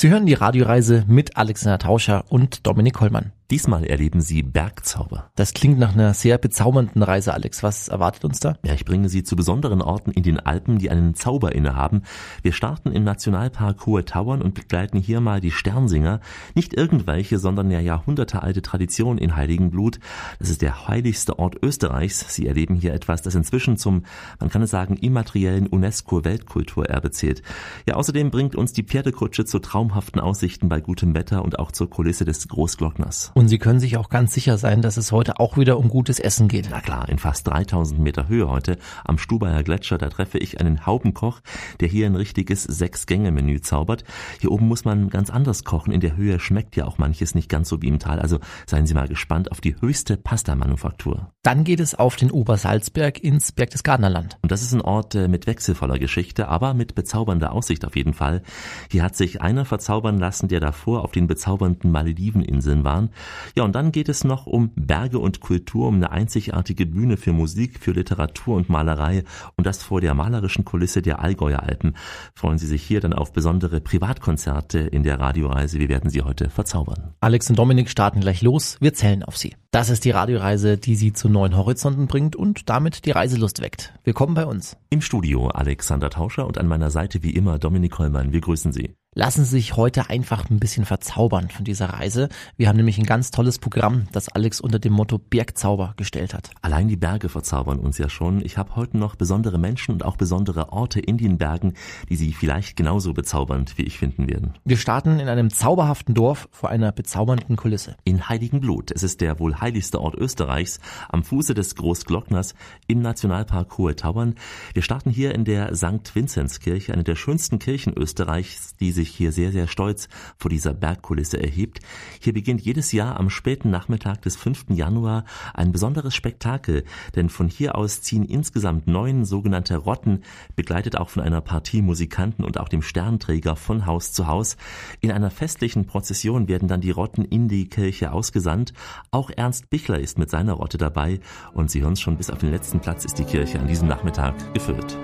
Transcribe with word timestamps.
Sie 0.00 0.08
hören 0.08 0.24
die 0.24 0.32
Radioreise 0.32 1.04
mit 1.08 1.36
Alexander 1.36 1.78
Tauscher 1.78 2.24
und 2.30 2.66
Dominik 2.66 2.94
Kollmann. 2.94 3.32
Diesmal 3.50 3.84
erleben 3.84 4.20
Sie 4.20 4.44
Bergzauber. 4.44 5.32
Das 5.34 5.54
klingt 5.54 5.76
nach 5.76 5.94
einer 5.94 6.14
sehr 6.14 6.38
bezaubernden 6.38 7.02
Reise, 7.02 7.34
Alex. 7.34 7.64
Was 7.64 7.88
erwartet 7.88 8.24
uns 8.24 8.38
da? 8.38 8.54
Ja, 8.64 8.74
ich 8.74 8.84
bringe 8.84 9.08
Sie 9.08 9.24
zu 9.24 9.34
besonderen 9.34 9.82
Orten 9.82 10.12
in 10.12 10.22
den 10.22 10.38
Alpen, 10.38 10.78
die 10.78 10.88
einen 10.88 11.16
Zauber 11.16 11.52
innehaben. 11.52 12.02
Wir 12.42 12.52
starten 12.52 12.92
im 12.92 13.02
Nationalpark 13.02 13.86
Hohe 13.86 14.04
Tauern 14.04 14.40
und 14.40 14.54
begleiten 14.54 14.98
hier 14.98 15.20
mal 15.20 15.40
die 15.40 15.50
Sternsinger. 15.50 16.20
Nicht 16.54 16.74
irgendwelche, 16.74 17.40
sondern 17.40 17.66
eine 17.66 17.82
jahrhundertealte 17.82 18.62
Tradition 18.62 19.18
in 19.18 19.34
Heiligenblut. 19.34 19.98
Das 20.38 20.48
ist 20.48 20.62
der 20.62 20.86
heiligste 20.86 21.40
Ort 21.40 21.56
Österreichs. 21.60 22.32
Sie 22.32 22.46
erleben 22.46 22.76
hier 22.76 22.94
etwas, 22.94 23.20
das 23.20 23.34
inzwischen 23.34 23.76
zum, 23.76 24.04
man 24.38 24.50
kann 24.50 24.62
es 24.62 24.70
sagen, 24.70 24.96
immateriellen 24.96 25.66
UNESCO-Weltkulturerbe 25.66 27.10
zählt. 27.10 27.42
Ja, 27.84 27.96
außerdem 27.96 28.30
bringt 28.30 28.54
uns 28.54 28.72
die 28.72 28.84
Pferdekutsche 28.84 29.44
zu 29.44 29.58
traumhaften 29.58 30.20
Aussichten 30.20 30.68
bei 30.68 30.80
gutem 30.80 31.14
Wetter 31.16 31.44
und 31.44 31.58
auch 31.58 31.72
zur 31.72 31.90
Kulisse 31.90 32.24
des 32.24 32.46
Großglockners. 32.46 33.32
Und 33.40 33.48
Sie 33.48 33.56
können 33.56 33.80
sich 33.80 33.96
auch 33.96 34.10
ganz 34.10 34.34
sicher 34.34 34.58
sein, 34.58 34.82
dass 34.82 34.98
es 34.98 35.12
heute 35.12 35.40
auch 35.40 35.56
wieder 35.56 35.78
um 35.78 35.88
gutes 35.88 36.20
Essen 36.20 36.46
geht. 36.46 36.68
Na 36.70 36.82
klar, 36.82 37.08
in 37.08 37.16
fast 37.16 37.46
3000 37.46 37.98
Meter 37.98 38.28
Höhe 38.28 38.50
heute 38.50 38.76
am 39.02 39.16
Stubaier 39.16 39.62
Gletscher, 39.62 39.96
da 39.96 40.10
treffe 40.10 40.36
ich 40.36 40.60
einen 40.60 40.84
Haubenkoch, 40.84 41.40
der 41.80 41.88
hier 41.88 42.04
ein 42.04 42.16
richtiges 42.16 42.64
Sechs-Gänge-Menü 42.64 43.62
zaubert. 43.62 44.04
Hier 44.40 44.52
oben 44.52 44.68
muss 44.68 44.84
man 44.84 45.08
ganz 45.08 45.30
anders 45.30 45.64
kochen. 45.64 45.90
In 45.90 46.00
der 46.00 46.18
Höhe 46.18 46.38
schmeckt 46.38 46.76
ja 46.76 46.84
auch 46.84 46.98
manches 46.98 47.34
nicht 47.34 47.48
ganz 47.48 47.70
so 47.70 47.80
wie 47.80 47.88
im 47.88 47.98
Tal. 47.98 48.18
Also 48.18 48.40
seien 48.66 48.84
Sie 48.86 48.92
mal 48.92 49.08
gespannt 49.08 49.50
auf 49.50 49.62
die 49.62 49.80
höchste 49.80 50.18
Pasta-Manufaktur. 50.18 51.32
Dann 51.42 51.64
geht 51.64 51.80
es 51.80 51.94
auf 51.94 52.16
den 52.16 52.30
Obersalzberg 52.30 53.24
ins 53.24 53.52
Berchtesgadenerland. 53.52 54.36
Und 54.42 54.52
das 54.52 54.60
ist 54.60 54.74
ein 54.74 54.82
Ort 54.82 55.14
äh, 55.14 55.28
mit 55.28 55.46
wechselvoller 55.46 55.98
Geschichte, 55.98 56.48
aber 56.48 56.74
mit 56.74 56.94
bezaubernder 56.94 57.52
Aussicht 57.52 57.86
auf 57.86 57.96
jeden 57.96 58.12
Fall. 58.12 58.42
Hier 58.90 59.02
hat 59.02 59.16
sich 59.16 59.40
einer 59.40 59.64
verzaubern 59.64 60.18
lassen, 60.18 60.48
der 60.48 60.60
davor 60.60 61.04
auf 61.04 61.12
den 61.12 61.26
bezaubernden 61.26 61.90
Malediveninseln 61.90 62.84
war. 62.84 63.08
Ja, 63.56 63.64
und 63.64 63.74
dann 63.74 63.92
geht 63.92 64.08
es 64.08 64.24
noch 64.24 64.46
um 64.46 64.70
Berge 64.74 65.18
und 65.18 65.40
Kultur, 65.40 65.88
um 65.88 65.96
eine 65.96 66.10
einzigartige 66.10 66.86
Bühne 66.86 67.16
für 67.16 67.32
Musik, 67.32 67.78
für 67.80 67.92
Literatur 67.92 68.56
und 68.56 68.68
Malerei 68.68 69.24
und 69.56 69.66
das 69.66 69.82
vor 69.82 70.00
der 70.00 70.14
malerischen 70.14 70.64
Kulisse 70.64 71.02
der 71.02 71.20
Allgäuer 71.20 71.62
Alpen. 71.62 71.96
Freuen 72.34 72.58
Sie 72.58 72.66
sich 72.66 72.82
hier 72.82 73.00
dann 73.00 73.12
auf 73.12 73.32
besondere 73.32 73.80
Privatkonzerte 73.80 74.78
in 74.78 75.02
der 75.02 75.20
Radioreise. 75.20 75.78
Wir 75.78 75.88
werden 75.88 76.10
Sie 76.10 76.22
heute 76.22 76.50
verzaubern. 76.50 77.14
Alex 77.20 77.50
und 77.50 77.58
Dominik 77.58 77.90
starten 77.90 78.20
gleich 78.20 78.42
los. 78.42 78.76
Wir 78.80 78.94
zählen 78.94 79.22
auf 79.22 79.36
Sie. 79.36 79.54
Das 79.70 79.88
ist 79.88 80.04
die 80.04 80.10
Radioreise, 80.10 80.78
die 80.78 80.96
Sie 80.96 81.12
zu 81.12 81.28
neuen 81.28 81.56
Horizonten 81.56 82.08
bringt 82.08 82.34
und 82.34 82.68
damit 82.68 83.06
die 83.06 83.12
Reiselust 83.12 83.60
weckt. 83.60 83.94
Willkommen 84.04 84.34
bei 84.34 84.44
uns. 84.44 84.76
Im 84.90 85.00
Studio 85.00 85.48
Alexander 85.48 86.10
Tauscher 86.10 86.46
und 86.46 86.58
an 86.58 86.66
meiner 86.66 86.90
Seite 86.90 87.22
wie 87.22 87.30
immer 87.30 87.58
Dominik 87.58 87.98
Hollmann. 87.98 88.32
Wir 88.32 88.40
grüßen 88.40 88.72
Sie. 88.72 88.94
Lassen 89.16 89.42
Sie 89.44 89.50
sich 89.50 89.76
heute 89.76 90.08
einfach 90.08 90.48
ein 90.50 90.60
bisschen 90.60 90.84
verzaubern 90.84 91.48
von 91.50 91.64
dieser 91.64 91.86
Reise. 91.86 92.28
Wir 92.56 92.68
haben 92.68 92.76
nämlich 92.76 92.96
ein 92.96 93.06
ganz 93.06 93.32
tolles 93.32 93.58
Programm, 93.58 94.06
das 94.12 94.28
Alex 94.28 94.60
unter 94.60 94.78
dem 94.78 94.92
Motto 94.92 95.18
Bergzauber 95.18 95.94
gestellt 95.96 96.32
hat. 96.32 96.52
Allein 96.62 96.86
die 96.86 96.96
Berge 96.96 97.28
verzaubern 97.28 97.80
uns 97.80 97.98
ja 97.98 98.08
schon. 98.08 98.40
Ich 98.44 98.56
habe 98.56 98.76
heute 98.76 98.96
noch 98.98 99.16
besondere 99.16 99.58
Menschen 99.58 99.94
und 99.94 100.04
auch 100.04 100.14
besondere 100.14 100.72
Orte 100.72 101.00
in 101.00 101.18
den 101.18 101.38
Bergen, 101.38 101.74
die 102.08 102.14
Sie 102.14 102.32
vielleicht 102.32 102.76
genauso 102.76 103.12
bezaubernd 103.12 103.76
wie 103.78 103.82
ich 103.82 103.98
finden 103.98 104.30
werden. 104.30 104.54
Wir 104.64 104.76
starten 104.76 105.18
in 105.18 105.28
einem 105.28 105.50
zauberhaften 105.50 106.14
Dorf 106.14 106.48
vor 106.52 106.68
einer 106.70 106.92
bezaubernden 106.92 107.56
Kulisse. 107.56 107.96
In 108.04 108.28
Heiligenblut. 108.28 108.92
Es 108.92 109.02
ist 109.02 109.20
der 109.22 109.40
wohl 109.40 109.56
heiligste 109.56 110.00
Ort 110.00 110.14
Österreichs, 110.14 110.78
am 111.08 111.24
Fuße 111.24 111.54
des 111.54 111.74
Großglockners 111.74 112.54
im 112.86 113.02
Nationalpark 113.02 113.76
Hohe 113.76 113.96
Tauern. 113.96 114.36
Wir 114.72 114.82
starten 114.82 115.10
hier 115.10 115.34
in 115.34 115.44
der 115.44 115.74
St. 115.74 116.14
Vinzenzkirche, 116.14 116.92
eine 116.92 117.02
der 117.02 117.16
schönsten 117.16 117.58
Kirchen 117.58 117.92
Österreichs, 117.94 118.76
die 118.76 118.99
sich 119.00 119.10
hier 119.10 119.32
sehr, 119.32 119.50
sehr 119.50 119.66
stolz 119.66 120.08
vor 120.36 120.50
dieser 120.50 120.74
Bergkulisse 120.74 121.42
erhebt. 121.42 121.80
Hier 122.20 122.34
beginnt 122.34 122.60
jedes 122.60 122.92
Jahr 122.92 123.18
am 123.18 123.30
späten 123.30 123.70
Nachmittag 123.70 124.22
des 124.22 124.36
5. 124.36 124.66
Januar 124.70 125.24
ein 125.54 125.72
besonderes 125.72 126.14
Spektakel, 126.14 126.84
denn 127.14 127.30
von 127.30 127.48
hier 127.48 127.76
aus 127.76 128.02
ziehen 128.02 128.24
insgesamt 128.24 128.86
neun 128.86 129.24
sogenannte 129.24 129.76
Rotten, 129.76 130.20
begleitet 130.54 130.96
auch 130.96 131.08
von 131.08 131.22
einer 131.22 131.40
Partie 131.40 131.82
Musikanten 131.82 132.44
und 132.44 132.58
auch 132.58 132.68
dem 132.68 132.82
Sternträger 132.82 133.56
von 133.56 133.86
Haus 133.86 134.12
zu 134.12 134.26
Haus. 134.26 134.56
In 135.00 135.10
einer 135.10 135.30
festlichen 135.30 135.86
Prozession 135.86 136.46
werden 136.48 136.68
dann 136.68 136.82
die 136.82 136.90
Rotten 136.90 137.24
in 137.24 137.48
die 137.48 137.68
Kirche 137.68 138.12
ausgesandt. 138.12 138.74
Auch 139.10 139.30
Ernst 139.30 139.70
Bichler 139.70 139.98
ist 139.98 140.18
mit 140.18 140.30
seiner 140.30 140.52
Rotte 140.52 140.78
dabei 140.78 141.20
und 141.54 141.70
Sie 141.70 141.82
hören 141.82 141.94
es 141.94 142.00
schon, 142.00 142.16
bis 142.16 142.30
auf 142.30 142.38
den 142.38 142.50
letzten 142.50 142.80
Platz 142.80 143.04
ist 143.04 143.18
die 143.18 143.24
Kirche 143.24 143.58
an 143.58 143.66
diesem 143.66 143.88
Nachmittag 143.88 144.34
gefüllt. 144.52 144.98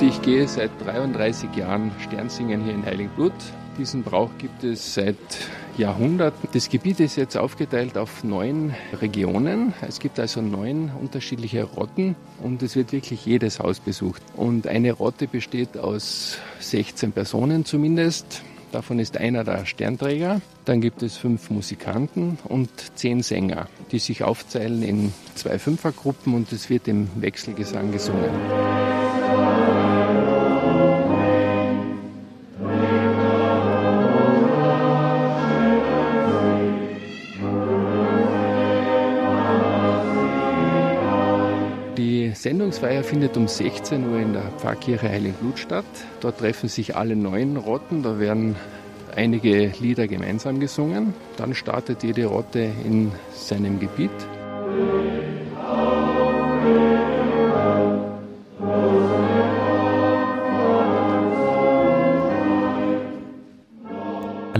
Ich 0.00 0.22
gehe 0.22 0.46
seit 0.46 0.70
33 0.84 1.56
Jahren 1.56 1.90
Sternsingen 1.98 2.62
hier 2.62 2.72
in 2.72 2.86
Heiligenblut. 2.86 3.32
Diesen 3.76 4.04
Brauch 4.04 4.30
gibt 4.38 4.62
es 4.62 4.94
seit 4.94 5.16
Jahrhunderten. 5.76 6.48
Das 6.52 6.68
Gebiet 6.68 7.00
ist 7.00 7.16
jetzt 7.16 7.36
aufgeteilt 7.36 7.98
auf 7.98 8.22
neun 8.22 8.74
Regionen. 9.02 9.74
Es 9.80 9.98
gibt 9.98 10.20
also 10.20 10.40
neun 10.40 10.92
unterschiedliche 11.00 11.64
Rotten 11.64 12.14
und 12.40 12.62
es 12.62 12.76
wird 12.76 12.92
wirklich 12.92 13.26
jedes 13.26 13.58
Haus 13.58 13.80
besucht. 13.80 14.22
Und 14.36 14.68
eine 14.68 14.92
Rotte 14.92 15.26
besteht 15.26 15.76
aus 15.76 16.38
16 16.60 17.10
Personen 17.10 17.64
zumindest. 17.64 18.42
Davon 18.70 19.00
ist 19.00 19.16
einer 19.16 19.42
der 19.42 19.66
Sternträger. 19.66 20.40
Dann 20.64 20.80
gibt 20.80 21.02
es 21.02 21.16
fünf 21.16 21.50
Musikanten 21.50 22.38
und 22.44 22.70
zehn 22.94 23.22
Sänger, 23.22 23.66
die 23.90 23.98
sich 23.98 24.22
aufzeilen 24.22 24.84
in 24.84 25.12
zwei 25.34 25.58
Fünfergruppen 25.58 26.34
und 26.34 26.52
es 26.52 26.70
wird 26.70 26.86
im 26.86 27.08
Wechselgesang 27.20 27.90
gesungen. 27.90 28.30
Sendungsfeier 42.38 43.02
findet 43.02 43.36
um 43.36 43.48
16 43.48 44.08
Uhr 44.08 44.20
in 44.20 44.32
der 44.32 44.44
Pfarrkirche 44.58 45.08
Heiligenblut 45.08 45.58
statt. 45.58 45.84
Dort 46.20 46.38
treffen 46.38 46.68
sich 46.68 46.94
alle 46.94 47.16
neun 47.16 47.56
Rotten. 47.56 48.04
Da 48.04 48.20
werden 48.20 48.54
einige 49.16 49.72
Lieder 49.80 50.06
gemeinsam 50.06 50.60
gesungen. 50.60 51.14
Dann 51.36 51.56
startet 51.56 52.04
jede 52.04 52.26
Rotte 52.26 52.60
in 52.60 53.10
seinem 53.34 53.80
Gebiet. 53.80 54.12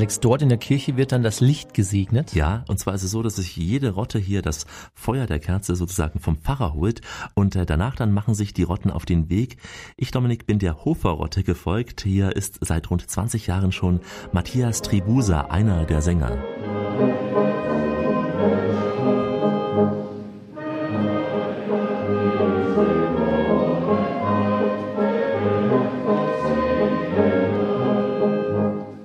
Alex, 0.08 0.20
dort 0.20 0.40
in 0.40 0.48
der 0.48 0.56
Kirche 0.56 0.96
wird 0.96 1.12
dann 1.12 1.22
das 1.22 1.40
Licht 1.40 1.74
gesegnet. 1.74 2.34
Ja, 2.34 2.64
und 2.66 2.78
zwar 2.78 2.94
ist 2.94 3.02
es 3.02 3.10
so, 3.10 3.22
dass 3.22 3.36
sich 3.36 3.54
jede 3.58 3.90
Rotte 3.90 4.18
hier 4.18 4.40
das 4.40 4.64
Feuer 4.94 5.26
der 5.26 5.38
Kerze 5.38 5.76
sozusagen 5.76 6.18
vom 6.18 6.38
Pfarrer 6.38 6.72
holt 6.72 7.02
und 7.34 7.54
äh, 7.56 7.66
danach 7.66 7.94
dann 7.94 8.14
machen 8.14 8.32
sich 8.34 8.54
die 8.54 8.62
Rotten 8.62 8.90
auf 8.90 9.04
den 9.04 9.28
Weg. 9.28 9.58
Ich, 9.98 10.10
Dominik, 10.10 10.46
bin 10.46 10.60
der 10.60 10.82
Hofer-Rotte 10.86 11.42
gefolgt. 11.42 12.00
Hier 12.04 12.34
ist 12.34 12.58
seit 12.62 12.90
rund 12.90 13.06
20 13.06 13.48
Jahren 13.48 13.70
schon 13.70 14.00
Matthias 14.32 14.80
Tribusa, 14.80 15.42
einer 15.42 15.84
der 15.84 16.00
Sänger. 16.00 17.27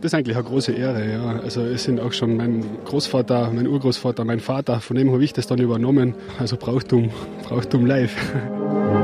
Das 0.03 0.11
ist 0.11 0.15
eigentlich 0.15 0.35
eine 0.35 0.43
große 0.43 0.73
Ehre, 0.73 1.09
ja. 1.09 1.39
Also 1.41 1.61
es 1.61 1.85
sind 1.85 2.01
auch 2.01 2.11
schon 2.11 2.35
mein 2.35 2.65
Großvater, 2.83 3.49
mein 3.53 3.65
Urgroßvater, 3.67 4.25
mein 4.25 4.41
Vater, 4.41 4.81
von 4.81 4.97
dem 4.97 5.09
habe 5.13 5.23
ich 5.23 5.31
das 5.31 5.47
dann 5.47 5.59
übernommen. 5.59 6.13
Also 6.37 6.57
Brauchtum, 6.57 7.09
Brauchtum 7.47 7.85
live. 7.85 8.13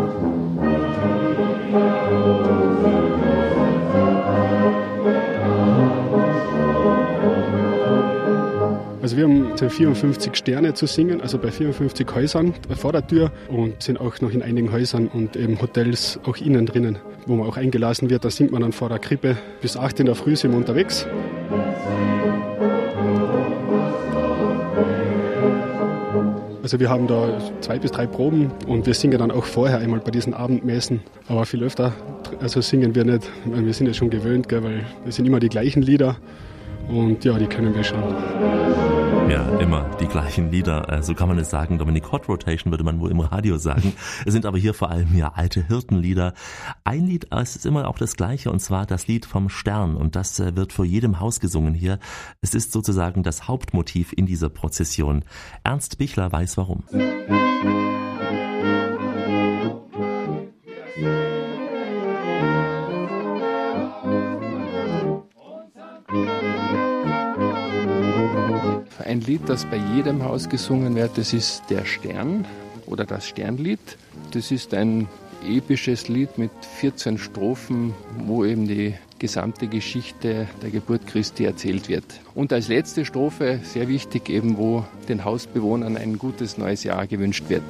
Also 9.09 9.17
wir 9.17 9.23
haben 9.23 9.57
54 9.57 10.35
Sterne 10.35 10.75
zu 10.75 10.85
singen, 10.85 11.19
also 11.19 11.39
bei 11.39 11.49
54 11.49 12.05
Häusern 12.13 12.53
vor 12.77 12.91
der 12.91 13.07
Tür 13.07 13.31
und 13.47 13.81
sind 13.81 13.99
auch 13.99 14.21
noch 14.21 14.29
in 14.29 14.43
einigen 14.43 14.71
Häusern 14.71 15.07
und 15.07 15.35
eben 15.35 15.59
Hotels 15.59 16.19
auch 16.27 16.37
innen 16.37 16.67
drinnen, 16.67 16.99
wo 17.25 17.35
man 17.35 17.47
auch 17.47 17.57
eingelassen 17.57 18.11
wird. 18.11 18.23
Da 18.23 18.29
singt 18.29 18.51
man 18.51 18.61
dann 18.61 18.71
vor 18.71 18.87
der 18.87 18.99
Krippe. 18.99 19.35
Bis 19.61 19.77
8 19.77 20.01
in 20.01 20.05
der 20.05 20.13
Früh 20.13 20.35
sind 20.35 20.51
wir 20.51 20.59
unterwegs. 20.59 21.07
Also 26.61 26.79
wir 26.79 26.91
haben 26.91 27.07
da 27.07 27.35
zwei 27.61 27.79
bis 27.79 27.89
drei 27.89 28.05
Proben 28.05 28.51
und 28.67 28.85
wir 28.85 28.93
singen 28.93 29.17
dann 29.17 29.31
auch 29.31 29.45
vorher 29.45 29.79
einmal 29.79 30.01
bei 30.01 30.11
diesen 30.11 30.35
Abendmessen. 30.35 31.01
Aber 31.27 31.47
viel 31.47 31.63
öfter 31.63 31.93
also 32.39 32.61
singen 32.61 32.93
wir 32.93 33.05
nicht. 33.05 33.27
Wir 33.43 33.73
sind 33.73 33.87
ja 33.87 33.93
schon 33.95 34.11
gewöhnt, 34.11 34.47
gell, 34.49 34.63
weil 34.63 34.85
es 35.07 35.15
sind 35.15 35.25
immer 35.25 35.39
die 35.39 35.49
gleichen 35.49 35.81
Lieder 35.81 36.15
und 36.89 37.23
ja, 37.23 37.37
die 37.37 37.47
können 37.47 37.75
wir 37.75 37.83
schon. 37.83 38.88
Ja, 39.29 39.59
immer 39.59 39.87
die 39.99 40.07
gleichen 40.07 40.49
Lieder, 40.49 40.89
äh, 40.89 41.03
so 41.03 41.13
kann 41.13 41.27
man 41.27 41.37
es 41.37 41.51
sagen. 41.51 41.77
Dominic 41.77 42.11
Hot 42.11 42.27
Rotation 42.27 42.71
würde 42.71 42.83
man 42.83 42.99
wohl 42.99 43.11
im 43.11 43.19
Radio 43.19 43.57
sagen. 43.57 43.93
Es 44.25 44.33
sind 44.33 44.47
aber 44.47 44.57
hier 44.57 44.73
vor 44.73 44.89
allem 44.89 45.15
ja 45.15 45.33
alte 45.35 45.67
Hirtenlieder. 45.67 46.33
Ein 46.83 47.05
Lied 47.05 47.27
es 47.29 47.55
ist 47.55 47.67
immer 47.67 47.87
auch 47.87 47.99
das 47.99 48.15
gleiche 48.15 48.51
und 48.51 48.59
zwar 48.59 48.87
das 48.87 49.07
Lied 49.07 49.27
vom 49.27 49.49
Stern 49.49 49.95
und 49.95 50.15
das 50.15 50.39
äh, 50.39 50.55
wird 50.55 50.73
vor 50.73 50.83
jedem 50.83 51.19
Haus 51.19 51.39
gesungen 51.39 51.75
hier. 51.75 51.99
Es 52.41 52.55
ist 52.55 52.71
sozusagen 52.71 53.21
das 53.21 53.47
Hauptmotiv 53.47 54.13
in 54.13 54.25
dieser 54.25 54.49
Prozession. 54.49 55.23
Ernst 55.63 55.99
Bichler 55.99 56.31
weiß 56.31 56.57
warum. 56.57 56.83
Ein 69.09 69.21
Lied, 69.21 69.49
das 69.49 69.65
bei 69.65 69.77
jedem 69.95 70.23
Haus 70.23 70.49
gesungen 70.49 70.93
wird, 70.93 71.17
das 71.17 71.33
ist 71.33 71.63
Der 71.71 71.83
Stern 71.83 72.45
oder 72.85 73.05
das 73.05 73.27
Sternlied. 73.27 73.79
Das 74.33 74.51
ist 74.51 74.75
ein 74.75 75.07
episches 75.43 76.09
Lied 76.09 76.37
mit 76.37 76.51
14 76.77 77.17
Strophen, 77.17 77.95
wo 78.19 78.45
eben 78.45 78.67
die 78.67 78.93
gesamte 79.17 79.65
Geschichte 79.65 80.47
der 80.61 80.69
Geburt 80.69 81.07
Christi 81.07 81.45
erzählt 81.45 81.89
wird. 81.89 82.05
Und 82.35 82.53
als 82.53 82.67
letzte 82.67 83.03
Strophe, 83.03 83.59
sehr 83.63 83.87
wichtig 83.87 84.29
eben, 84.29 84.59
wo 84.59 84.85
den 85.07 85.25
Hausbewohnern 85.25 85.97
ein 85.97 86.19
gutes 86.19 86.59
neues 86.59 86.83
Jahr 86.83 87.07
gewünscht 87.07 87.45
wird. 87.47 87.63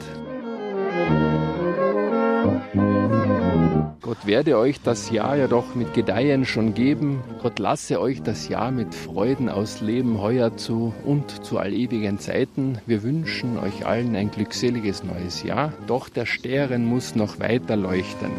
Gott 4.09 4.25
werde 4.25 4.57
euch 4.57 4.81
das 4.81 5.11
Jahr 5.11 5.35
ja 5.35 5.45
doch 5.45 5.75
mit 5.75 5.93
Gedeihen 5.93 6.43
schon 6.43 6.73
geben. 6.73 7.21
Gott 7.43 7.59
lasse 7.59 8.01
euch 8.01 8.23
das 8.23 8.47
Jahr 8.47 8.71
mit 8.71 8.95
Freuden 8.95 9.49
ausleben, 9.49 10.19
heuer 10.19 10.57
zu 10.57 10.95
und 11.05 11.45
zu 11.45 11.59
allewigen 11.59 12.17
Zeiten. 12.17 12.79
Wir 12.87 13.03
wünschen 13.03 13.59
euch 13.59 13.85
allen 13.85 14.15
ein 14.15 14.31
glückseliges 14.31 15.03
neues 15.03 15.43
Jahr. 15.43 15.73
Doch 15.85 16.09
der 16.09 16.25
Stern 16.25 16.85
muss 16.85 17.13
noch 17.13 17.39
weiter 17.39 17.75
leuchten. 17.75 18.31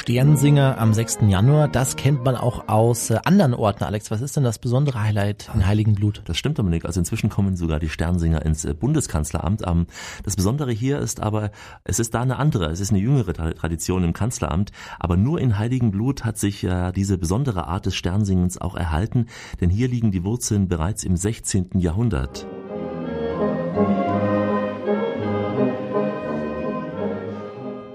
Sternsinger 0.00 0.78
am 0.78 0.94
6. 0.94 1.18
Januar, 1.28 1.68
das 1.68 1.94
kennt 1.94 2.24
man 2.24 2.34
auch 2.34 2.68
aus 2.68 3.10
äh, 3.10 3.18
anderen 3.26 3.52
Orten. 3.52 3.84
Alex, 3.84 4.10
was 4.10 4.22
ist 4.22 4.34
denn 4.34 4.44
das 4.44 4.58
besondere 4.58 5.02
Highlight 5.02 5.50
in 5.54 5.66
Heiligenblut? 5.66 6.22
Das 6.24 6.38
stimmt, 6.38 6.58
Dominik. 6.58 6.86
Also 6.86 7.00
inzwischen 7.00 7.28
kommen 7.28 7.54
sogar 7.54 7.78
die 7.80 7.90
Sternsinger 7.90 8.42
ins 8.42 8.64
äh, 8.64 8.72
Bundeskanzleramt. 8.72 9.62
Ähm, 9.66 9.86
das 10.24 10.36
Besondere 10.36 10.72
hier 10.72 11.00
ist 11.00 11.20
aber, 11.20 11.50
es 11.84 11.98
ist 11.98 12.14
da 12.14 12.22
eine 12.22 12.38
andere, 12.38 12.70
es 12.70 12.80
ist 12.80 12.92
eine 12.92 12.98
jüngere 12.98 13.34
Tradition 13.54 14.02
im 14.02 14.14
Kanzleramt. 14.14 14.72
Aber 14.98 15.18
nur 15.18 15.38
in 15.38 15.58
Heiligenblut 15.58 16.24
hat 16.24 16.38
sich 16.38 16.64
äh, 16.64 16.92
diese 16.92 17.18
besondere 17.18 17.68
Art 17.68 17.84
des 17.84 17.94
Sternsingens 17.94 18.58
auch 18.58 18.76
erhalten, 18.76 19.26
denn 19.60 19.68
hier 19.68 19.88
liegen 19.88 20.12
die 20.12 20.24
Wurzeln 20.24 20.66
bereits 20.66 21.04
im 21.04 21.14
16. 21.14 21.72
Jahrhundert. 21.74 22.46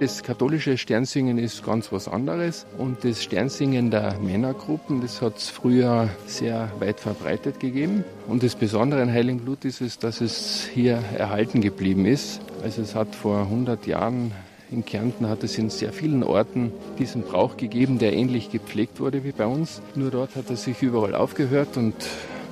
Das 0.05 0.21
katholische 0.21 0.77
Sternsingen 0.77 1.39
ist 1.39 1.65
ganz 1.65 1.91
was 1.91 2.07
anderes 2.07 2.67
und 2.77 3.03
das 3.03 3.23
Sternsingen 3.23 3.89
der 3.89 4.19
Männergruppen, 4.19 5.01
das 5.01 5.19
hat 5.19 5.37
es 5.37 5.49
früher 5.49 6.09
sehr 6.27 6.71
weit 6.77 6.99
verbreitet 6.99 7.59
gegeben. 7.59 8.03
Und 8.27 8.43
das 8.43 8.53
Besondere 8.53 9.01
an 9.01 9.11
Heiligenblut 9.11 9.65
ist 9.65 9.81
es, 9.81 9.97
dass 9.97 10.21
es 10.21 10.69
hier 10.71 11.03
erhalten 11.17 11.59
geblieben 11.59 12.05
ist. 12.05 12.39
Also 12.61 12.83
es 12.83 12.93
hat 12.93 13.15
vor 13.15 13.39
100 13.39 13.87
Jahren 13.87 14.31
in 14.69 14.85
Kärnten 14.85 15.27
hat 15.27 15.43
es 15.43 15.57
in 15.57 15.71
sehr 15.71 15.91
vielen 15.91 16.21
Orten 16.21 16.71
diesen 16.99 17.23
Brauch 17.23 17.57
gegeben, 17.57 17.97
der 17.97 18.13
ähnlich 18.13 18.51
gepflegt 18.51 18.99
wurde 18.99 19.23
wie 19.23 19.31
bei 19.31 19.47
uns. 19.47 19.81
Nur 19.95 20.11
dort 20.11 20.35
hat 20.35 20.51
er 20.51 20.55
sich 20.55 20.83
überall 20.83 21.15
aufgehört 21.15 21.77
und 21.77 21.95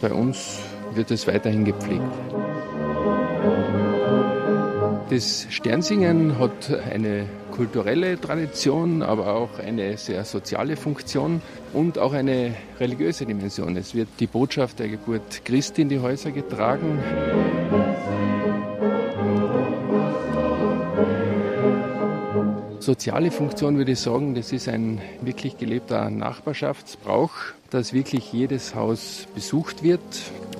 bei 0.02 0.12
uns 0.12 0.58
wird 0.96 1.12
es 1.12 1.28
weiterhin 1.28 1.66
gepflegt. 1.66 2.02
Das 5.14 5.46
Sternsingen 5.52 6.40
hat 6.40 6.72
eine 6.92 7.28
kulturelle 7.52 8.20
Tradition, 8.20 9.04
aber 9.04 9.36
auch 9.36 9.60
eine 9.60 9.96
sehr 9.96 10.26
soziale 10.26 10.76
Funktion 10.76 11.40
und 11.72 12.00
auch 12.00 12.14
eine 12.14 12.56
religiöse 12.80 13.28
Dimension. 13.28 13.78
Es 13.78 13.94
wird 13.94 14.08
die 14.20 14.26
Botschaft 14.26 14.80
der 14.80 14.88
Geburt 14.88 15.46
Christi 15.46 15.84
in 15.84 15.90
die 15.90 16.00
Häuser 16.00 16.32
getragen. 16.32 16.98
Soziale 22.80 23.30
Funktion 23.30 23.78
würde 23.78 23.92
ich 23.92 24.00
sagen, 24.00 24.34
das 24.34 24.52
ist 24.52 24.68
ein 24.68 25.00
wirklich 25.22 25.60
gelebter 25.60 26.10
Nachbarschaftsbrauch, 26.10 27.34
dass 27.70 27.94
wirklich 27.94 28.34
jedes 28.34 28.74
Haus 28.74 29.28
besucht 29.36 29.84
wird 29.84 30.02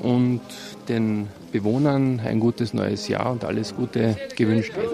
und 0.04 0.42
den 0.90 1.30
Bewohnern 1.52 2.20
ein 2.20 2.40
gutes 2.40 2.74
neues 2.74 3.08
Jahr 3.08 3.32
und 3.32 3.46
alles 3.46 3.74
Gute 3.76 4.18
gewünscht 4.36 4.74
wird. 4.76 4.92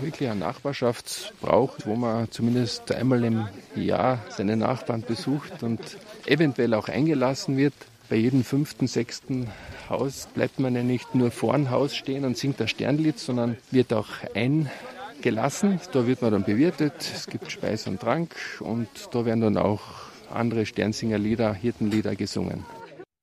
Wirklich 0.00 0.30
ein 0.30 0.38
Nachbarschaftsbrauch, 0.38 1.76
wo 1.84 1.96
man 1.96 2.30
zumindest 2.30 2.92
einmal 2.92 3.24
im 3.24 3.48
Jahr 3.74 4.20
seine 4.30 4.56
Nachbarn 4.56 5.02
besucht 5.02 5.62
und 5.62 5.80
eventuell 6.26 6.74
auch 6.74 6.88
eingelassen 6.88 7.56
wird. 7.56 7.74
Bei 8.08 8.16
jedem 8.16 8.44
fünften, 8.44 8.86
sechsten 8.86 9.50
Haus 9.90 10.28
bleibt 10.32 10.60
man 10.60 10.76
ja 10.76 10.84
nicht 10.84 11.14
nur 11.16 11.32
vor 11.32 11.54
dem 11.54 11.70
Haus 11.70 11.96
stehen 11.96 12.24
und 12.24 12.36
singt 12.36 12.60
das 12.60 12.70
Sternlied, 12.70 13.18
sondern 13.18 13.56
wird 13.72 13.92
auch 13.92 14.08
eingelassen. 14.34 15.80
Da 15.92 16.06
wird 16.06 16.22
man 16.22 16.30
dann 16.30 16.44
bewirtet, 16.44 16.94
es 16.98 17.26
gibt 17.26 17.50
Speis 17.50 17.88
und 17.88 18.00
Trank 18.00 18.36
und 18.60 18.88
da 19.10 19.24
werden 19.24 19.40
dann 19.40 19.56
auch 19.56 20.05
andere 20.30 20.66
Sternsingerlieder, 20.66 21.54
Hirtenlieder 21.54 22.16
gesungen. 22.16 22.64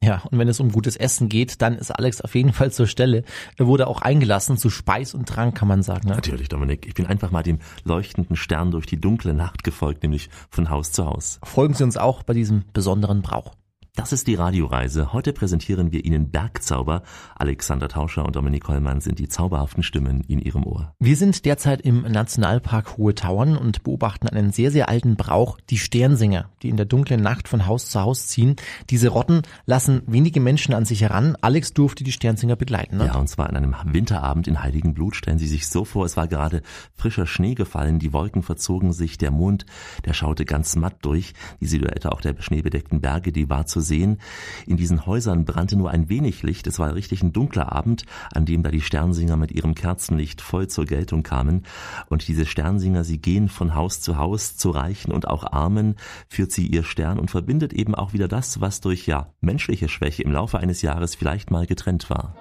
Ja, 0.03 0.21
und 0.29 0.37
wenn 0.37 0.49
es 0.49 0.59
um 0.59 0.71
gutes 0.73 0.97
Essen 0.97 1.29
geht, 1.29 1.61
dann 1.61 1.77
ist 1.77 1.89
Alex 1.91 2.19
auf 2.19 2.35
jeden 2.35 2.51
Fall 2.51 2.73
zur 2.73 2.87
Stelle. 2.87 3.23
Er 3.57 3.67
wurde 3.67 3.87
auch 3.87 4.01
eingelassen 4.01 4.57
zu 4.57 4.69
Speis 4.69 5.13
und 5.13 5.29
Trank, 5.29 5.55
kann 5.55 5.69
man 5.69 5.81
sagen. 5.81 6.09
Ne? 6.09 6.15
Natürlich, 6.15 6.49
Dominik. 6.49 6.85
Ich 6.85 6.93
bin 6.93 7.05
einfach 7.05 7.31
mal 7.31 7.41
dem 7.41 7.59
leuchtenden 7.85 8.35
Stern 8.35 8.71
durch 8.71 8.85
die 8.85 8.99
dunkle 8.99 9.33
Nacht 9.33 9.63
gefolgt, 9.63 10.03
nämlich 10.03 10.29
von 10.49 10.69
Haus 10.69 10.91
zu 10.91 11.05
Haus. 11.05 11.39
Folgen 11.43 11.73
Sie 11.73 11.85
uns 11.85 11.95
auch 11.95 12.23
bei 12.23 12.33
diesem 12.33 12.65
besonderen 12.73 13.21
Brauch. 13.21 13.55
Das 13.95 14.11
ist 14.11 14.25
die 14.25 14.33
Radioreise. 14.33 15.13
Heute 15.13 15.33
präsentieren 15.33 15.91
wir 15.91 16.03
Ihnen 16.03 16.31
Bergzauber. 16.31 17.03
Alexander 17.35 17.87
Tauscher 17.87 18.25
und 18.25 18.35
Dominik 18.35 18.67
Hollmann 18.67 19.01
sind 19.01 19.19
die 19.19 19.27
zauberhaften 19.27 19.83
Stimmen 19.83 20.21
in 20.21 20.39
Ihrem 20.39 20.65
Ohr. 20.65 20.95
Wir 20.97 21.15
sind 21.15 21.45
derzeit 21.45 21.79
im 21.81 22.01
Nationalpark 22.01 22.97
Hohe 22.97 23.13
Tauern 23.13 23.55
und 23.55 23.83
beobachten 23.83 24.27
einen 24.27 24.51
sehr, 24.51 24.71
sehr 24.71 24.89
alten 24.89 25.15
Brauch, 25.15 25.59
die 25.69 25.77
Sternsinger, 25.77 26.49
die 26.63 26.69
in 26.69 26.77
der 26.77 26.87
dunklen 26.87 27.21
Nacht 27.21 27.47
von 27.47 27.67
Haus 27.67 27.91
zu 27.91 28.01
Haus 28.01 28.25
ziehen. 28.25 28.55
Diese 28.89 29.09
Rotten 29.09 29.43
lassen 29.67 30.01
wenige 30.07 30.39
Menschen 30.39 30.73
an 30.73 30.85
sich 30.85 31.01
heran. 31.01 31.37
Alex 31.41 31.75
durfte 31.75 32.03
die 32.03 32.11
Sternsinger 32.11 32.55
begleiten. 32.55 32.97
Ne? 32.97 33.05
Ja, 33.05 33.17
und 33.17 33.29
zwar 33.29 33.47
an 33.47 33.55
einem 33.55 33.75
Winterabend 33.85 34.47
in 34.47 34.63
Heiligenblut. 34.63 35.15
Stellen 35.15 35.37
Sie 35.37 35.45
sich 35.45 35.67
so 35.67 35.85
vor, 35.85 36.03
es 36.03 36.17
war 36.17 36.27
gerade 36.27 36.63
frischer 36.95 37.27
Schnee 37.27 37.53
gefallen, 37.53 37.99
die 37.99 38.11
Wolken 38.11 38.41
verzogen 38.41 38.91
sich, 38.91 39.19
der 39.19 39.29
Mond, 39.29 39.67
der 40.05 40.13
schaute 40.13 40.45
ganz 40.45 40.75
matt 40.75 40.95
durch. 41.03 41.35
Die 41.61 41.67
Silhouette 41.67 42.11
auch 42.11 42.21
der 42.21 42.41
schneebedeckten 42.41 42.99
Berge, 42.99 43.31
die 43.31 43.51
war 43.51 43.67
zu 43.67 43.82
sehen. 43.83 44.19
In 44.65 44.77
diesen 44.77 45.05
Häusern 45.05 45.45
brannte 45.45 45.75
nur 45.75 45.91
ein 45.91 46.09
wenig 46.09 46.43
Licht. 46.43 46.67
Es 46.67 46.79
war 46.79 46.95
richtig 46.95 47.23
ein 47.23 47.33
dunkler 47.33 47.71
Abend, 47.71 48.05
an 48.33 48.45
dem 48.45 48.63
da 48.63 48.71
die 48.71 48.81
Sternsinger 48.81 49.37
mit 49.37 49.51
ihrem 49.51 49.75
Kerzenlicht 49.75 50.41
voll 50.41 50.67
zur 50.67 50.85
Geltung 50.85 51.23
kamen. 51.23 51.63
Und 52.09 52.27
diese 52.27 52.45
Sternsinger, 52.45 53.03
sie 53.03 53.19
gehen 53.19 53.49
von 53.49 53.75
Haus 53.75 54.01
zu 54.01 54.17
Haus, 54.17 54.57
zu 54.57 54.71
Reichen 54.71 55.11
und 55.11 55.27
auch 55.27 55.51
Armen, 55.51 55.95
führt 56.27 56.51
sie 56.51 56.67
ihr 56.67 56.83
Stern 56.83 57.19
und 57.19 57.31
verbindet 57.31 57.73
eben 57.73 57.95
auch 57.95 58.13
wieder 58.13 58.27
das, 58.27 58.61
was 58.61 58.81
durch 58.81 59.07
ja 59.07 59.27
menschliche 59.41 59.89
Schwäche 59.89 60.23
im 60.23 60.31
Laufe 60.31 60.59
eines 60.59 60.81
Jahres 60.81 61.15
vielleicht 61.15 61.51
mal 61.51 61.65
getrennt 61.65 62.09
war. 62.09 62.35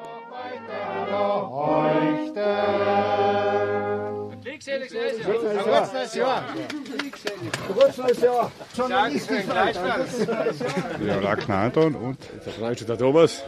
Geburtstagsjahr. 5.25 6.45
Geburtstagsjahr. 7.69 8.53
Journalistenfrei. 8.77 9.73
Ja, 11.07 11.17
der 11.21 11.37
Knalton 11.37 11.95
und 11.95 12.19
der 12.45 12.53
Frank 12.53 12.87
der 12.87 12.99
Thomas. 12.99 13.45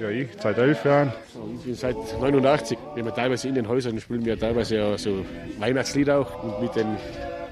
Ja, 0.00 0.08
ich 0.08 0.28
seit 0.40 0.58
elf 0.58 0.84
Jahren. 0.84 1.12
Ich 1.58 1.64
bin 1.64 1.74
seit 1.74 1.96
89. 2.20 2.78
Wenn 2.94 3.04
wir 3.04 3.14
teilweise 3.14 3.48
in 3.48 3.54
den 3.54 3.68
Häusern 3.68 4.00
spielen 4.00 4.24
wir 4.24 4.38
teilweise 4.38 4.76
ja 4.76 4.98
so 4.98 5.24
Weihnachtslieder 5.58 6.18
auch 6.18 6.42
und 6.42 6.62
mit 6.62 6.74
den 6.76 6.96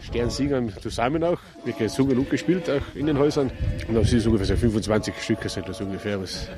Sternsingern 0.03 0.73
zusammen 0.81 1.23
auch. 1.25 1.39
Wir 1.65 1.75
haben 1.75 1.85
gesungen 1.85 2.19
und 2.19 2.31
gespielt 2.31 2.71
auch 2.71 2.95
in 2.95 3.07
den 3.07 3.19
Häusern. 3.19 3.51
Und 3.89 3.95
das 3.95 4.11
sind 4.11 4.27
ungefähr 4.27 4.47
so 4.47 4.57
25 4.57 5.15
Stücke 5.21 5.49
sind 5.49 5.69
das 5.69 5.81
ungefähr, 5.81 6.21
was, 6.21 6.49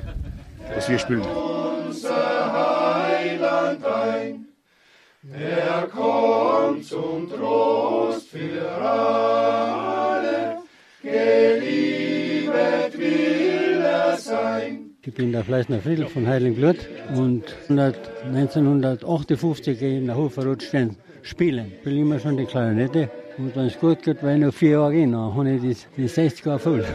was 0.75 0.89
wir 0.89 0.99
spielen. 0.99 1.21
Unser 1.21 3.07
Heiland 3.07 3.85
ein. 3.85 4.48
Er 5.21 5.85
kommt 5.87 6.85
zum 6.85 7.29
Trost 7.29 8.29
für 8.29 8.71
alle, 8.81 10.59
geliebet 11.01 12.97
will 12.97 13.81
er 13.81 14.15
sein. 14.15 14.91
Ich 15.01 15.13
bin 15.13 15.33
der 15.33 15.43
Fleißner 15.43 15.81
Friedl 15.81 16.05
von 16.05 16.25
Heiligenblut 16.25 16.77
und 17.17 17.53
1958 17.67 19.81
in 19.81 20.05
der 20.05 20.15
Hoferrot 20.15 20.63
stehen 20.63 20.95
spielen. 21.21 21.73
Ich 21.73 21.81
spiele 21.81 21.99
immer 21.99 22.19
schon 22.19 22.37
die 22.37 22.45
Klarinette 22.45 23.11
und 23.37 23.53
wenn 23.57 23.65
es 23.65 23.77
gut 23.77 24.01
geht, 24.03 24.23
wenn 24.23 24.37
ich 24.37 24.43
noch 24.45 24.53
vier 24.53 24.71
Jahre 24.71 24.93
gehen, 24.93 25.11
dann 25.11 25.35
habe 25.35 25.51
ich 25.51 25.85
die 25.97 26.07
60 26.07 26.45
Jahre 26.45 26.59
voll. 26.59 26.85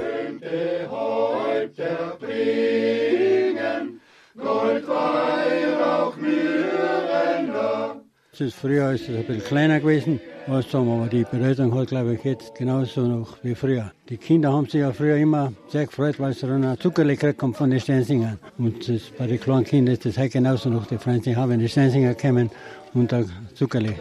Früher 8.53 8.93
ist 8.93 9.09
es 9.09 9.17
ein 9.17 9.25
bisschen 9.25 9.45
kleiner 9.45 9.81
gewesen, 9.81 10.21
aber 10.47 11.09
die 11.11 11.25
Bedeutung 11.31 11.75
hat, 11.75 11.89
glaube 11.89 12.15
ich, 12.15 12.25
jetzt 12.25 12.55
genauso 12.55 13.03
noch 13.03 13.39
wie 13.43 13.55
früher. 13.55 13.93
Die 14.09 14.17
Kinder 14.17 14.53
haben 14.53 14.67
sich 14.67 14.81
ja 14.81 14.93
früher 14.93 15.17
immer 15.17 15.53
sehr 15.69 15.87
gefreut, 15.87 16.19
weil 16.19 16.33
sie 16.35 16.47
dann 16.47 16.65
ein 16.65 16.79
Zuckerli 16.79 17.17
gekriegt 17.17 17.43
haben 17.43 17.55
von 17.55 17.71
den 17.71 17.81
Sternsingern. 17.81 18.39
Und 18.59 18.89
das, 18.89 19.03
bei 19.17 19.27
den 19.27 19.41
kleinen 19.41 19.65
Kindern 19.65 19.95
ist 19.95 20.05
das 20.05 20.19
heute 20.19 20.31
genauso 20.31 20.69
noch. 20.69 20.87
Die 20.87 20.99
freuen 20.99 21.23
sich 21.23 21.37
auch, 21.37 21.49
wenn 21.49 21.61
die 21.61 21.69
Sternsinger 21.69 22.15
kommen 22.15 22.51
und 22.93 23.13
ein 23.13 23.31
Zuckerli 23.55 23.95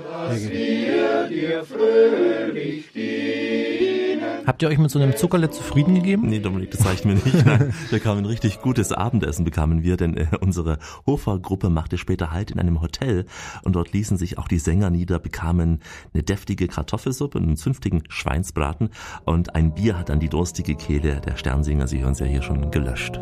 Habt 4.45 4.62
ihr 4.62 4.67
euch 4.67 4.77
mit 4.77 4.91
so 4.91 5.00
einem 5.00 5.15
Zuckerle 5.15 5.50
zufrieden 5.50 5.95
gegeben? 5.95 6.27
Nee, 6.27 6.39
Dominik, 6.39 6.71
das 6.71 6.85
reicht 6.85 7.05
mir 7.05 7.13
nicht. 7.13 7.33
Nein, 7.45 7.73
wir 7.89 8.00
kamen 8.00 8.19
ein 8.19 8.25
richtig 8.25 8.62
gutes 8.62 8.91
Abendessen 8.91 9.45
bekamen 9.45 9.83
wir, 9.83 9.97
denn 9.97 10.17
äh, 10.17 10.27
unsere 10.41 10.79
Hofer-Gruppe 11.05 11.69
machte 11.69 11.97
später 11.97 12.31
Halt 12.31 12.51
in 12.51 12.59
einem 12.59 12.81
Hotel 12.81 13.25
und 13.63 13.75
dort 13.75 13.93
ließen 13.93 14.17
sich 14.17 14.38
auch 14.38 14.47
die 14.47 14.59
Sänger 14.59 14.89
nieder, 14.89 15.19
bekamen 15.19 15.79
eine 16.13 16.23
deftige 16.23 16.67
Kartoffelsuppe 16.67 17.38
und 17.38 17.45
einen 17.45 17.57
zünftigen 17.57 18.03
Schweinsbraten 18.09 18.89
und 19.25 19.55
ein 19.55 19.73
Bier 19.73 19.97
hat 19.97 20.09
dann 20.09 20.19
die 20.19 20.29
durstige 20.29 20.75
Kehle 20.75 21.21
der 21.21 21.38
Sternsinger, 21.38 21.88
Sie 21.88 22.01
hören 22.01 22.13
es 22.13 22.19
ja 22.19 22.25
hier 22.25 22.41
schon, 22.41 22.71
gelöscht. 22.71 23.19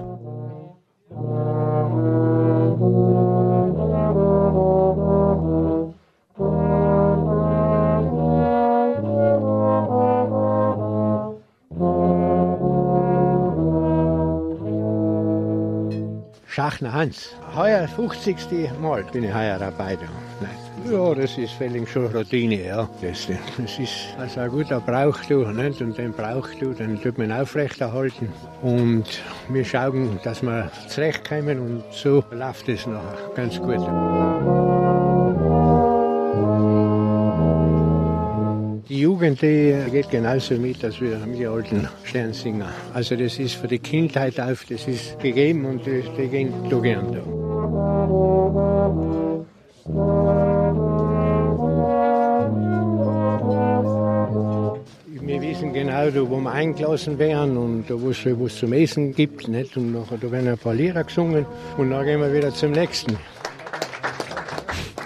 Schachner 16.52 16.92
Hans. 16.92 17.30
Heuer 17.56 17.88
50. 17.88 18.78
Mal 18.82 19.06
bin 19.06 19.24
ich 19.24 19.34
heuer 19.34 19.58
dabei. 19.58 19.96
Da. 19.96 20.08
Nein. 20.42 20.92
Ja, 20.92 21.16
das 21.16 21.38
ist 21.38 21.54
völlig 21.54 21.90
schon 21.90 22.08
Routine, 22.08 22.66
ja. 22.66 22.90
Das, 23.02 23.28
das 23.58 23.80
ist 23.80 23.94
also 24.18 24.42
ein 24.42 24.50
guter 24.50 24.82
Brauch, 24.82 25.18
du, 25.30 25.46
nicht? 25.48 25.82
und 25.82 25.98
den 25.98 26.12
brauchst 26.12 26.62
du, 26.62 26.74
den 26.74 27.02
tut 27.02 27.18
man 27.18 27.32
aufrechterhalten. 27.32 28.28
Und 28.62 29.06
wir 29.48 29.64
schauen, 29.64 30.20
dass 30.26 30.42
wir 30.42 30.70
zurechtkommen 30.90 31.58
und 31.58 31.84
so 31.92 32.22
läuft 32.32 32.68
es 32.68 32.86
noch 32.86 33.34
ganz 33.34 33.58
gut. 33.58 34.71
Die 39.02 39.06
Jugend 39.06 39.42
die 39.42 39.76
geht 39.90 40.12
genauso 40.12 40.54
mit 40.54 40.84
als 40.84 41.02
wir, 41.02 41.20
wir 41.26 41.50
alten 41.50 41.88
Sternsinger. 42.04 42.72
Also 42.94 43.16
das 43.16 43.40
ist 43.40 43.56
für 43.56 43.68
die 43.68 43.80
Kindheit 43.80 44.40
auf, 44.40 44.64
das 44.70 44.88
ist 44.88 45.20
gegeben 45.20 45.66
und 45.66 45.84
die, 45.88 46.04
die 46.16 46.28
gehen 46.28 46.54
da 46.70 46.78
gern 46.78 47.12
da. 47.12 47.24
Wir 55.20 55.42
wissen 55.42 55.74
genau, 55.74 56.12
da, 56.12 56.30
wo 56.30 56.40
wir 56.40 56.52
eingelassen 56.52 57.18
werden 57.18 57.58
und 57.58 57.90
da, 57.90 58.00
wo 58.00 58.12
es 58.12 58.24
wo 58.38 58.46
es 58.46 58.58
zum 58.58 58.72
Essen 58.72 59.16
gibt. 59.16 59.48
Nicht? 59.48 59.76
Und 59.78 59.94
nachher, 59.94 60.20
da 60.20 60.30
werden 60.30 60.50
ein 60.50 60.60
paar 60.60 60.76
Lieder 60.76 61.04
gesungen 61.04 61.48
und 61.76 61.90
dann 61.90 62.06
gehen 62.06 62.20
wir 62.20 62.32
wieder 62.32 62.54
zum 62.54 62.70
nächsten. 62.70 63.18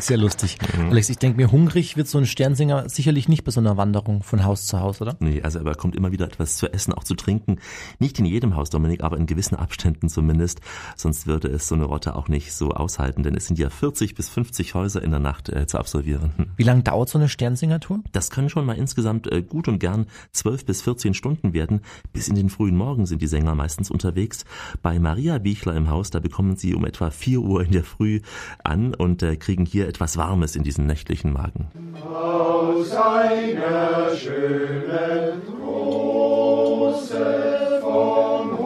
Sehr 0.06 0.18
lustig. 0.18 0.60
Alex, 0.78 1.10
ich 1.10 1.18
denke 1.18 1.38
mir, 1.38 1.52
hungrig 1.52 1.98
wird 1.98 2.08
so 2.08 2.20
ein 2.20 2.28
Sternsinger 2.28 2.88
sicherlich 2.90 3.28
nicht 3.28 3.44
bei 3.44 3.50
so 3.50 3.60
einer 3.60 3.76
Wanderung 3.76 4.22
von 4.22 4.46
Haus 4.46 4.68
zu 4.68 4.80
Haus, 4.80 5.02
oder? 5.02 5.16
Nee, 5.20 5.42
also 5.42 5.58
er 5.58 5.64
bekommt 5.64 5.96
immer 5.96 6.12
wieder 6.12 6.28
etwas 6.28 6.58
zu 6.58 6.72
essen, 6.72 6.94
auch 6.94 7.04
zu 7.04 7.16
trinken. 7.16 7.58
Nicht 7.98 8.20
in 8.20 8.26
jedem 8.26 8.56
Haus, 8.56 8.70
Dominik, 8.70 9.04
aber 9.04 9.18
in 9.18 9.26
gewissen 9.26 9.56
Abständen 9.56 10.08
zumindest. 10.08 10.62
Sonst 10.96 11.26
würde 11.26 11.48
es 11.48 11.68
so 11.68 11.74
eine 11.74 11.86
Rotte 11.86 12.16
auch 12.16 12.28
nicht 12.28 12.54
so 12.54 12.70
aushalten, 12.70 13.24
denn 13.24 13.34
es 13.34 13.48
sind 13.48 13.58
ja 13.58 13.72
40 13.72 14.14
bis 14.14 14.30
50 14.30 14.76
Häuser 14.76 15.02
in 15.02 15.10
der 15.10 15.20
Nacht 15.20 15.50
äh, 15.50 15.66
zu 15.66 15.80
absolvieren. 15.80 16.34
Wie 16.56 16.62
lange 16.62 16.84
dauert 16.84 17.10
so 17.10 17.18
eine 17.18 17.28
Sternsinger-Tour? 17.28 18.02
Das 18.12 18.30
können 18.30 18.50
schon 18.50 18.68
mal 18.68 18.78
insgesamt 18.78 19.26
äh, 19.32 19.42
gut 19.42 19.68
und 19.68 19.80
gern 19.80 20.06
12 20.34 20.68
bis 20.68 20.84
14 20.84 21.16
Stunden 21.16 21.54
werden. 21.54 21.82
Bis 22.14 22.28
in 22.28 22.36
den 22.36 22.52
frühen 22.52 22.78
Morgen 22.78 23.08
sind 23.08 23.24
die 23.24 23.28
Sänger 23.28 23.56
meistens 23.56 23.90
unterwegs. 23.90 24.46
Bei 24.84 25.00
Maria 25.00 25.40
Bichler 25.40 25.76
im 25.76 25.90
Haus, 25.90 26.12
da 26.12 26.20
bekommen 26.20 26.58
sie 26.58 26.76
um 26.76 26.86
etwa 26.86 27.10
4 27.10 27.40
Uhr 27.40 27.64
in 27.64 27.72
der 27.72 27.84
Früh 27.84 28.22
an 28.64 28.94
und 28.94 29.24
äh, 29.24 29.36
kriegen 29.36 29.66
hier 29.66 29.95
etwas 29.96 30.18
Warmes 30.18 30.58
in 30.58 30.64
diesen 30.64 30.88
nächtlichen 30.88 31.32
Magen. 31.32 31.70
Aus 32.14 32.92
einer 32.92 34.14
schönen 34.14 35.42
Rose 35.66 37.80
von 37.82 38.58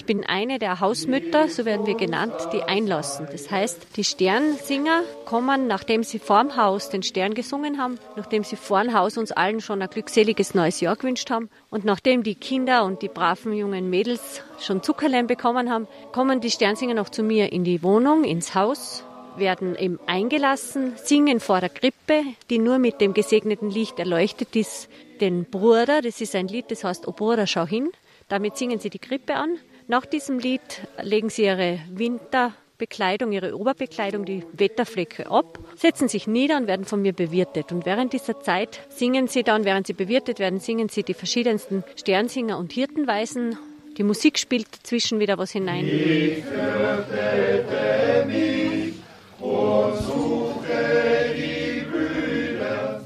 Ich 0.00 0.06
bin 0.06 0.24
eine 0.24 0.58
der 0.58 0.80
Hausmütter, 0.80 1.48
so 1.48 1.66
werden 1.66 1.84
wir 1.84 1.94
genannt, 1.94 2.32
die 2.54 2.62
einlassen. 2.62 3.28
Das 3.30 3.50
heißt, 3.50 3.86
die 3.96 4.02
Sternsinger 4.02 5.02
kommen, 5.26 5.66
nachdem 5.66 6.04
sie 6.04 6.18
vorm 6.18 6.56
Haus 6.56 6.88
den 6.88 7.02
Stern 7.02 7.34
gesungen 7.34 7.76
haben, 7.76 7.98
nachdem 8.16 8.42
sie 8.42 8.56
vorm 8.56 8.94
Haus 8.94 9.18
uns 9.18 9.30
allen 9.30 9.60
schon 9.60 9.82
ein 9.82 9.90
glückseliges 9.90 10.54
neues 10.54 10.80
Jahr 10.80 10.96
gewünscht 10.96 11.28
haben 11.28 11.50
und 11.68 11.84
nachdem 11.84 12.22
die 12.22 12.34
Kinder 12.34 12.86
und 12.86 13.02
die 13.02 13.08
braven 13.08 13.52
jungen 13.52 13.90
Mädels 13.90 14.42
schon 14.58 14.82
Zuckerlein 14.82 15.26
bekommen 15.26 15.70
haben, 15.70 15.86
kommen 16.12 16.40
die 16.40 16.50
Sternsinger 16.50 16.94
noch 16.94 17.10
zu 17.10 17.22
mir 17.22 17.52
in 17.52 17.64
die 17.64 17.82
Wohnung, 17.82 18.24
ins 18.24 18.54
Haus, 18.54 19.04
werden 19.36 19.76
eben 19.76 20.00
eingelassen, 20.06 20.94
singen 20.96 21.40
vor 21.40 21.60
der 21.60 21.68
Krippe, 21.68 22.24
die 22.48 22.58
nur 22.58 22.78
mit 22.78 23.02
dem 23.02 23.12
gesegneten 23.12 23.70
Licht 23.70 23.98
erleuchtet 23.98 24.56
ist, 24.56 24.88
den 25.20 25.44
Bruder, 25.44 26.00
das 26.00 26.22
ist 26.22 26.34
ein 26.34 26.48
Lied, 26.48 26.70
das 26.70 26.84
heißt, 26.84 27.06
O 27.06 27.12
Bruder, 27.12 27.46
schau 27.46 27.66
hin. 27.66 27.90
Damit 28.30 28.56
singen 28.56 28.78
sie 28.78 28.90
die 28.90 29.00
Krippe 29.00 29.34
an. 29.34 29.58
Nach 29.90 30.06
diesem 30.06 30.38
Lied 30.38 30.60
legen 31.02 31.30
sie 31.30 31.46
ihre 31.46 31.80
Winterbekleidung, 31.90 33.32
ihre 33.32 33.58
Oberbekleidung, 33.58 34.24
die 34.24 34.44
Wetterflecke 34.52 35.28
ab, 35.28 35.58
setzen 35.74 36.06
sich 36.06 36.28
nieder 36.28 36.58
und 36.58 36.68
werden 36.68 36.86
von 36.86 37.02
mir 37.02 37.12
bewirtet. 37.12 37.72
Und 37.72 37.86
während 37.86 38.12
dieser 38.12 38.40
Zeit 38.40 38.82
singen 38.88 39.26
sie 39.26 39.42
dann, 39.42 39.64
während 39.64 39.88
sie 39.88 39.92
bewirtet 39.92 40.38
werden, 40.38 40.60
singen 40.60 40.90
sie 40.90 41.02
die 41.02 41.14
verschiedensten 41.14 41.82
Sternsinger 41.96 42.56
und 42.56 42.72
Hirtenweisen. 42.72 43.58
Die 43.98 44.04
Musik 44.04 44.38
spielt 44.38 44.68
dazwischen 44.72 45.18
wieder 45.18 45.38
was 45.38 45.50
hinein. 45.50 45.84
Ich 45.84 46.44
fürchtete 46.44 48.26
mich 48.28 48.94
und 49.40 49.96
suchte 49.96 51.34
die 51.36 51.84
Brüder. 51.90 53.02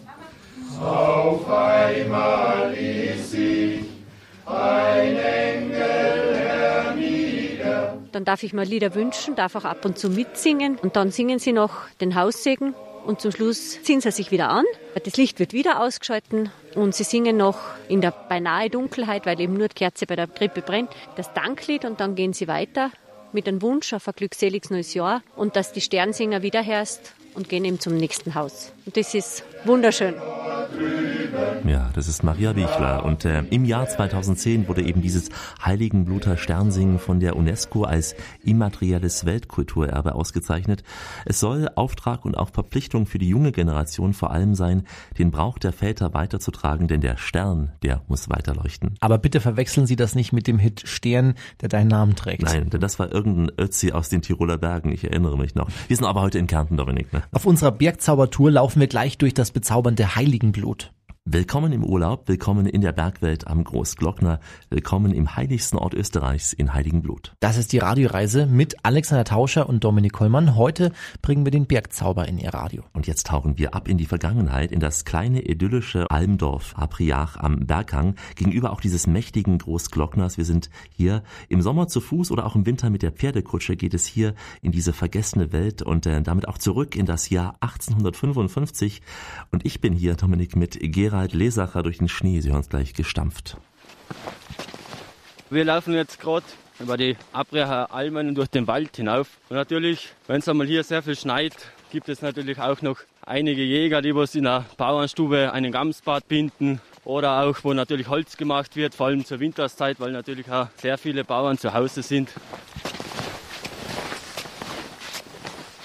Auf 0.82 1.48
einmal 1.48 2.74
Dann 8.14 8.24
darf 8.24 8.44
ich 8.44 8.52
mal 8.52 8.64
Lieder 8.64 8.94
wünschen, 8.94 9.34
darf 9.34 9.56
auch 9.56 9.64
ab 9.64 9.84
und 9.84 9.98
zu 9.98 10.08
mitsingen. 10.08 10.76
Und 10.76 10.94
dann 10.94 11.10
singen 11.10 11.40
sie 11.40 11.52
noch 11.52 11.88
den 12.00 12.14
Haussegen. 12.14 12.72
Und 13.04 13.20
zum 13.20 13.32
Schluss 13.32 13.82
ziehen 13.82 14.00
sie 14.00 14.12
sich 14.12 14.30
wieder 14.30 14.50
an. 14.50 14.64
Das 15.02 15.16
Licht 15.16 15.40
wird 15.40 15.52
wieder 15.52 15.82
ausgeschalten 15.82 16.50
und 16.76 16.94
sie 16.94 17.02
singen 17.02 17.36
noch 17.36 17.58
in 17.88 18.00
der 18.00 18.12
beinahe 18.12 18.70
Dunkelheit, 18.70 19.26
weil 19.26 19.40
eben 19.40 19.54
nur 19.54 19.68
die 19.68 19.74
Kerze 19.74 20.06
bei 20.06 20.16
der 20.16 20.28
Krippe 20.28 20.62
brennt, 20.62 20.90
das 21.16 21.34
Danklied 21.34 21.84
und 21.84 22.00
dann 22.00 22.14
gehen 22.14 22.32
sie 22.32 22.48
weiter 22.48 22.90
mit 23.32 23.48
einem 23.48 23.60
Wunsch 23.60 23.92
auf 23.92 24.06
ein 24.08 24.14
glückseliges 24.16 24.70
neues 24.70 24.94
Jahr 24.94 25.22
und 25.36 25.56
dass 25.56 25.72
die 25.72 25.82
Sternsinger 25.82 26.42
wiederherrscht 26.42 27.00
und 27.34 27.48
gehen 27.48 27.64
eben 27.64 27.80
zum 27.80 27.96
nächsten 27.96 28.34
Haus. 28.34 28.72
Und 28.86 28.96
das 28.96 29.14
ist 29.14 29.44
wunderschön. 29.64 30.14
Ja, 31.66 31.90
das 31.94 32.08
ist 32.08 32.22
Maria 32.22 32.52
Bichler. 32.52 33.04
Und 33.04 33.24
äh, 33.24 33.42
im 33.50 33.64
Jahr 33.64 33.88
2010 33.88 34.68
wurde 34.68 34.82
eben 34.82 35.00
dieses 35.00 35.30
Heiligenbluter 35.64 36.36
Sternsingen 36.36 36.98
von 36.98 37.20
der 37.20 37.36
UNESCO 37.36 37.84
als 37.84 38.14
immaterielles 38.42 39.24
Weltkulturerbe 39.24 40.14
ausgezeichnet. 40.14 40.84
Es 41.24 41.40
soll 41.40 41.70
Auftrag 41.74 42.24
und 42.24 42.36
auch 42.36 42.50
Verpflichtung 42.50 43.06
für 43.06 43.18
die 43.18 43.28
junge 43.28 43.52
Generation 43.52 44.12
vor 44.12 44.30
allem 44.30 44.54
sein, 44.54 44.84
den 45.18 45.30
Brauch 45.30 45.58
der 45.58 45.72
Väter 45.72 46.12
weiterzutragen, 46.12 46.86
denn 46.86 47.00
der 47.00 47.16
Stern, 47.16 47.72
der 47.82 48.02
muss 48.08 48.28
weiterleuchten. 48.28 48.96
Aber 49.00 49.18
bitte 49.18 49.40
verwechseln 49.40 49.86
Sie 49.86 49.96
das 49.96 50.14
nicht 50.14 50.32
mit 50.32 50.46
dem 50.46 50.58
Hit 50.58 50.82
Stern, 50.86 51.34
der 51.62 51.70
deinen 51.70 51.88
Namen 51.88 52.14
trägt. 52.14 52.42
Nein, 52.42 52.68
denn 52.70 52.80
das 52.80 52.98
war 52.98 53.10
irgendein 53.10 53.50
Ötzi 53.58 53.92
aus 53.92 54.10
den 54.10 54.22
Tiroler 54.22 54.58
Bergen, 54.58 54.92
ich 54.92 55.04
erinnere 55.04 55.38
mich 55.38 55.54
noch. 55.54 55.70
Wir 55.88 55.96
sind 55.96 56.06
aber 56.06 56.20
heute 56.20 56.38
in 56.38 56.46
Kärnten, 56.46 56.76
Dominik. 56.76 57.12
Ne? 57.12 57.22
Auf 57.32 57.46
unserer 57.46 57.72
Bergzaubertour 57.72 58.50
laufen 58.50 58.73
wir 58.80 58.88
gleich 58.88 59.18
durch 59.18 59.34
das 59.34 59.50
bezaubernde 59.50 60.16
Heiligenblut. 60.16 60.93
Willkommen 61.26 61.72
im 61.72 61.82
Urlaub, 61.82 62.28
willkommen 62.28 62.66
in 62.66 62.82
der 62.82 62.92
Bergwelt 62.92 63.46
am 63.46 63.64
Großglockner, 63.64 64.40
willkommen 64.68 65.14
im 65.14 65.34
heiligsten 65.34 65.78
Ort 65.78 65.94
Österreichs 65.94 66.52
in 66.52 66.74
Heiligenblut. 66.74 67.32
Das 67.40 67.56
ist 67.56 67.72
die 67.72 67.78
Radioreise 67.78 68.44
mit 68.44 68.84
Alexander 68.84 69.24
Tauscher 69.24 69.66
und 69.66 69.82
Dominik 69.84 70.12
Kollmann. 70.12 70.54
Heute 70.54 70.92
bringen 71.22 71.46
wir 71.46 71.50
den 71.50 71.64
Bergzauber 71.64 72.28
in 72.28 72.36
Ihr 72.36 72.52
Radio. 72.52 72.82
Und 72.92 73.06
jetzt 73.06 73.26
tauchen 73.26 73.56
wir 73.56 73.74
ab 73.74 73.88
in 73.88 73.96
die 73.96 74.04
Vergangenheit, 74.04 74.70
in 74.70 74.80
das 74.80 75.06
kleine 75.06 75.40
idyllische 75.40 76.10
Almdorf 76.10 76.74
Apriach 76.76 77.38
am 77.38 77.60
Berghang, 77.60 78.16
gegenüber 78.36 78.70
auch 78.70 78.82
dieses 78.82 79.06
mächtigen 79.06 79.56
Großglockners. 79.56 80.36
Wir 80.36 80.44
sind 80.44 80.68
hier 80.94 81.22
im 81.48 81.62
Sommer 81.62 81.88
zu 81.88 82.02
Fuß 82.02 82.32
oder 82.32 82.44
auch 82.44 82.54
im 82.54 82.66
Winter 82.66 82.90
mit 82.90 83.00
der 83.00 83.12
Pferdekutsche 83.12 83.76
geht 83.76 83.94
es 83.94 84.04
hier 84.04 84.34
in 84.60 84.72
diese 84.72 84.92
vergessene 84.92 85.52
Welt 85.52 85.80
und 85.80 86.04
äh, 86.04 86.20
damit 86.20 86.46
auch 86.48 86.58
zurück 86.58 86.94
in 86.94 87.06
das 87.06 87.30
Jahr 87.30 87.56
1855. 87.60 89.00
Und 89.52 89.64
ich 89.64 89.80
bin 89.80 89.94
hier, 89.94 90.16
Dominik, 90.16 90.54
mit 90.54 90.78
Gerald 90.92 91.13
Gerald 91.14 91.32
Lesacher 91.32 91.84
durch 91.84 91.98
den 91.98 92.08
Schnee. 92.08 92.40
Sie 92.40 92.50
hören 92.50 92.62
es 92.62 92.68
gleich 92.68 92.92
gestampft. 92.92 93.56
Wir 95.48 95.64
laufen 95.64 95.94
jetzt 95.94 96.18
gerade 96.18 96.44
über 96.80 96.96
die 96.96 97.16
Abriacher 97.32 97.94
Almen 97.94 98.34
durch 98.34 98.48
den 98.48 98.66
Wald 98.66 98.96
hinauf. 98.96 99.28
Und 99.48 99.54
natürlich, 99.54 100.08
wenn 100.26 100.40
es 100.40 100.48
einmal 100.48 100.66
hier 100.66 100.82
sehr 100.82 101.04
viel 101.04 101.14
schneit, 101.14 101.54
gibt 101.92 102.08
es 102.08 102.20
natürlich 102.20 102.58
auch 102.58 102.82
noch 102.82 102.98
einige 103.24 103.62
Jäger, 103.62 104.02
die 104.02 104.12
was 104.12 104.34
in 104.34 104.42
der 104.42 104.64
Bauernstube 104.76 105.52
einen 105.52 105.70
Gamsbad 105.70 106.26
binden 106.26 106.80
oder 107.04 107.44
auch, 107.44 107.58
wo 107.62 107.72
natürlich 107.74 108.08
Holz 108.08 108.36
gemacht 108.36 108.74
wird, 108.74 108.96
vor 108.96 109.06
allem 109.06 109.24
zur 109.24 109.38
Winterszeit, 109.38 110.00
weil 110.00 110.10
natürlich 110.10 110.50
auch 110.50 110.66
sehr 110.74 110.98
viele 110.98 111.22
Bauern 111.22 111.56
zu 111.56 111.72
Hause 111.72 112.02
sind. 112.02 112.28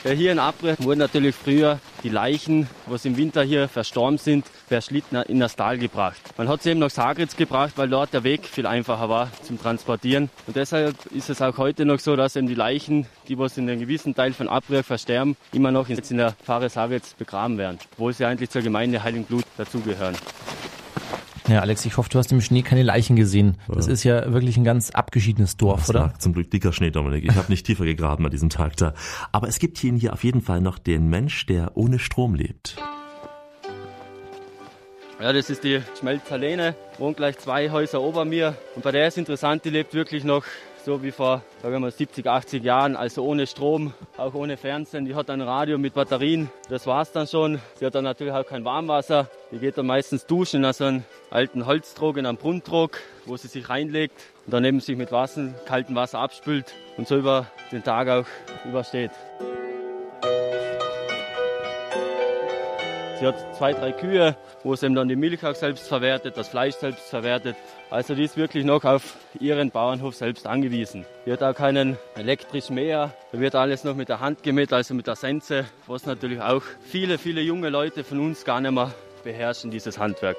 Ja, 0.04 0.10
hier 0.10 0.32
in 0.32 0.40
Abre 0.40 0.76
wurden 0.80 0.98
natürlich 0.98 1.36
früher 1.36 1.80
die 2.04 2.10
Leichen, 2.10 2.68
was 2.86 3.06
im 3.06 3.18
Winter 3.18 3.44
hier 3.44 3.68
verstorben 3.68 4.18
sind, 4.18 4.46
per 4.68 4.82
Schlitten 4.82 5.18
in 5.24 5.40
das 5.40 5.56
Tal 5.56 5.78
gebracht. 5.78 6.20
Man 6.38 6.48
hat 6.48 6.64
sie 6.64 6.72
eben 6.72 6.80
nach 6.80 6.90
Sagritz 6.90 7.36
gebracht, 7.36 7.74
weil 7.76 7.90
dort 7.90 8.14
der 8.14 8.24
Weg 8.24 8.46
viel 8.46 8.66
einfacher 8.66 9.10
war 9.10 9.30
zum 9.44 9.62
Transportieren. 9.62 10.30
Und 10.48 10.56
deshalb 10.56 10.96
ist 11.08 11.30
es 11.30 11.42
auch 11.42 11.58
heute 11.58 11.86
noch 11.86 12.00
so, 12.00 12.16
dass 12.16 12.36
eben 12.36 12.48
die 12.48 12.56
Leichen, 12.56 13.08
die 13.28 13.38
was 13.38 13.58
in 13.58 13.70
einem 13.70 13.80
gewissen 13.80 14.16
Teil 14.16 14.34
von 14.34 14.48
Abre 14.48 14.84
versterben, 14.84 15.36
immer 15.52 15.72
noch 15.72 15.90
in 15.90 16.18
der 16.18 16.32
Pfarre 16.44 16.70
Sagritz 16.70 17.14
begraben 17.14 17.58
werden, 17.58 17.80
obwohl 17.94 18.14
sie 18.14 18.26
eigentlich 18.26 18.50
zur 18.50 18.62
Gemeinde 18.62 19.04
Heiligenblut 19.04 19.46
dazugehören. 19.58 20.16
Ja, 21.50 21.62
Alex, 21.62 21.84
ich 21.86 21.98
hoffe, 21.98 22.12
du 22.12 22.20
hast 22.20 22.32
im 22.32 22.42
Schnee 22.42 22.62
keine 22.62 22.84
Leichen 22.84 23.16
gesehen. 23.16 23.58
Das 23.68 23.88
ist 23.88 24.04
ja 24.04 24.32
wirklich 24.32 24.56
ein 24.58 24.64
ganz 24.64 24.92
abgeschiedenes 24.92 25.58
Dorf, 25.58 25.80
das 25.80 25.90
oder? 25.90 26.00
War 26.02 26.20
zum 26.20 26.34
Glück 26.34 26.52
dicker 26.52 26.72
Schnee, 26.74 26.92
Dominik. 26.92 27.24
Ich 27.24 27.36
habe 27.36 27.52
nicht 27.52 27.66
tiefer 27.66 27.86
gegraben 27.86 28.24
an 28.24 28.30
diesem 28.30 28.52
Tag 28.52 28.78
da. 28.78 28.94
Aber 29.32 29.48
es 29.48 29.58
gibt 29.58 29.80
hier, 29.80 29.92
hier 29.94 30.14
auf 30.14 30.24
jeden 30.24 30.42
Fall 30.42 30.62
noch 30.62 30.78
den 30.78 31.10
Mensch, 31.10 31.48
der 31.48 31.76
ohne 31.76 31.98
Strom 31.98 32.36
lebt. 32.36 32.76
Ja, 35.20 35.34
das 35.34 35.50
ist 35.50 35.64
die 35.64 35.82
Schmelzerlene, 36.00 36.76
wohnt 37.00 37.18
gleich 37.18 37.40
zwei 37.40 37.72
Häuser 37.72 38.00
ober 38.00 38.26
mir. 38.26 38.56
Und 38.76 38.84
bei 38.84 38.92
der 38.92 39.08
ist 39.08 39.18
interessant, 39.18 39.66
die 39.66 39.72
lebt 39.72 39.96
wirklich 39.96 40.24
noch 40.24 40.46
so 40.86 41.04
wie 41.04 41.12
vor 41.12 41.42
sagen 41.62 41.74
wir 41.74 41.80
mal, 41.80 41.92
70, 41.92 42.26
80 42.26 42.64
Jahren, 42.64 42.96
also 42.96 43.24
ohne 43.24 43.48
Strom, 43.48 43.94
auch 44.18 44.34
ohne 44.34 44.58
Fernsehen. 44.58 45.06
Die 45.06 45.16
hat 45.16 45.30
ein 45.30 45.42
Radio 45.42 45.78
mit 45.78 45.94
Batterien, 45.94 46.50
das 46.70 46.88
war's 46.88 47.12
dann 47.12 47.28
schon. 47.28 47.60
Sie 47.76 47.86
hat 47.86 47.96
dann 47.96 48.04
natürlich 48.04 48.34
auch 48.34 48.46
kein 48.46 48.66
Warmwasser. 48.66 49.30
Die 49.52 49.60
geht 49.60 49.78
dann 49.78 49.88
meistens 49.88 50.26
duschen 50.26 50.64
in 50.64 50.74
so 50.74 50.86
einen 50.86 51.06
alten 51.30 51.66
Holztrog, 51.66 52.18
in 52.18 52.26
einem 52.26 52.38
Brunnentrog, 52.38 53.00
wo 53.26 53.38
sie 53.38 53.48
sich 53.48 53.70
reinlegt 53.70 54.16
und 54.46 54.54
daneben 54.54 54.80
sich 54.80 54.98
mit 54.98 55.12
Wasser, 55.12 55.54
kaltem 55.66 55.96
Wasser 55.96 56.20
abspült 56.20 56.74
und 56.98 57.08
so 57.08 57.18
über 57.18 57.48
den 57.72 57.84
Tag 57.84 58.08
auch 58.08 58.26
übersteht. 58.66 59.12
Sie 63.20 63.28
hat 63.28 63.54
zwei, 63.58 63.74
drei 63.74 63.92
Kühe, 63.92 64.38
wo 64.64 64.78
sie 64.78 64.94
dann 64.94 65.10
die 65.10 65.18
Milch 65.18 65.46
auch 65.46 65.54
selbst 65.54 65.90
verwertet, 65.90 66.38
das 66.38 66.48
Fleisch 66.48 66.76
selbst 66.76 67.10
verwertet. 67.10 67.58
Also 67.90 68.16
die 68.16 68.24
ist 68.24 68.38
wirklich 68.38 68.64
noch 68.64 68.86
auf 68.86 69.18
ihren 69.42 69.72
Bauernhof 69.72 70.16
selbst 70.16 70.48
angewiesen. 70.48 71.06
Die 71.26 71.34
hat 71.34 71.44
auch 71.44 71.54
keinen 71.54 71.98
elektrischen 72.16 72.76
Mäher. 72.76 73.14
Da 73.34 73.40
wird 73.42 73.56
alles 73.56 73.84
noch 73.84 73.96
mit 73.96 74.08
der 74.08 74.22
Hand 74.22 74.42
gemäht, 74.42 74.72
also 74.72 74.94
mit 74.94 75.06
der 75.06 75.18
Sense, 75.18 75.66
was 75.86 76.06
natürlich 76.06 76.40
auch 76.40 76.64
viele, 76.80 77.18
viele 77.18 77.42
junge 77.42 77.68
Leute 77.68 78.06
von 78.06 78.22
uns 78.22 78.46
gar 78.46 78.62
nicht 78.62 78.72
mehr 78.72 78.94
beherrschen, 79.26 79.70
dieses 79.70 80.00
Handwerk. 80.00 80.38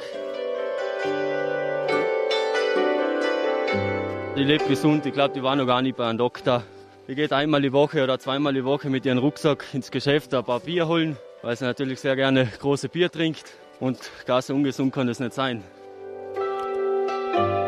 Die 4.38 4.44
lebt 4.44 4.66
gesund, 4.68 5.04
ich 5.04 5.12
glaube, 5.12 5.34
die 5.34 5.42
war 5.42 5.54
noch 5.54 5.66
gar 5.66 5.82
nicht 5.82 5.98
bei 5.98 6.06
einem 6.06 6.16
Doktor. 6.16 6.62
Die 7.08 7.14
geht 7.14 7.34
einmal 7.34 7.60
die 7.60 7.74
Woche 7.74 8.02
oder 8.02 8.18
zweimal 8.18 8.54
die 8.54 8.64
Woche 8.64 8.88
mit 8.88 9.04
ihrem 9.04 9.18
Rucksack 9.18 9.66
ins 9.74 9.90
Geschäft 9.90 10.32
ein 10.32 10.44
paar 10.44 10.60
Bier 10.60 10.88
holen, 10.88 11.18
weil 11.42 11.56
sie 11.56 11.64
natürlich 11.64 12.00
sehr 12.00 12.16
gerne 12.16 12.46
große 12.46 12.88
Bier 12.88 13.10
trinkt. 13.10 13.52
Und 13.78 13.98
gar 14.26 14.42
so 14.42 14.54
ungesund 14.54 14.92
kann 14.92 15.06
das 15.06 15.20
nicht 15.20 15.32
sein. 15.32 15.62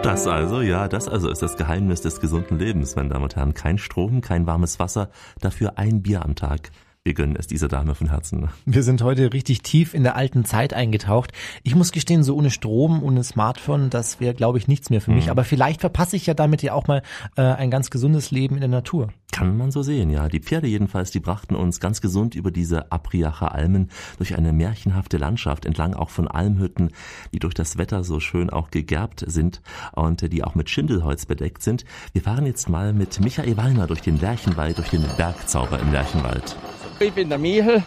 Das 0.03 0.27
also, 0.27 0.61
ja, 0.61 0.89
das 0.89 1.09
also 1.09 1.31
ist 1.31 1.43
das 1.43 1.57
Geheimnis 1.57 2.01
des 2.01 2.21
gesunden 2.21 2.59
Lebens, 2.59 2.97
meine 2.97 3.11
Damen 3.11 3.25
und 3.25 3.37
Herren. 3.37 3.55
Kein 3.55 3.79
Strom, 3.79 4.21
kein 4.21 4.47
warmes 4.47 4.79
Wasser, 4.79 5.11
dafür 5.41 5.79
ein 5.79 6.03
Bier 6.03 6.25
am 6.25 6.35
Tag. 6.35 6.71
Wir 7.05 7.15
gönnen 7.15 7.35
es 7.35 7.49
dieser 7.49 7.67
Dame 7.67 7.97
von 7.97 8.11
Herzen. 8.11 8.49
Wir 8.65 8.85
sind 8.85 9.03
heute 9.03 9.33
richtig 9.33 9.63
tief 9.63 9.93
in 9.93 10.05
der 10.05 10.15
alten 10.15 10.45
Zeit 10.45 10.73
eingetaucht. 10.73 11.33
Ich 11.65 11.75
muss 11.75 11.91
gestehen, 11.91 12.23
so 12.23 12.37
ohne 12.37 12.53
Strom, 12.53 13.03
ohne 13.03 13.25
Smartphone, 13.25 13.91
das 13.91 14.21
wäre, 14.21 14.35
glaube 14.35 14.59
ich, 14.59 14.69
nichts 14.69 14.89
mehr 14.89 15.01
für 15.01 15.11
mich. 15.11 15.25
Mhm. 15.25 15.33
Aber 15.33 15.43
vielleicht 15.43 15.81
verpasse 15.81 16.15
ich 16.15 16.27
ja 16.27 16.35
damit 16.35 16.63
ja 16.63 16.75
auch 16.75 16.87
mal 16.87 17.03
äh, 17.37 17.43
ein 17.43 17.73
ganz 17.73 17.91
gesundes 17.91 18.31
Leben 18.31 18.55
in 18.55 18.61
der 18.61 18.69
Natur. 18.69 19.09
Kann 19.33 19.57
man 19.57 19.73
so 19.73 19.83
sehen, 19.83 20.11
ja. 20.11 20.29
Die 20.29 20.39
Pferde 20.39 20.69
jedenfalls, 20.69 21.11
die 21.11 21.19
brachten 21.19 21.57
uns 21.57 21.81
ganz 21.81 22.01
gesund 22.01 22.37
über 22.37 22.53
diese 22.53 22.93
Apriacher 22.93 23.53
Almen 23.53 23.91
durch 24.19 24.37
eine 24.37 24.53
märchenhafte 24.53 25.17
Landschaft 25.17 25.67
entlang 25.67 25.95
auch 25.95 26.11
von 26.11 26.29
Almhütten, 26.29 26.93
die 27.35 27.41
durch 27.41 27.55
das 27.55 27.79
Wetter 27.79 28.05
so 28.05 28.21
schön 28.21 28.49
auch 28.49 28.71
gegerbt 28.71 29.25
sind 29.27 29.61
und 29.91 30.33
die 30.33 30.45
auch 30.45 30.55
mit 30.55 30.71
Schindelholz 30.71 31.27
bedeckt 31.27 31.65
sind. 31.65 31.85
Wir 32.13 32.23
fahren 32.23 32.47
jetzt 32.47 32.69
mal 32.69 32.93
mit 32.93 33.19
Michael 33.19 33.57
Wallner 33.57 33.89
durch 33.89 34.03
den 34.03 34.21
Lerchenwald, 34.21 34.79
durch 34.79 34.91
den 34.91 35.05
Bergzauber 35.17 35.81
im 35.81 35.91
Lerchenwald. 35.91 36.57
Ich 37.03 37.13
bin 37.13 37.29
der 37.29 37.39
Michel. 37.39 37.83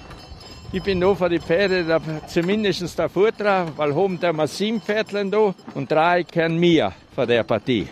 Ich 0.74 0.84
bin 0.84 1.00
da 1.00 1.16
für 1.16 1.30
die 1.30 1.40
Pferde 1.40 1.86
da, 1.86 2.02
zumindest 2.28 3.00
der 3.00 3.08
Futter, 3.08 3.66
weil 3.78 3.94
oben 3.94 4.20
der 4.20 4.34
wir 4.34 4.46
sieben 4.46 4.82
Pferdchen 4.82 5.32
da 5.32 5.56
und 5.74 5.90
drei 5.90 6.26
kennen 6.26 6.60
mir 6.60 6.92
von 7.14 7.26
der 7.26 7.44
Partie. 7.44 7.88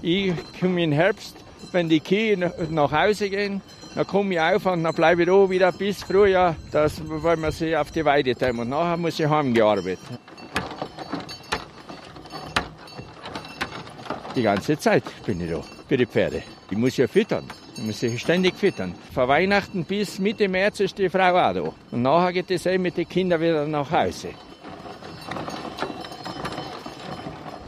Ich 0.00 0.32
komme 0.58 0.82
im 0.82 0.90
Herbst, 0.90 1.36
wenn 1.70 1.88
die 1.88 2.00
Kühe 2.00 2.36
nach 2.70 2.90
Hause 2.90 3.30
gehen, 3.30 3.60
dann 3.94 4.04
komme 4.04 4.34
ich 4.34 4.40
auf 4.40 4.66
und 4.66 4.82
dann 4.82 4.92
bleibe 4.92 5.22
ich 5.22 5.28
da 5.28 5.48
wieder 5.48 5.70
bis 5.70 6.02
Frühjahr, 6.02 6.56
das, 6.72 7.00
weil 7.04 7.36
wir 7.36 7.52
sie 7.52 7.76
auf 7.76 7.92
die 7.92 8.04
Weide 8.04 8.34
tun. 8.34 8.58
Und 8.58 8.70
nachher 8.70 8.96
muss 8.96 9.20
ich 9.20 9.28
heimgearbeitet. 9.28 10.00
Die 14.34 14.42
ganze 14.42 14.76
Zeit 14.76 15.04
bin 15.24 15.40
ich 15.40 15.50
da 15.50 15.60
für 15.86 15.96
die 15.96 16.06
Pferde. 16.06 16.42
Ich 16.70 16.76
muss 16.76 16.96
ja 16.96 17.06
füttern. 17.06 17.44
Ich 17.76 17.82
muss 17.82 18.00
sie 18.00 18.18
ständig 18.18 18.54
füttern. 18.54 18.94
Von 19.14 19.28
Weihnachten 19.28 19.84
bis 19.84 20.18
Mitte 20.18 20.48
März 20.48 20.80
ist 20.80 20.98
die 20.98 21.08
Frau 21.08 21.30
auch 21.30 21.54
da. 21.54 21.72
Und 21.90 22.02
nachher 22.02 22.32
geht 22.32 22.50
es 22.50 22.66
eben 22.66 22.82
mit 22.82 22.96
den 22.96 23.08
Kindern 23.08 23.40
wieder 23.40 23.66
nach 23.66 23.90
Hause. 23.90 24.28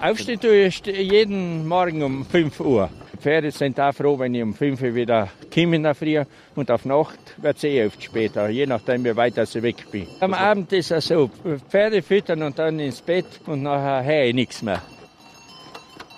Aufstehen 0.02 0.38
tue 0.38 0.66
ich 0.66 0.84
jeden 0.84 1.66
Morgen 1.66 2.02
um 2.02 2.26
5 2.26 2.60
Uhr. 2.60 2.90
Die 3.14 3.16
Pferde 3.16 3.50
sind 3.50 3.80
auch 3.80 3.94
froh, 3.94 4.18
wenn 4.18 4.34
ich 4.34 4.42
um 4.42 4.52
5 4.52 4.82
Uhr 4.82 4.94
wieder 4.94 5.30
komme 5.52 5.76
in 5.76 5.84
der 5.84 5.94
Früh. 5.94 6.22
Und 6.54 6.70
auf 6.70 6.84
Nacht 6.84 7.18
wird 7.38 7.56
es 7.56 7.64
eh 7.64 7.86
oft 7.86 8.02
später, 8.02 8.50
je 8.50 8.66
nachdem, 8.66 9.02
wie 9.04 9.16
weit 9.16 9.38
ich 9.38 9.62
weg 9.62 9.90
bin. 9.90 10.06
Am 10.20 10.34
Abend 10.34 10.70
ist 10.74 10.90
es 10.90 11.06
so, 11.06 11.30
Pferde 11.70 12.02
füttern 12.02 12.42
und 12.42 12.58
dann 12.58 12.78
ins 12.78 13.00
Bett 13.00 13.24
und 13.46 13.62
nachher 13.62 14.04
höre 14.04 14.24
ich 14.24 14.34
nichts 14.34 14.60
mehr. 14.60 14.82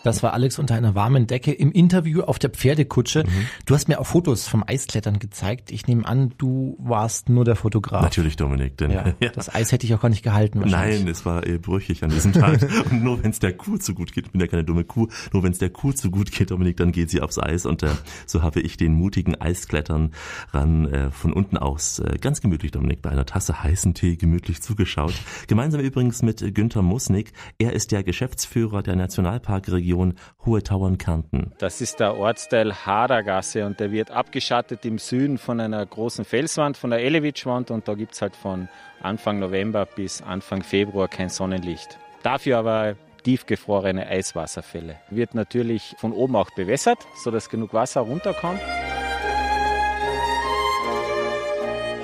Das 0.07 0.23
war 0.23 0.35
Alex 0.35 0.61
unter 0.61 0.77
einer 0.77 0.95
warmen 0.95 1.27
Decke 1.27 1.51
im 1.51 1.73
Interview 1.73 2.23
auf 2.23 2.38
der 2.38 2.51
Pferdekutsche. 2.51 3.25
Mhm. 3.25 3.49
Du 3.64 3.75
hast 3.75 3.88
mir 3.88 4.01
auch 4.01 4.07
Fotos 4.07 4.47
vom 4.47 4.62
Eisklettern 4.64 5.19
gezeigt. 5.19 5.73
Ich 5.73 5.88
nehme 5.88 6.07
an, 6.07 6.33
du 6.38 6.77
warst 6.79 7.29
nur 7.29 7.45
der 7.45 7.57
Fotograf. 7.57 8.03
Natürlich, 8.03 8.37
Dominik. 8.37 8.77
Denn, 8.77 8.92
ja, 8.92 9.14
ja. 9.21 9.31
Das 9.31 9.53
Eis 9.53 9.73
hätte 9.73 9.85
ich 9.85 9.92
auch 9.95 10.01
gar 10.01 10.09
nicht 10.09 10.23
gehalten. 10.23 10.62
Nein, 10.64 11.09
es 11.09 11.27
war 11.27 11.45
eh 11.45 11.59
brüchig 11.59 12.05
an 12.05 12.11
diesem 12.11 12.33
Tag. 12.33 12.64
und 12.92 13.03
nur 13.03 13.21
wenn 13.25 13.33
es 13.33 13.40
der 13.40 13.55
Kuh 13.55 13.79
zu 13.79 13.95
gut 13.95 14.12
geht, 14.12 14.27
ich 14.27 14.31
bin 14.31 14.40
ja 14.40 14.47
keine 14.47 14.62
dumme 14.62 14.85
Kuh, 14.85 15.09
nur 15.33 15.42
wenn 15.42 15.51
es 15.51 15.59
der 15.59 15.71
Kuh 15.71 15.90
zu 15.90 16.12
gut 16.12 16.31
geht, 16.31 16.53
Dominik, 16.53 16.77
dann 16.77 16.92
geht 16.92 17.11
sie 17.11 17.21
aufs 17.21 17.40
Eis. 17.40 17.66
Und 17.66 17.83
äh, 17.83 17.88
so 18.27 18.42
habe 18.42 18.61
ich 18.61 18.77
den 18.77 18.95
mutigen 18.95 19.35
Eisklettern 19.40 20.12
ran 20.53 20.87
äh, 20.87 21.11
von 21.11 21.33
unten 21.33 21.57
aus 21.57 21.99
äh, 21.99 22.16
ganz 22.21 22.40
gemütlich, 22.40 22.71
Dominik, 22.71 23.03
bei 23.03 23.11
einer 23.11 23.27
Tasse 23.27 23.61
heißen 23.61 23.95
Tee 23.95 24.14
gemütlich 24.14 24.62
zugeschaut. 24.62 25.14
Gemeinsam 25.49 25.81
übrigens 25.81 26.23
mit 26.23 26.55
Günther 26.55 26.83
Musnick. 26.83 27.33
Er 27.59 27.73
ist 27.73 27.90
der 27.90 28.05
Geschäftsführer 28.05 28.85
der 28.85 28.95
Nationalparkregion 28.95 29.96
Region 29.97 30.15
Hohe 30.45 30.63
Tauern-Kärnten. 30.63 31.53
Das 31.59 31.81
ist 31.81 32.01
der 32.01 32.17
Ortsteil 32.17 32.75
Hadergasse 32.75 33.67
und 33.67 33.81
der 33.81 33.91
wird 33.91 34.11
abgeschattet 34.11 34.85
im 34.85 34.99
Süden 34.99 35.39
von 35.39 35.61
einer 35.61 35.85
großen 35.85 36.25
Felswand, 36.25 36.77
von 36.77 36.91
der 36.91 37.01
Elewitschwand 37.01 37.71
und 37.71 37.89
da 37.89 37.95
gibt 37.95 38.15
es 38.15 38.23
halt 38.23 38.37
von 38.37 38.69
Anfang 39.01 39.39
November 39.39 39.87
bis 39.87 40.23
Anfang 40.23 40.63
Februar 40.63 41.09
kein 41.09 41.29
Sonnenlicht. 41.29 41.99
Dafür 42.23 42.59
aber 42.59 42.97
tiefgefrorene 43.25 44.07
Eiswasserfälle. 44.07 44.97
Wird 45.11 45.35
natürlich 45.35 45.97
von 45.99 46.13
oben 46.13 46.37
auch 46.37 46.51
bewässert, 46.51 46.99
sodass 47.23 47.49
genug 47.49 47.75
Wasser 47.75 48.03
runterkommt. 48.03 48.61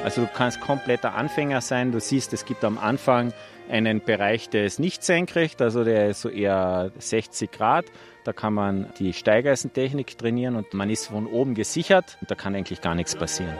Also 0.05 0.23
du 0.23 0.27
kannst 0.27 0.61
kompletter 0.61 1.15
Anfänger 1.15 1.61
sein. 1.61 1.93
Du 1.93 2.01
siehst, 2.01 2.33
es 2.33 2.45
gibt 2.45 2.65
am 2.65 2.77
Anfang 2.77 3.33
einen 3.73 4.05
Bereich, 4.05 4.51
der 4.51 4.65
ist 4.65 4.79
nicht 4.79 5.03
senkrecht, 5.03 5.63
also 5.63 5.83
der 5.83 6.11
ist 6.11 6.21
so 6.21 6.29
eher 6.29 6.93
60 6.99 7.51
Grad. 7.51 7.87
Da 8.25 8.33
kann 8.33 8.55
man 8.55 8.93
die 8.99 9.13
Steigeisentechnik 9.13 10.17
trainieren 10.17 10.55
und 10.55 10.75
man 10.75 10.91
ist 10.91 11.07
von 11.07 11.27
oben 11.27 11.55
gesichert 11.55 12.19
da 12.29 12.35
kann 12.35 12.55
eigentlich 12.55 12.81
gar 12.81 12.95
nichts 12.95 13.17
passieren. 13.17 13.55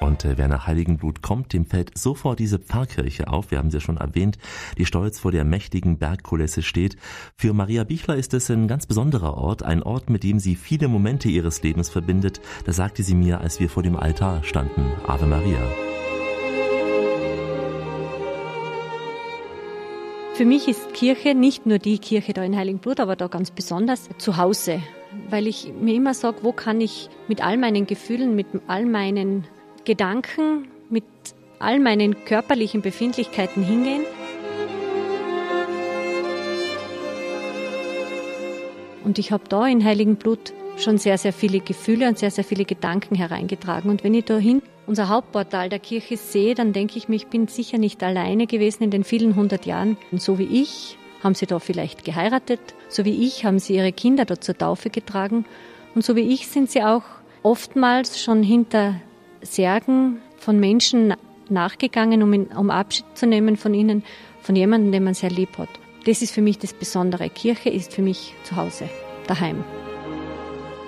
Und 0.00 0.24
äh, 0.24 0.38
wer 0.38 0.48
nach 0.48 0.66
Heiligenblut 0.66 1.20
kommt, 1.20 1.52
dem 1.52 1.66
fällt 1.66 1.98
sofort 1.98 2.38
diese 2.38 2.58
Pfarrkirche 2.58 3.28
auf. 3.28 3.50
Wir 3.50 3.58
haben 3.58 3.70
sie 3.70 3.78
ja 3.78 3.80
schon 3.80 3.96
erwähnt, 3.96 4.38
die 4.78 4.86
stolz 4.86 5.18
vor 5.18 5.32
der 5.32 5.44
mächtigen 5.44 5.98
Bergkulisse 5.98 6.62
steht. 6.62 6.96
Für 7.36 7.52
Maria 7.52 7.84
Bichler 7.84 8.16
ist 8.16 8.32
es 8.32 8.48
ein 8.50 8.68
ganz 8.68 8.86
besonderer 8.86 9.34
Ort, 9.34 9.62
ein 9.62 9.82
Ort, 9.82 10.08
mit 10.08 10.22
dem 10.22 10.38
sie 10.38 10.54
viele 10.54 10.88
Momente 10.88 11.28
ihres 11.28 11.62
Lebens 11.62 11.90
verbindet. 11.90 12.40
Da 12.64 12.72
sagte 12.72 13.02
sie 13.02 13.14
mir, 13.14 13.40
als 13.40 13.58
wir 13.58 13.68
vor 13.68 13.82
dem 13.82 13.96
Altar 13.96 14.44
standen. 14.44 14.92
Ave 15.06 15.26
Maria. 15.26 15.85
Für 20.36 20.44
mich 20.44 20.68
ist 20.68 20.92
Kirche 20.92 21.34
nicht 21.34 21.64
nur 21.64 21.78
die 21.78 21.98
Kirche 21.98 22.34
da 22.34 22.44
in 22.44 22.54
Heiligenblut, 22.54 23.00
aber 23.00 23.16
da 23.16 23.26
ganz 23.26 23.50
besonders 23.50 24.10
zu 24.18 24.36
Hause, 24.36 24.82
weil 25.30 25.46
ich 25.46 25.72
mir 25.80 25.94
immer 25.94 26.12
sage, 26.12 26.40
wo 26.42 26.52
kann 26.52 26.82
ich 26.82 27.08
mit 27.26 27.42
all 27.42 27.56
meinen 27.56 27.86
Gefühlen, 27.86 28.36
mit 28.36 28.46
all 28.66 28.84
meinen 28.84 29.46
Gedanken, 29.86 30.68
mit 30.90 31.04
all 31.58 31.80
meinen 31.80 32.26
körperlichen 32.26 32.82
Befindlichkeiten 32.82 33.62
hingehen. 33.62 34.02
Und 39.04 39.18
ich 39.18 39.32
habe 39.32 39.44
da 39.48 39.66
in 39.66 39.82
Heiligenblut 39.82 40.52
schon 40.76 40.98
sehr, 40.98 41.16
sehr 41.16 41.32
viele 41.32 41.60
Gefühle 41.60 42.08
und 42.08 42.18
sehr, 42.18 42.30
sehr 42.30 42.44
viele 42.44 42.66
Gedanken 42.66 43.14
hereingetragen. 43.14 43.90
Und 43.90 44.04
wenn 44.04 44.12
ich 44.12 44.26
da 44.26 44.36
hinten 44.36 44.75
unser 44.86 45.08
Hauptportal 45.08 45.68
der 45.68 45.78
Kirche 45.78 46.16
sehe, 46.16 46.54
dann 46.54 46.72
denke 46.72 46.98
ich 46.98 47.08
mir, 47.08 47.16
ich 47.16 47.26
bin 47.26 47.48
sicher 47.48 47.78
nicht 47.78 48.02
alleine 48.02 48.46
gewesen 48.46 48.84
in 48.84 48.90
den 48.90 49.04
vielen 49.04 49.36
hundert 49.36 49.66
Jahren. 49.66 49.96
Und 50.12 50.22
so 50.22 50.38
wie 50.38 50.62
ich 50.62 50.96
haben 51.22 51.34
sie 51.34 51.46
da 51.46 51.58
vielleicht 51.58 52.04
geheiratet, 52.04 52.60
so 52.88 53.04
wie 53.04 53.26
ich 53.26 53.44
haben 53.44 53.58
sie 53.58 53.76
ihre 53.76 53.92
Kinder 53.92 54.24
da 54.24 54.40
zur 54.40 54.56
Taufe 54.56 54.90
getragen. 54.90 55.44
Und 55.94 56.04
so 56.04 56.14
wie 56.14 56.32
ich 56.32 56.46
sind 56.46 56.70
sie 56.70 56.82
auch 56.82 57.02
oftmals 57.42 58.22
schon 58.22 58.42
hinter 58.42 59.00
Särgen 59.42 60.20
von 60.38 60.58
Menschen 60.60 61.14
nachgegangen, 61.48 62.22
um, 62.22 62.46
um 62.56 62.70
Abschied 62.70 63.06
zu 63.14 63.26
nehmen 63.26 63.56
von 63.56 63.74
ihnen, 63.74 64.04
von 64.40 64.56
jemandem, 64.56 64.92
den 64.92 65.04
man 65.04 65.14
sehr 65.14 65.30
lieb 65.30 65.58
hat. 65.58 65.68
Das 66.04 66.22
ist 66.22 66.32
für 66.32 66.42
mich 66.42 66.58
das 66.58 66.72
Besondere. 66.72 67.28
Kirche 67.30 67.70
ist 67.70 67.92
für 67.92 68.02
mich 68.02 68.34
zu 68.44 68.56
Hause, 68.56 68.88
daheim. 69.26 69.64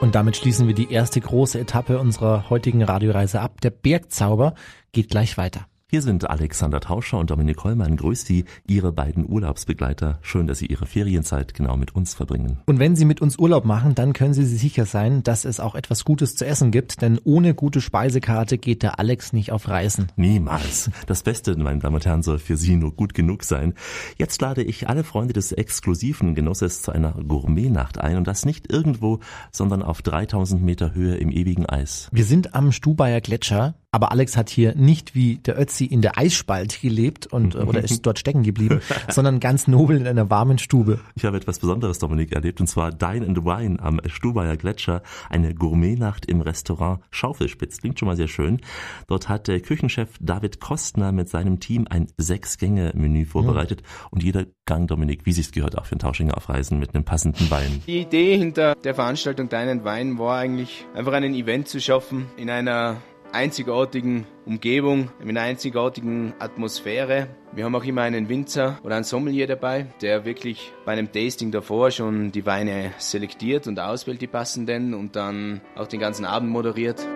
Und 0.00 0.14
damit 0.14 0.36
schließen 0.36 0.68
wir 0.68 0.74
die 0.74 0.92
erste 0.92 1.20
große 1.20 1.58
Etappe 1.58 1.98
unserer 1.98 2.48
heutigen 2.50 2.82
Radioreise 2.82 3.40
ab. 3.40 3.60
Der 3.60 3.70
Bergzauber 3.70 4.54
geht 4.92 5.10
gleich 5.10 5.36
weiter. 5.36 5.66
Hier 5.90 6.02
sind 6.02 6.28
Alexander 6.28 6.80
Tauscher 6.80 7.16
und 7.16 7.30
Dominik 7.30 7.64
Hollmann. 7.64 7.96
Grüß 7.96 8.26
Sie, 8.26 8.44
Ihre 8.66 8.92
beiden 8.92 9.26
Urlaubsbegleiter. 9.26 10.18
Schön, 10.20 10.46
dass 10.46 10.58
Sie 10.58 10.66
Ihre 10.66 10.84
Ferienzeit 10.84 11.54
genau 11.54 11.78
mit 11.78 11.94
uns 11.94 12.12
verbringen. 12.12 12.58
Und 12.66 12.78
wenn 12.78 12.94
Sie 12.94 13.06
mit 13.06 13.22
uns 13.22 13.38
Urlaub 13.38 13.64
machen, 13.64 13.94
dann 13.94 14.12
können 14.12 14.34
Sie 14.34 14.44
sich 14.44 14.60
sicher 14.60 14.84
sein, 14.84 15.22
dass 15.22 15.46
es 15.46 15.60
auch 15.60 15.74
etwas 15.74 16.04
Gutes 16.04 16.36
zu 16.36 16.44
essen 16.44 16.72
gibt, 16.72 17.00
denn 17.00 17.18
ohne 17.24 17.54
gute 17.54 17.80
Speisekarte 17.80 18.58
geht 18.58 18.82
der 18.82 18.98
Alex 18.98 19.32
nicht 19.32 19.50
auf 19.50 19.66
Reisen. 19.66 20.12
Niemals. 20.16 20.90
Das 21.06 21.22
Beste, 21.22 21.56
meine 21.56 21.78
Damen 21.78 21.94
und 21.94 22.04
Herren, 22.04 22.22
soll 22.22 22.38
für 22.38 22.58
Sie 22.58 22.76
nur 22.76 22.92
gut 22.92 23.14
genug 23.14 23.42
sein. 23.42 23.72
Jetzt 24.18 24.42
lade 24.42 24.62
ich 24.62 24.90
alle 24.90 25.04
Freunde 25.04 25.32
des 25.32 25.52
exklusiven 25.52 26.34
Genusses 26.34 26.82
zu 26.82 26.92
einer 26.92 27.12
Gourmetnacht 27.12 27.96
ein 27.96 28.18
und 28.18 28.26
das 28.26 28.44
nicht 28.44 28.70
irgendwo, 28.70 29.20
sondern 29.52 29.82
auf 29.82 30.02
3000 30.02 30.62
Meter 30.62 30.92
Höhe 30.92 31.14
im 31.14 31.30
ewigen 31.30 31.64
Eis. 31.64 32.10
Wir 32.12 32.26
sind 32.26 32.54
am 32.54 32.72
Stubaier 32.72 33.22
Gletscher. 33.22 33.74
Aber 33.90 34.12
Alex 34.12 34.36
hat 34.36 34.50
hier 34.50 34.74
nicht 34.74 35.14
wie 35.14 35.36
der 35.36 35.58
Ötzi 35.58 35.86
in 35.86 36.02
der 36.02 36.18
Eisspalte 36.18 36.78
gelebt 36.78 37.26
und 37.26 37.56
oder 37.56 37.82
ist 37.84 38.04
dort 38.04 38.18
stecken 38.18 38.42
geblieben, 38.42 38.82
sondern 39.08 39.40
ganz 39.40 39.66
nobel 39.66 39.96
in 39.96 40.06
einer 40.06 40.28
warmen 40.28 40.58
Stube. 40.58 41.00
Ich 41.14 41.24
habe 41.24 41.38
etwas 41.38 41.58
Besonderes, 41.58 41.98
Dominik, 41.98 42.32
erlebt 42.32 42.60
und 42.60 42.66
zwar 42.66 42.92
Dine 42.92 43.26
and 43.26 43.44
Wine 43.46 43.80
am 43.80 43.98
Stubaier 44.06 44.58
Gletscher, 44.58 45.02
eine 45.30 45.54
Gourmetnacht 45.54 46.26
im 46.26 46.42
Restaurant 46.42 47.00
Schaufelspitz. 47.10 47.78
Klingt 47.78 47.98
schon 47.98 48.08
mal 48.08 48.16
sehr 48.16 48.28
schön. 48.28 48.60
Dort 49.06 49.30
hat 49.30 49.48
der 49.48 49.60
Küchenchef 49.60 50.10
David 50.20 50.60
Kostner 50.60 51.10
mit 51.10 51.30
seinem 51.30 51.58
Team 51.58 51.86
ein 51.88 52.08
Sechs-Gänge-Menü 52.18 53.24
vorbereitet 53.24 53.80
mhm. 53.80 54.06
und 54.10 54.22
jeder 54.22 54.44
Gang, 54.66 54.86
Dominik, 54.86 55.24
wie 55.24 55.32
sich's 55.32 55.50
gehört, 55.50 55.78
auch 55.78 55.86
für 55.86 55.92
einen 55.92 56.00
Tauschinger 56.00 56.36
auf 56.36 56.50
Reisen 56.50 56.78
mit 56.78 56.94
einem 56.94 57.04
passenden 57.04 57.50
Wein. 57.50 57.82
Die 57.86 58.00
Idee 58.00 58.36
hinter 58.36 58.74
der 58.74 58.94
Veranstaltung 58.94 59.48
Dine 59.48 59.70
and 59.70 59.84
Wine 59.86 60.18
war 60.18 60.36
eigentlich 60.36 60.84
einfach 60.94 61.14
einen 61.14 61.34
Event 61.34 61.68
zu 61.68 61.80
schaffen 61.80 62.26
in 62.36 62.50
einer 62.50 62.98
einzigartigen 63.32 64.26
Umgebung, 64.46 65.10
mit 65.18 65.28
einer 65.30 65.42
einzigartigen 65.42 66.34
Atmosphäre. 66.38 67.28
Wir 67.52 67.64
haben 67.64 67.74
auch 67.74 67.84
immer 67.84 68.02
einen 68.02 68.28
Winzer 68.28 68.78
oder 68.82 68.96
einen 68.96 69.04
Sommelier 69.04 69.46
dabei, 69.46 69.86
der 70.00 70.24
wirklich 70.24 70.72
bei 70.84 70.92
einem 70.92 71.12
Tasting 71.12 71.50
davor 71.50 71.90
schon 71.90 72.32
die 72.32 72.46
Weine 72.46 72.92
selektiert 72.98 73.66
und 73.66 73.78
auswählt, 73.80 74.20
die 74.20 74.26
passenden 74.26 74.94
und 74.94 75.16
dann 75.16 75.60
auch 75.76 75.86
den 75.86 76.00
ganzen 76.00 76.24
Abend 76.24 76.50
moderiert. 76.50 77.06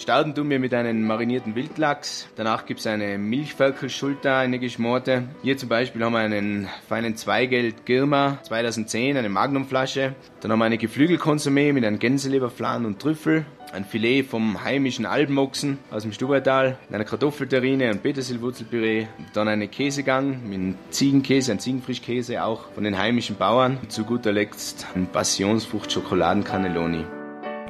Starten 0.00 0.34
tun 0.34 0.48
wir 0.48 0.58
mit 0.58 0.72
einem 0.72 1.06
marinierten 1.06 1.54
Wildlachs. 1.54 2.26
Danach 2.34 2.64
gibt 2.64 2.80
es 2.80 2.86
eine 2.86 3.18
Milchvölkelschulter, 3.18 4.38
eine 4.38 4.58
geschmorte. 4.58 5.24
Hier 5.42 5.58
zum 5.58 5.68
Beispiel 5.68 6.02
haben 6.02 6.14
wir 6.14 6.20
einen 6.20 6.70
feinen 6.88 7.16
Zweigeld 7.16 7.84
Girma 7.84 8.38
2010, 8.44 9.18
eine 9.18 9.28
Magnumflasche. 9.28 10.14
Dann 10.40 10.52
haben 10.52 10.60
wir 10.60 10.64
eine 10.64 10.78
Geflügelkonsumé 10.78 11.74
mit 11.74 11.84
einem 11.84 11.98
Gänseleberflan 11.98 12.86
und 12.86 12.98
Trüffel. 12.98 13.44
Ein 13.74 13.84
Filet 13.84 14.22
vom 14.22 14.64
heimischen 14.64 15.04
Alpenochsen 15.04 15.76
aus 15.90 16.02
dem 16.02 16.12
Stubaital, 16.12 16.78
eine 16.90 17.04
Kartoffelterrine 17.04 17.90
und 17.90 18.02
Petersilwurzelpüree. 18.02 19.06
Dann 19.34 19.48
eine 19.48 19.68
Käsegang 19.68 20.48
mit 20.48 20.76
Ziegenkäse, 20.94 21.52
ein 21.52 21.60
Ziegenfrischkäse 21.60 22.42
auch 22.42 22.72
von 22.72 22.84
den 22.84 22.96
heimischen 22.96 23.36
Bauern. 23.36 23.76
Und 23.82 23.92
zu 23.92 24.04
guter 24.04 24.32
Letzt 24.32 24.86
ein 24.94 25.08
Passionsfrucht-Schokoladen-Cannelloni. 25.08 27.19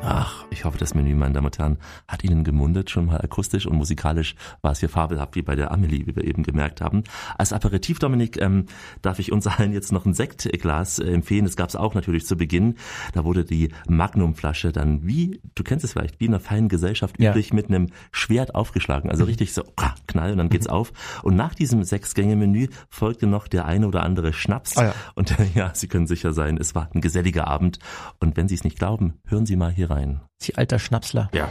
Ach, 0.02 0.46
ich 0.50 0.64
hoffe, 0.64 0.78
das 0.78 0.94
Menü, 0.94 1.14
meine 1.14 1.34
Damen 1.34 1.46
und 1.46 1.58
Herren, 1.58 1.78
hat 2.08 2.24
Ihnen 2.24 2.42
gemundet. 2.42 2.88
Schon 2.88 3.06
mal 3.06 3.20
akustisch 3.20 3.66
und 3.66 3.76
musikalisch 3.76 4.34
war 4.62 4.72
es 4.72 4.80
hier 4.80 4.88
fabelhaft, 4.88 5.36
wie 5.36 5.42
bei 5.42 5.56
der 5.56 5.72
Amelie, 5.72 6.06
wie 6.06 6.16
wir 6.16 6.24
eben 6.24 6.42
gemerkt 6.42 6.80
haben. 6.80 7.04
Als 7.36 7.52
Aperitif, 7.52 7.98
Dominik, 7.98 8.40
ähm, 8.40 8.64
darf 9.02 9.18
ich 9.18 9.30
uns 9.30 9.46
allen 9.46 9.72
jetzt 9.72 9.92
noch 9.92 10.06
ein 10.06 10.14
Sektglas 10.14 10.98
äh, 10.98 11.12
empfehlen. 11.12 11.44
Das 11.44 11.56
gab 11.56 11.68
es 11.68 11.76
auch 11.76 11.94
natürlich 11.94 12.26
zu 12.26 12.36
Beginn. 12.36 12.76
Da 13.12 13.24
wurde 13.24 13.44
die 13.44 13.72
Magnumflasche 13.88 14.72
dann 14.72 15.06
wie, 15.06 15.42
du 15.54 15.62
kennst 15.62 15.84
es 15.84 15.92
vielleicht, 15.92 16.18
wie 16.18 16.26
in 16.26 16.32
einer 16.32 16.40
feinen 16.40 16.70
Gesellschaft 16.70 17.20
ja. 17.20 17.30
üblich 17.30 17.52
mit 17.52 17.68
einem 17.68 17.88
Schwert 18.10 18.54
aufgeschlagen. 18.54 19.10
Also 19.10 19.24
richtig 19.30 19.52
so, 19.52 19.64
knall 20.06 20.32
und 20.32 20.38
dann 20.38 20.48
geht's 20.48 20.68
mhm. 20.68 20.74
auf. 20.74 20.92
Und 21.22 21.36
nach 21.36 21.54
diesem 21.54 21.84
Sechs-Gänge-Menü 21.84 22.68
folgte 22.88 23.26
noch 23.26 23.48
der 23.48 23.66
eine 23.66 23.86
oder 23.86 24.02
andere 24.02 24.32
Schnaps. 24.32 24.78
Ah, 24.78 24.84
ja. 24.84 24.94
Und 25.14 25.38
äh, 25.38 25.46
ja, 25.54 25.72
Sie 25.74 25.88
können 25.88 26.06
sicher 26.06 26.32
sein, 26.32 26.56
es 26.56 26.74
war 26.74 26.88
ein 26.94 27.02
geselliger 27.02 27.46
Abend. 27.46 27.78
Und 28.18 28.38
wenn 28.38 28.48
Sie 28.48 28.54
es 28.54 28.64
nicht 28.64 28.78
glauben, 28.78 29.20
hören 29.26 29.44
Sie 29.44 29.56
mal 29.56 29.70
hier 29.70 29.89
rein. 29.90 30.20
Sie 30.38 30.57
alter 30.57 30.79
Schnapsler. 30.79 31.31
Ja. 31.35 31.48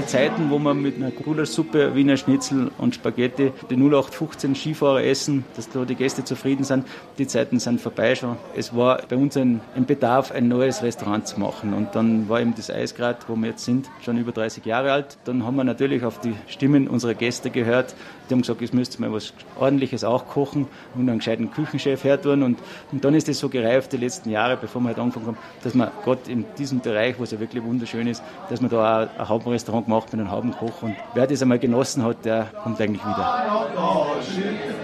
Die 0.00 0.06
Zeiten, 0.06 0.48
wo 0.48 0.58
man 0.58 0.80
mit 0.80 0.96
einer 0.96 1.10
Gulaschsuppe, 1.10 1.94
Wiener 1.94 2.16
Schnitzel 2.16 2.70
und 2.78 2.94
Spaghetti 2.94 3.52
die 3.68 3.76
0815 3.76 4.54
Skifahrer 4.54 5.04
essen, 5.04 5.44
dass 5.56 5.68
da 5.68 5.84
die 5.84 5.94
Gäste 5.94 6.24
zufrieden 6.24 6.64
sind, 6.64 6.86
die 7.18 7.26
Zeiten 7.26 7.58
sind 7.58 7.82
vorbei 7.82 8.14
schon. 8.14 8.38
Es 8.56 8.74
war 8.74 9.02
bei 9.06 9.16
uns 9.16 9.36
ein, 9.36 9.60
ein 9.76 9.84
Bedarf, 9.84 10.32
ein 10.32 10.48
neues 10.48 10.82
Restaurant 10.82 11.26
zu 11.26 11.38
machen. 11.38 11.74
Und 11.74 11.94
dann 11.94 12.30
war 12.30 12.40
eben 12.40 12.54
das 12.54 12.70
Eisgrad, 12.70 13.28
wo 13.28 13.36
wir 13.36 13.50
jetzt 13.50 13.66
sind, 13.66 13.90
schon 14.02 14.16
über 14.16 14.32
30 14.32 14.64
Jahre 14.64 14.90
alt. 14.90 15.18
Dann 15.24 15.44
haben 15.44 15.56
wir 15.56 15.64
natürlich 15.64 16.02
auf 16.02 16.18
die 16.18 16.32
Stimmen 16.46 16.88
unserer 16.88 17.12
Gäste 17.12 17.50
gehört. 17.50 17.94
Die 18.30 18.34
haben 18.34 18.40
gesagt, 18.40 18.62
es 18.62 18.72
müsste 18.72 19.02
mal 19.02 19.12
was 19.12 19.34
Ordentliches 19.58 20.02
auch 20.04 20.28
kochen 20.28 20.66
und 20.94 21.08
einen 21.08 21.18
gescheiten 21.18 21.50
Küchenchef 21.50 22.04
hertun. 22.04 22.42
Und, 22.42 22.58
und 22.90 23.04
dann 23.04 23.12
ist 23.12 23.28
es 23.28 23.38
so 23.38 23.50
gereift 23.50 23.92
die 23.92 23.98
letzten 23.98 24.30
Jahre, 24.30 24.56
bevor 24.56 24.80
wir 24.80 24.88
halt 24.88 24.98
angefangen 24.98 25.26
haben, 25.26 25.38
dass 25.62 25.74
wir 25.74 25.92
gerade 26.04 26.30
in 26.30 26.46
diesem 26.56 26.80
Bereich, 26.80 27.18
wo 27.18 27.24
es 27.24 27.32
ja 27.32 27.40
wirklich 27.40 27.62
wunderschön 27.62 28.06
ist, 28.06 28.22
dass 28.48 28.62
wir 28.62 28.68
da 28.70 29.04
auch 29.04 29.20
ein 29.20 29.28
Hauptrestaurant 29.28 29.86
gemacht 29.86 29.99
mit 30.06 30.14
einem 30.14 30.30
Hauptkoch. 30.30 30.82
Und 30.82 30.96
wer 31.14 31.26
das 31.26 31.42
einmal 31.42 31.58
genossen 31.58 32.02
hat, 32.02 32.24
der 32.24 32.46
kommt 32.62 32.80
eigentlich 32.80 33.04
wieder. 33.04 33.66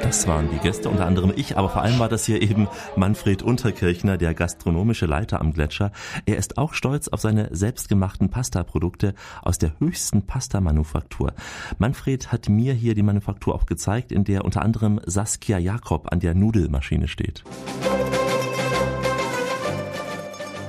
Das 0.03 0.27
waren 0.29 0.51
die 0.51 0.59
Gäste, 0.59 0.89
unter 0.89 1.07
anderem 1.07 1.33
ich, 1.35 1.57
aber 1.57 1.69
vor 1.69 1.83
allem 1.83 1.99
war 1.99 2.09
das 2.09 2.25
hier 2.25 2.41
eben 2.41 2.69
Manfred 2.95 3.43
Unterkirchner, 3.43 4.17
der 4.17 4.35
gastronomische 4.35 5.07
Leiter 5.07 5.41
am 5.41 5.53
Gletscher. 5.53 5.91
Er 6.27 6.37
ist 6.37 6.59
auch 6.59 6.75
stolz 6.75 7.09
auf 7.09 7.21
seine 7.21 7.49
selbstgemachten 7.55 8.31
Pasta-Produkte 8.31 9.15
aus 9.43 9.59
der 9.59 9.73
höchsten 9.79 10.27
Pasta-Manufaktur. 10.27 11.33
Manfred 11.79 12.31
hat 12.33 12.49
mir 12.49 12.73
hier 12.75 12.95
die 12.95 13.03
Manufaktur 13.03 13.55
auch 13.55 13.67
gezeigt, 13.67 14.13
in 14.13 14.25
der 14.25 14.45
unter 14.45 14.63
anderem 14.63 15.01
Saskia 15.07 15.59
Jakob 15.59 16.13
an 16.13 16.21
der 16.21 16.35
Nudelmaschine 16.35 17.09
steht. 17.09 17.43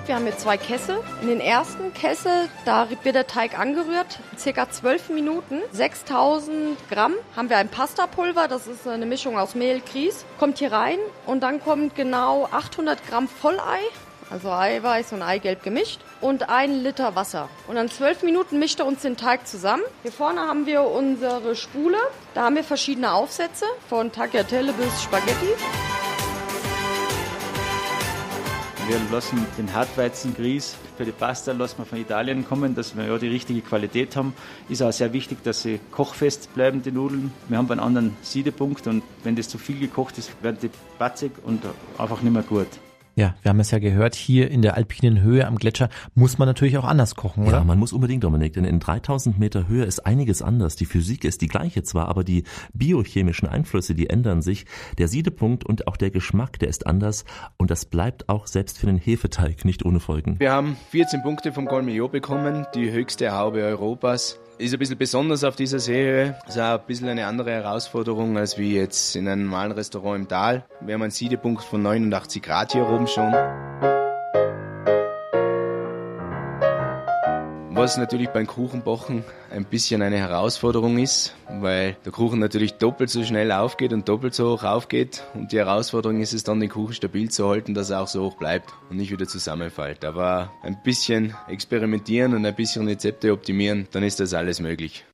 Wir 0.07 0.15
haben 0.15 0.23
hier 0.23 0.37
zwei 0.37 0.55
Kessel. 0.55 1.03
In 1.21 1.27
den 1.27 1.41
ersten 1.41 1.93
Kessel, 1.93 2.47
da 2.63 2.89
wird 2.89 3.03
der 3.03 3.27
Teig 3.27 3.59
angerührt, 3.59 4.19
circa 4.37 4.69
12 4.69 5.09
Minuten. 5.09 5.59
6000 5.73 6.77
Gramm 6.89 7.13
haben 7.35 7.49
wir 7.49 7.57
ein 7.57 7.67
Pastapulver, 7.67 8.47
das 8.47 8.67
ist 8.67 8.87
eine 8.87 9.05
Mischung 9.05 9.37
aus 9.37 9.53
Mehl, 9.53 9.81
Grieß. 9.81 10.23
Kommt 10.39 10.59
hier 10.59 10.71
rein 10.71 10.97
und 11.25 11.43
dann 11.43 11.61
kommt 11.61 11.95
genau 11.95 12.47
800 12.53 13.05
Gramm 13.05 13.27
Vollei, 13.27 13.79
also 14.29 14.49
Eiweiß 14.49 15.11
und 15.11 15.23
Eigelb 15.23 15.61
gemischt 15.61 15.99
und 16.21 16.47
ein 16.47 16.83
Liter 16.83 17.15
Wasser. 17.15 17.49
Und 17.67 17.75
dann 17.75 17.91
12 17.91 18.23
Minuten 18.23 18.59
mischt 18.59 18.79
er 18.79 18.85
uns 18.85 19.01
den 19.01 19.17
Teig 19.17 19.45
zusammen. 19.45 19.83
Hier 20.03 20.13
vorne 20.13 20.39
haben 20.39 20.65
wir 20.65 20.83
unsere 20.83 21.53
Spule. 21.57 21.97
Da 22.33 22.43
haben 22.43 22.55
wir 22.55 22.63
verschiedene 22.63 23.11
Aufsätze 23.11 23.65
von 23.89 24.09
Tagliatelle 24.13 24.71
bis 24.71 25.03
Spaghetti. 25.03 25.53
Wir 28.88 29.00
lassen 29.12 29.45
den 29.58 29.73
Hartweizengrieß 29.73 30.78
für 30.97 31.06
die 31.06 31.12
Pasta 31.12 31.52
lassen 31.52 31.78
wir 31.78 31.86
von 31.86 32.00
Italien 32.00 32.43
kommen, 32.43 32.73
dass 32.73 32.97
wir 32.97 33.06
ja 33.06 33.17
die 33.19 33.28
richtige 33.28 33.62
Qualität 33.62 34.15
haben. 34.15 34.34
Ist 34.67 34.82
auch 34.82 34.91
sehr 34.91 35.13
wichtig, 35.13 35.43
dass 35.43 35.62
sie 35.62 35.80
kochfest 35.91 36.54
bleiben, 36.56 36.82
die 36.82 36.91
Nudeln. 36.91 37.32
Wir 37.50 37.60
haben 37.60 37.69
einen 37.69 37.80
anderen 37.80 38.17
Siedepunkt 38.23 38.88
und 38.88 39.04
wenn 39.23 39.36
das 39.36 39.47
zu 39.47 39.60
viel 39.60 39.80
gekocht 39.80 40.17
ist, 40.17 40.32
werden 40.41 40.58
die 40.60 40.71
batzig 40.97 41.34
und 41.43 41.62
einfach 42.00 42.21
nicht 42.21 42.34
mehr 42.34 42.41
gut. 42.41 42.67
Ja, 43.17 43.34
wir 43.41 43.49
haben 43.49 43.60
es 43.60 43.71
ja 43.71 43.80
gehört, 43.80 44.13
hier 44.13 44.51
in 44.51 44.62
der 44.62 44.77
alpinen 44.77 45.21
Höhe 45.23 45.47
am 45.47 45.56
Gletscher 45.56 45.89
muss 46.13 46.38
man 46.38 46.47
natürlich 46.47 46.77
auch 46.77 46.84
anders 46.84 47.15
kochen, 47.15 47.47
oder? 47.47 47.58
Ja, 47.58 47.63
man 47.63 47.80
muss 47.80 47.91
unbedingt, 47.91 48.23
Dominik, 48.23 48.53
denn 48.53 48.63
in 48.63 48.80
3000 48.80 49.39
Meter 49.39 49.67
Höhe 49.67 49.86
ist 49.86 50.06
einiges 50.06 50.43
anders. 50.43 50.75
Die 50.75 50.86
Physik 50.86 51.23
ist 51.23 51.41
die 51.41 51.47
gleiche 51.47 51.82
zwar, 51.82 52.10
aber 52.10 52.23
die 52.23 52.43
biochemischen 52.75 53.49
Einflüsse, 53.49 53.95
die 53.95 54.08
ändern 54.08 54.43
sich. 54.43 54.67
Der 54.99 55.08
Siedepunkt 55.08 55.65
und 55.65 55.88
auch 55.88 55.97
der 55.97 56.12
Geschmack, 56.12 56.60
der 56.60 56.69
ist 56.69 56.86
anders 56.86 57.25
und 57.58 57.71
das 57.71 57.86
bleibt 57.86 58.30
auch 58.30 58.45
selbst 58.45 58.77
für 58.77 58.86
den 58.86 58.99
Hefeteig 58.99 59.65
nicht 59.65 59.84
ohne 59.84 59.99
Folgen. 59.99 60.39
Wir 60.39 60.51
haben 60.51 60.77
14 60.91 61.23
Punkte 61.23 61.51
vom 61.51 61.65
Colmillot 61.65 62.12
bekommen, 62.12 62.67
die 62.75 62.91
höchste 62.91 63.32
Haube 63.32 63.63
Europas. 63.63 64.38
Ist 64.59 64.73
ein 64.73 64.79
bisschen 64.79 64.97
besonders 64.97 65.43
auf 65.43 65.55
dieser 65.55 65.77
Serie. 65.77 66.35
Ist 66.47 66.57
auch 66.57 66.79
ein 66.79 66.85
bisschen 66.87 67.07
eine 67.07 67.27
andere 67.27 67.51
Herausforderung 67.51 68.37
als 68.39 68.57
wie 68.57 68.75
jetzt 68.75 69.15
in 69.15 69.27
einem 69.27 69.43
normalen 69.43 69.71
Restaurant 69.71 70.21
im 70.21 70.27
Tal. 70.27 70.65
Wir 70.81 70.95
haben 70.95 71.03
einen 71.03 71.11
Siedepunkt 71.11 71.63
von 71.63 71.83
89 71.83 72.41
Grad 72.41 72.71
hier 72.71 72.89
oben 72.89 73.05
schon. 73.05 73.31
Was 77.77 77.95
natürlich 77.95 78.29
beim 78.29 78.47
Kuchenbachen 78.47 79.23
ein 79.51 79.63
bisschen 79.63 80.01
eine 80.01 80.17
Herausforderung 80.17 80.97
ist, 80.97 81.35
weil 81.47 81.95
der 82.03 82.11
Kuchen 82.11 82.39
natürlich 82.39 82.73
doppelt 82.73 83.11
so 83.11 83.23
schnell 83.23 83.51
aufgeht 83.51 83.93
und 83.93 84.09
doppelt 84.09 84.33
so 84.33 84.51
hoch 84.51 84.63
aufgeht. 84.63 85.23
Und 85.35 85.51
die 85.51 85.59
Herausforderung 85.59 86.19
ist 86.19 86.33
es 86.33 86.43
dann, 86.43 86.59
den 86.59 86.71
Kuchen 86.71 86.95
stabil 86.95 87.29
zu 87.29 87.47
halten, 87.47 87.75
dass 87.75 87.91
er 87.91 88.01
auch 88.01 88.07
so 88.07 88.23
hoch 88.23 88.35
bleibt 88.35 88.73
und 88.89 88.97
nicht 88.97 89.11
wieder 89.11 89.27
zusammenfällt. 89.27 90.05
Aber 90.05 90.51
ein 90.63 90.81
bisschen 90.83 91.35
experimentieren 91.47 92.33
und 92.33 92.47
ein 92.47 92.55
bisschen 92.55 92.87
Rezepte 92.87 93.31
optimieren, 93.31 93.87
dann 93.91 94.01
ist 94.01 94.19
das 94.19 94.33
alles 94.33 94.59
möglich. 94.59 95.05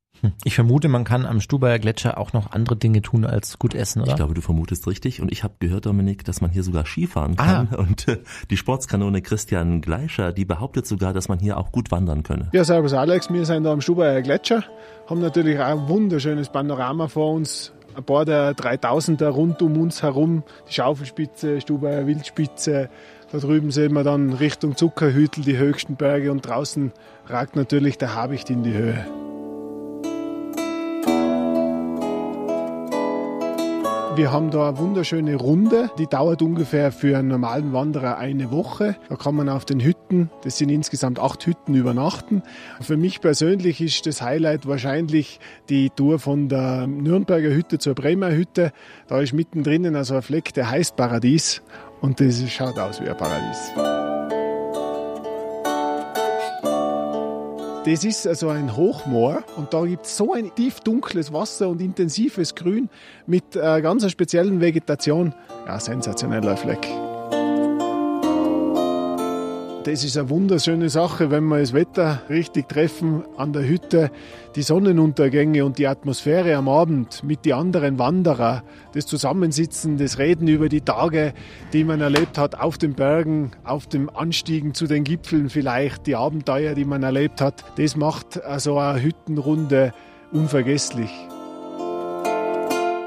Ich 0.44 0.56
vermute, 0.56 0.88
man 0.88 1.04
kann 1.04 1.26
am 1.26 1.42
Stubaier 1.42 1.80
Gletscher 1.80 2.18
auch 2.18 2.34
noch 2.34 2.52
andere 2.52 2.76
Dinge 2.76 3.02
tun 3.02 3.26
als 3.26 3.60
gut 3.60 3.76
essen, 3.76 4.02
oder? 4.02 4.12
Ich 4.12 4.16
glaube, 4.16 4.34
du 4.34 4.42
vermutest 4.42 4.88
richtig. 4.88 5.22
Und 5.22 5.32
ich 5.32 5.44
habe 5.44 5.56
gehört, 5.60 5.86
Dominik, 5.86 6.24
dass 6.24 6.42
man 6.42 6.52
hier 6.52 6.64
sogar 6.64 6.86
Skifahren 6.86 7.36
kann. 7.36 7.70
Ah. 7.72 7.76
Und 7.76 8.08
äh, 8.08 8.20
die 8.50 8.58
Sportskanone 8.58 9.22
Christian 9.22 9.82
Gleischer, 9.82 10.32
die 10.32 10.46
behauptet 10.46 10.88
sogar, 10.88 11.14
dass 11.14 11.28
man 11.28 11.40
hier 11.40 11.58
auch 11.58 11.72
gut 11.72 11.92
wandern 11.92 12.24
könne. 12.24 12.50
Ja, 12.54 12.64
servus 12.64 12.94
Alex, 12.94 13.32
wir 13.32 13.46
sind 13.46 13.64
da 13.64 13.74
am 13.74 13.82
Stubaier 13.82 14.22
Gletscher, 14.22 14.64
haben 15.10 15.22
natürlich 15.22 15.60
auch 15.60 15.66
ein 15.66 15.88
wunderschönes 15.88 16.50
Panorama 16.50 17.08
vor 17.08 17.34
uns. 17.34 17.74
Ein 17.96 18.04
paar 18.04 18.26
der 18.26 18.54
3000er 18.56 19.28
rund 19.28 19.62
um 19.62 19.78
uns 19.80 20.02
herum, 20.02 20.44
die 20.68 20.74
Schaufelspitze, 20.74 21.62
Stubaier 21.62 22.08
Wildspitze, 22.08 22.90
da 23.32 23.40
drüben 23.40 23.72
sehen 23.72 23.94
wir 23.94 24.04
dann 24.04 24.34
Richtung 24.34 24.78
Zuckerhütel 24.78 25.44
die 25.44 25.58
höchsten 25.58 25.96
Berge 25.96 26.32
und 26.32 26.48
draußen 26.48 26.92
ragt 27.26 27.56
natürlich 27.56 27.98
der 27.98 28.16
Habicht 28.16 28.50
in 28.52 28.64
die 28.64 28.74
Höhe. 28.74 29.06
Wir 34.16 34.32
haben 34.32 34.52
da 34.52 34.70
eine 34.70 34.78
wunderschöne 34.78 35.36
Runde, 35.36 35.90
die 35.98 36.06
dauert 36.06 36.44
ungefähr 36.44 36.92
für 36.92 37.18
einen 37.18 37.30
normalen 37.30 37.74
Wanderer 37.74 38.20
eine 38.20 38.52
Woche. 38.52 38.96
Da 39.10 39.16
kann 39.16 39.34
man 39.34 39.50
auf 39.50 39.66
den 39.66 39.80
Hütten, 39.80 40.30
das 40.44 40.60
sind 40.60 40.70
insgesamt 40.70 41.18
acht 41.18 41.44
Hütten, 41.48 41.74
übernachten. 41.74 42.44
Für 42.80 42.96
mich 42.96 43.22
persönlich 43.22 43.82
ist 43.82 44.06
das 44.06 44.22
Highlight 44.22 44.68
wahrscheinlich 44.68 45.40
die 45.68 45.90
Tour 45.90 46.20
von 46.20 46.48
der 46.48 46.86
Nürnberger 46.86 47.50
Hütte 47.50 47.80
zur 47.80 47.96
Bremer 47.96 48.32
Hütte. 48.32 48.72
Da 49.08 49.20
ist 49.20 49.34
mittendrin 49.34 49.96
also 49.96 50.16
ein 50.16 50.22
Fleck, 50.22 50.54
der 50.54 50.70
heißt 50.70 50.96
Paradies 50.96 51.64
und 52.02 52.20
das 52.20 52.48
schaut 52.52 52.78
aus 52.78 53.02
wie 53.02 53.10
ein 53.10 53.18
Paradies. 53.18 54.03
Das 57.86 58.06
ist 58.06 58.26
also 58.26 58.48
ein 58.48 58.78
Hochmoor 58.78 59.44
und 59.58 59.74
da 59.74 59.84
gibt 59.84 60.06
es 60.06 60.16
so 60.16 60.32
ein 60.32 60.56
tief 60.56 60.80
dunkles 60.80 61.34
Wasser 61.34 61.68
und 61.68 61.82
intensives 61.82 62.56
Grün 62.56 62.90
mit 63.28 63.58
einer 63.58 63.82
ganz 63.82 64.10
speziellen 64.10 64.62
Vegetation. 64.62 65.34
Ja, 65.68 65.78
sensationeller 65.78 66.56
Fleck. 66.56 66.88
Das 69.86 70.06
ist 70.06 70.18
eine 70.18 70.30
wunderschöne 70.30 70.88
Sache, 70.88 71.30
wenn 71.30 71.44
wir 71.44 71.60
das 71.60 71.74
Wetter 71.74 72.22
richtig 72.30 72.70
treffen 72.70 73.26
an 73.36 73.52
der 73.52 73.68
Hütte, 73.68 74.12
die 74.56 74.62
Sonnenuntergänge 74.62 75.66
und 75.66 75.78
die 75.78 75.88
Atmosphäre 75.88 76.56
am 76.56 76.70
Abend 76.70 77.22
mit 77.26 77.44
den 77.44 77.54
anderen 77.54 78.00
Wanderern, 78.00 78.62
das 78.94 79.08
Zusammensitzen, 79.08 79.98
das 79.98 80.20
Reden 80.20 80.48
über 80.48 80.70
die 80.70 80.80
Tage, 80.80 81.34
die 81.74 81.84
man 81.84 82.00
erlebt 82.00 82.38
hat 82.38 82.58
auf 82.58 82.78
den 82.78 82.94
Bergen, 82.94 83.52
auf 83.66 83.86
dem 83.86 84.10
Anstiegen 84.10 84.74
zu 84.74 84.88
den 84.88 85.04
Gipfeln 85.04 85.50
vielleicht, 85.50 86.08
die 86.08 86.16
Abenteuer, 86.16 86.76
die 86.76 86.86
man 86.86 87.04
erlebt 87.04 87.42
hat, 87.42 87.66
das 87.78 87.98
macht 87.98 88.42
also 88.42 88.78
eine 88.78 89.04
Hüttenrunde 89.04 89.94
unvergesslich. 90.32 91.12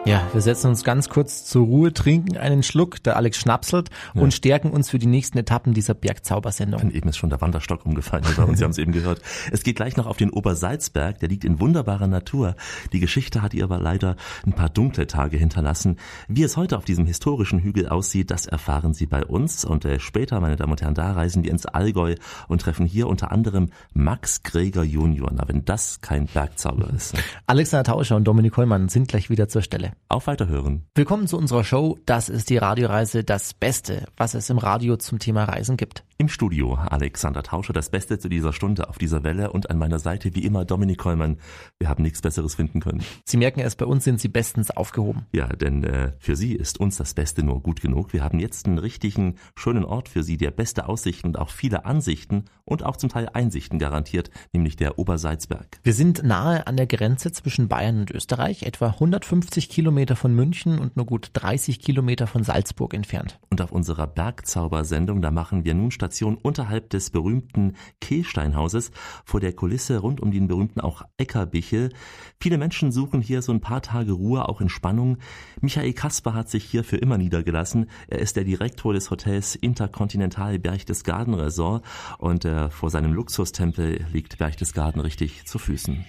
Ja, 0.07 0.23
wir 0.33 0.41
setzen 0.41 0.69
uns 0.69 0.85
ganz 0.85 1.09
kurz 1.09 1.45
zur 1.47 1.67
Ruhe, 1.67 1.93
trinken 1.93 2.37
einen 2.37 2.63
Schluck, 2.63 3.03
der 3.03 3.17
Alex 3.17 3.39
schnapselt 3.39 3.91
ja. 4.15 4.23
und 4.23 4.33
stärken 4.33 4.71
uns 4.71 4.89
für 4.89 5.01
die 5.01 5.09
nächsten 5.09 5.37
Etappen 5.37 5.75
dieser 5.75 5.95
Bergzaubersendung. 5.95 6.81
Und 6.81 6.95
eben 6.95 7.09
ist 7.09 7.17
schon 7.17 7.29
der 7.29 7.41
Wanderstock 7.41 7.85
umgefallen 7.85 8.25
bei 8.37 8.45
uns, 8.45 8.59
Sie 8.59 8.65
haben 8.65 8.71
es 8.71 8.79
eben 8.79 8.93
gehört. 8.93 9.21
Es 9.51 9.65
geht 9.65 9.75
gleich 9.75 9.97
noch 9.97 10.07
auf 10.07 10.17
den 10.17 10.31
Obersalzberg, 10.31 11.19
der 11.19 11.29
liegt 11.29 11.45
in 11.45 11.59
wunderbarer 11.59 12.07
Natur. 12.07 12.55
Die 12.93 13.01
Geschichte 13.01 13.43
hat 13.43 13.53
ihr 13.53 13.65
aber 13.65 13.81
leider 13.81 14.15
ein 14.47 14.53
paar 14.53 14.69
dunkle 14.69 15.09
Tage 15.09 15.39
hinterlassen. 15.39 15.97
Wie 16.29 16.45
es 16.45 16.57
heute 16.57 16.79
auf 16.79 16.85
diesem 16.85 17.07
historischen 17.07 17.59
Hügel 17.59 17.89
aussieht, 17.89 18.31
das 18.31 18.47
erfahren 18.47 18.95
Sie 18.95 19.07
bei 19.07 19.25
uns. 19.27 19.65
Und 19.65 19.85
äh, 19.85 19.99
später, 19.99 20.39
meine 20.39 20.55
Damen 20.55 20.71
und 20.71 20.83
Herren, 20.83 20.95
da 20.95 21.15
reisen 21.15 21.43
wir 21.43 21.51
ins 21.51 21.67
Allgäu 21.67 22.15
und 22.47 22.61
treffen 22.61 22.87
hier 22.87 23.09
unter 23.09 23.33
anderem 23.33 23.71
Max 23.93 24.45
Greger 24.45 24.85
Junior. 24.85 25.33
Na, 25.35 25.49
wenn 25.49 25.65
das 25.65 26.01
kein 26.01 26.27
Bergzauber 26.27 26.91
ist. 26.95 27.15
Ne? 27.15 27.21
Alexander 27.49 27.83
Tauscher 27.83 28.15
und 28.15 28.23
Dominik 28.23 28.57
Hollmann 28.57 28.89
sind 28.89 29.09
gleich 29.09 29.31
wieder 29.31 29.49
zur 29.49 29.63
Stelle. 29.63 29.96
Auf 30.09 30.27
Weiterhören. 30.27 30.87
Willkommen 30.95 31.27
zu 31.27 31.37
unserer 31.37 31.65
Show. 31.65 31.99
Das 32.07 32.29
ist 32.29 32.49
die 32.51 32.59
Radioreise, 32.59 33.25
das 33.25 33.55
Beste, 33.55 34.07
was 34.17 34.35
es 34.35 34.51
im 34.51 34.59
Radio 34.59 34.97
zum 34.97 35.19
Thema 35.19 35.45
Reisen 35.45 35.77
gibt. 35.77 36.05
Im 36.19 36.29
Studio 36.31 36.77
Alexander 36.77 37.43
Tauscher, 37.43 37.75
das 37.75 37.91
Beste 37.91 38.19
zu 38.19 38.31
dieser 38.31 38.55
Stunde 38.55 38.89
auf 38.89 38.97
dieser 38.97 39.23
Welle 39.23 39.53
und 39.53 39.69
an 39.69 39.77
meiner 39.77 39.99
Seite 39.99 40.35
wie 40.35 40.47
immer 40.47 40.65
Dominik 40.65 40.97
Kollmann. 40.97 41.37
Wir 41.79 41.91
haben 41.91 42.03
nichts 42.03 42.23
Besseres 42.23 42.55
finden 42.55 42.81
können. 42.81 43.05
Sie 43.27 43.37
merken 43.37 43.61
es, 43.61 43.77
bei 43.77 43.85
uns 43.85 44.05
sind 44.05 44.19
Sie 44.19 44.29
bestens 44.29 44.71
aufgehoben. 44.71 45.27
Ja, 45.35 45.49
denn 45.49 45.85
äh, 45.85 46.13
für 46.19 46.35
Sie 46.35 46.55
ist 46.55 46.81
uns 46.81 46.97
das 46.97 47.13
Beste 47.13 47.43
nur 47.43 47.63
gut 47.63 47.83
genug. 47.83 48.15
Wir 48.15 48.25
haben 48.25 48.39
jetzt 48.39 48.65
einen 48.65 48.79
richtigen, 48.79 49.35
schönen 49.57 49.85
Ort 49.85 50.09
für 50.09 50.23
Sie, 50.23 50.39
der 50.39 50.53
beste 50.53 50.89
Aussichten 50.89 51.27
und 51.27 51.39
auch 51.39 51.51
viele 51.51 51.85
Ansichten 51.85 52.47
und 52.65 52.83
auch 52.83 52.97
zum 52.97 53.11
Teil 53.11 53.29
Einsichten 53.35 53.79
garantiert, 53.79 54.31
nämlich 54.55 54.77
der 54.77 54.99
Obersalzberg. 54.99 55.81
Wir 55.83 55.93
sind 55.93 56.23
nahe 56.23 56.67
an 56.67 56.79
der 56.79 56.87
Grenze 56.87 57.31
zwischen 57.33 57.69
Bayern 57.69 58.01
und 58.01 58.11
Österreich, 58.11 58.63
etwa 58.63 58.87
150 58.87 59.69
Kilometer 59.69 60.17
von 60.17 60.35
München 60.35 60.79
und 60.79 60.97
nur 60.97 61.05
gut 61.05 61.29
30 61.35 61.79
Kilometer 61.79 62.27
von 62.27 62.43
Salzburg 62.43 62.95
entfernt. 62.95 63.39
Und 63.51 63.61
auf 63.61 63.71
unserer 63.71 64.07
Bergzaubersendung, 64.07 65.21
da 65.21 65.31
machen 65.31 65.67
wir 65.67 65.75
nun 65.75 65.91
statt 65.91 66.06
Station 66.07 66.37
unterhalb 66.37 66.89
des 66.91 67.11
berühmten 67.11 67.75
Kehlsteinhauses, 68.01 68.93
vor 69.25 69.41
der 69.41 69.53
Kulisse 69.53 69.99
rund 69.99 70.21
um 70.21 70.31
den 70.31 70.47
berühmten 70.47 70.81
auch 70.81 71.03
Eckerbichel. 71.17 71.93
Viele 72.41 72.59
Menschen 72.59 72.93
suchen 72.93 73.21
hier 73.21 73.43
so 73.43 73.51
ein 73.51 73.61
paar 73.61 73.83
Tage 73.83 74.13
Ruhe, 74.13 74.49
auch 74.49 74.61
Entspannung. 74.61 75.19
Michael 75.61 75.93
Kasper 75.95 76.33
hat 76.33 76.49
sich 76.49 76.65
hier 76.65 76.85
für 76.85 76.97
immer 76.97 77.19
niedergelassen. 77.19 77.91
Er 78.07 78.21
ist 78.21 78.37
der 78.37 78.45
Direktor 78.45 78.93
des 78.93 79.11
Hotels 79.11 79.57
Intercontinental 79.57 80.61
Berchtesgaden 80.61 81.35
Resort 81.35 81.85
und 82.19 82.45
äh, 82.45 82.71
vor 82.71 82.91
seinem 82.91 83.13
Luxustempel 83.13 84.07
liegt 84.13 84.39
Berchtesgaden 84.39 85.01
richtig 85.01 85.45
zu 85.47 85.59
Füßen. 85.59 86.05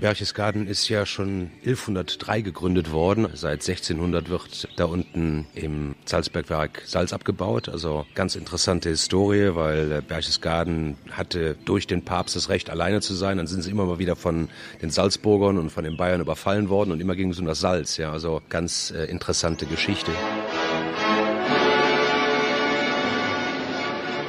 Berchtesgaden 0.00 0.66
ist 0.66 0.88
ja 0.88 1.06
schon 1.06 1.50
1103 1.64 2.40
gegründet 2.40 2.92
worden. 2.92 3.28
Seit 3.34 3.60
1600 3.68 4.30
wird 4.30 4.68
da 4.76 4.84
unten 4.84 5.46
im 5.54 5.94
Salzbergwerk 6.04 6.82
Salz 6.84 7.12
abgebaut. 7.12 7.68
Also 7.68 8.06
ganz 8.14 8.36
interessante 8.36 8.88
Historie, 8.88 9.54
weil 9.54 10.02
Berchtesgaden 10.02 10.96
hatte 11.10 11.56
durch 11.64 11.86
den 11.86 12.04
Papst 12.04 12.36
das 12.36 12.48
Recht, 12.48 12.70
alleine 12.70 13.00
zu 13.00 13.14
sein. 13.14 13.38
Dann 13.38 13.46
sind 13.46 13.62
sie 13.62 13.70
immer 13.70 13.86
mal 13.86 13.98
wieder 13.98 14.16
von 14.16 14.48
den 14.80 14.90
Salzburgern 14.90 15.58
und 15.58 15.70
von 15.70 15.84
den 15.84 15.96
Bayern 15.96 16.20
überfallen 16.20 16.68
worden 16.68 16.92
und 16.92 17.00
immer 17.00 17.16
ging 17.16 17.30
es 17.30 17.40
um 17.40 17.46
das 17.46 17.60
Salz. 17.60 17.96
Ja, 17.96 18.12
also 18.12 18.42
ganz 18.48 18.90
äh, 18.90 19.04
interessante 19.04 19.66
Geschichte. 19.66 20.12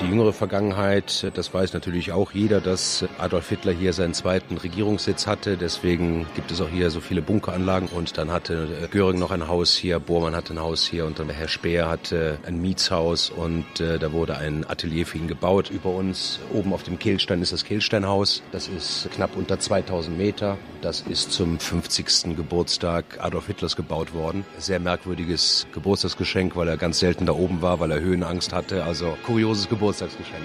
Die 0.01 0.05
jüngere 0.05 0.31
Vergangenheit, 0.31 1.29
das 1.33 1.53
weiß 1.53 1.73
natürlich 1.73 2.13
auch 2.13 2.31
jeder, 2.31 2.62
dass 2.62 3.03
Adolf 3.17 3.49
Hitler 3.49 3.73
hier 3.73 3.91
seinen 3.91 4.13
zweiten 4.13 4.55
Regierungssitz 4.55 5.27
hatte. 5.27 5.57
Deswegen 5.57 6.25
gibt 6.35 6.51
es 6.51 6.62
auch 6.62 6.69
hier 6.69 6.89
so 6.89 7.01
viele 7.01 7.21
Bunkeranlagen. 7.21 7.89
Und 7.89 8.17
dann 8.17 8.31
hatte 8.31 8.88
Göring 8.91 9.19
noch 9.19 9.31
ein 9.31 9.49
Haus 9.49 9.75
hier, 9.75 9.99
Bormann 9.99 10.38
hatte 10.38 10.53
ein 10.53 10.59
Haus 10.59 10.85
hier 10.85 11.05
und 11.05 11.19
dann 11.19 11.29
Herr 11.29 11.49
Speer 11.49 11.89
hatte 11.89 12.39
ein 12.47 12.62
Mietshaus 12.62 13.29
und 13.29 13.81
äh, 13.81 13.99
da 13.99 14.13
wurde 14.13 14.38
ein 14.38 14.65
Atelier 14.69 15.05
für 15.05 15.17
ihn 15.17 15.27
gebaut. 15.27 15.69
Über 15.69 15.89
uns 15.89 16.39
oben 16.53 16.71
auf 16.71 16.83
dem 16.83 16.97
Kehlstein 16.97 17.41
ist 17.41 17.51
das 17.51 17.65
Kehlsteinhaus. 17.65 18.41
Das 18.53 18.69
ist 18.69 19.09
knapp 19.13 19.35
unter 19.35 19.59
2000 19.59 20.17
Meter. 20.17 20.57
Das 20.81 21.01
ist 21.01 21.33
zum 21.33 21.59
50. 21.59 22.38
Geburtstag 22.38 23.17
Adolf 23.19 23.47
Hitlers 23.47 23.75
gebaut 23.75 24.13
worden. 24.13 24.45
Sehr 24.59 24.79
merkwürdiges 24.79 25.67
Geburtstagsgeschenk, 25.73 26.55
weil 26.55 26.69
er 26.69 26.77
ganz 26.77 26.99
selten 26.99 27.25
da 27.25 27.33
oben 27.33 27.62
war, 27.62 27.81
weil 27.81 27.91
er 27.91 27.99
Höhenangst 27.99 28.53
hatte. 28.53 28.85
Also 28.85 29.17
kurioses 29.25 29.67
Geburtstagsgeschenk. 29.89 30.43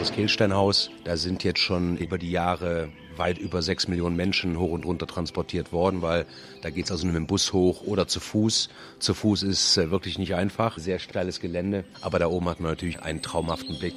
Das 0.00 0.10
Kehlsteinhaus, 0.10 0.90
da 1.04 1.16
sind 1.16 1.44
jetzt 1.44 1.60
schon 1.60 1.96
über 1.98 2.18
die 2.18 2.32
Jahre 2.32 2.88
weit 3.16 3.38
über 3.38 3.62
sechs 3.62 3.86
Millionen 3.86 4.16
Menschen 4.16 4.58
hoch 4.58 4.72
und 4.72 4.84
runter 4.84 5.06
transportiert 5.06 5.72
worden, 5.72 6.02
weil 6.02 6.26
da 6.62 6.70
geht 6.70 6.86
es 6.86 6.90
also 6.90 7.06
nur 7.06 7.12
mit 7.12 7.20
dem 7.20 7.26
Bus 7.28 7.52
hoch 7.52 7.82
oder 7.82 8.08
zu 8.08 8.18
Fuß. 8.18 8.70
Zu 8.98 9.14
Fuß 9.14 9.44
ist 9.44 9.76
äh, 9.76 9.92
wirklich 9.92 10.18
nicht 10.18 10.34
einfach, 10.34 10.78
sehr 10.78 10.98
steiles 10.98 11.38
Gelände, 11.38 11.84
aber 12.00 12.18
da 12.18 12.26
oben 12.26 12.48
hat 12.48 12.58
man 12.58 12.72
natürlich 12.72 13.00
einen 13.00 13.22
traumhaften 13.22 13.78
Blick. 13.78 13.94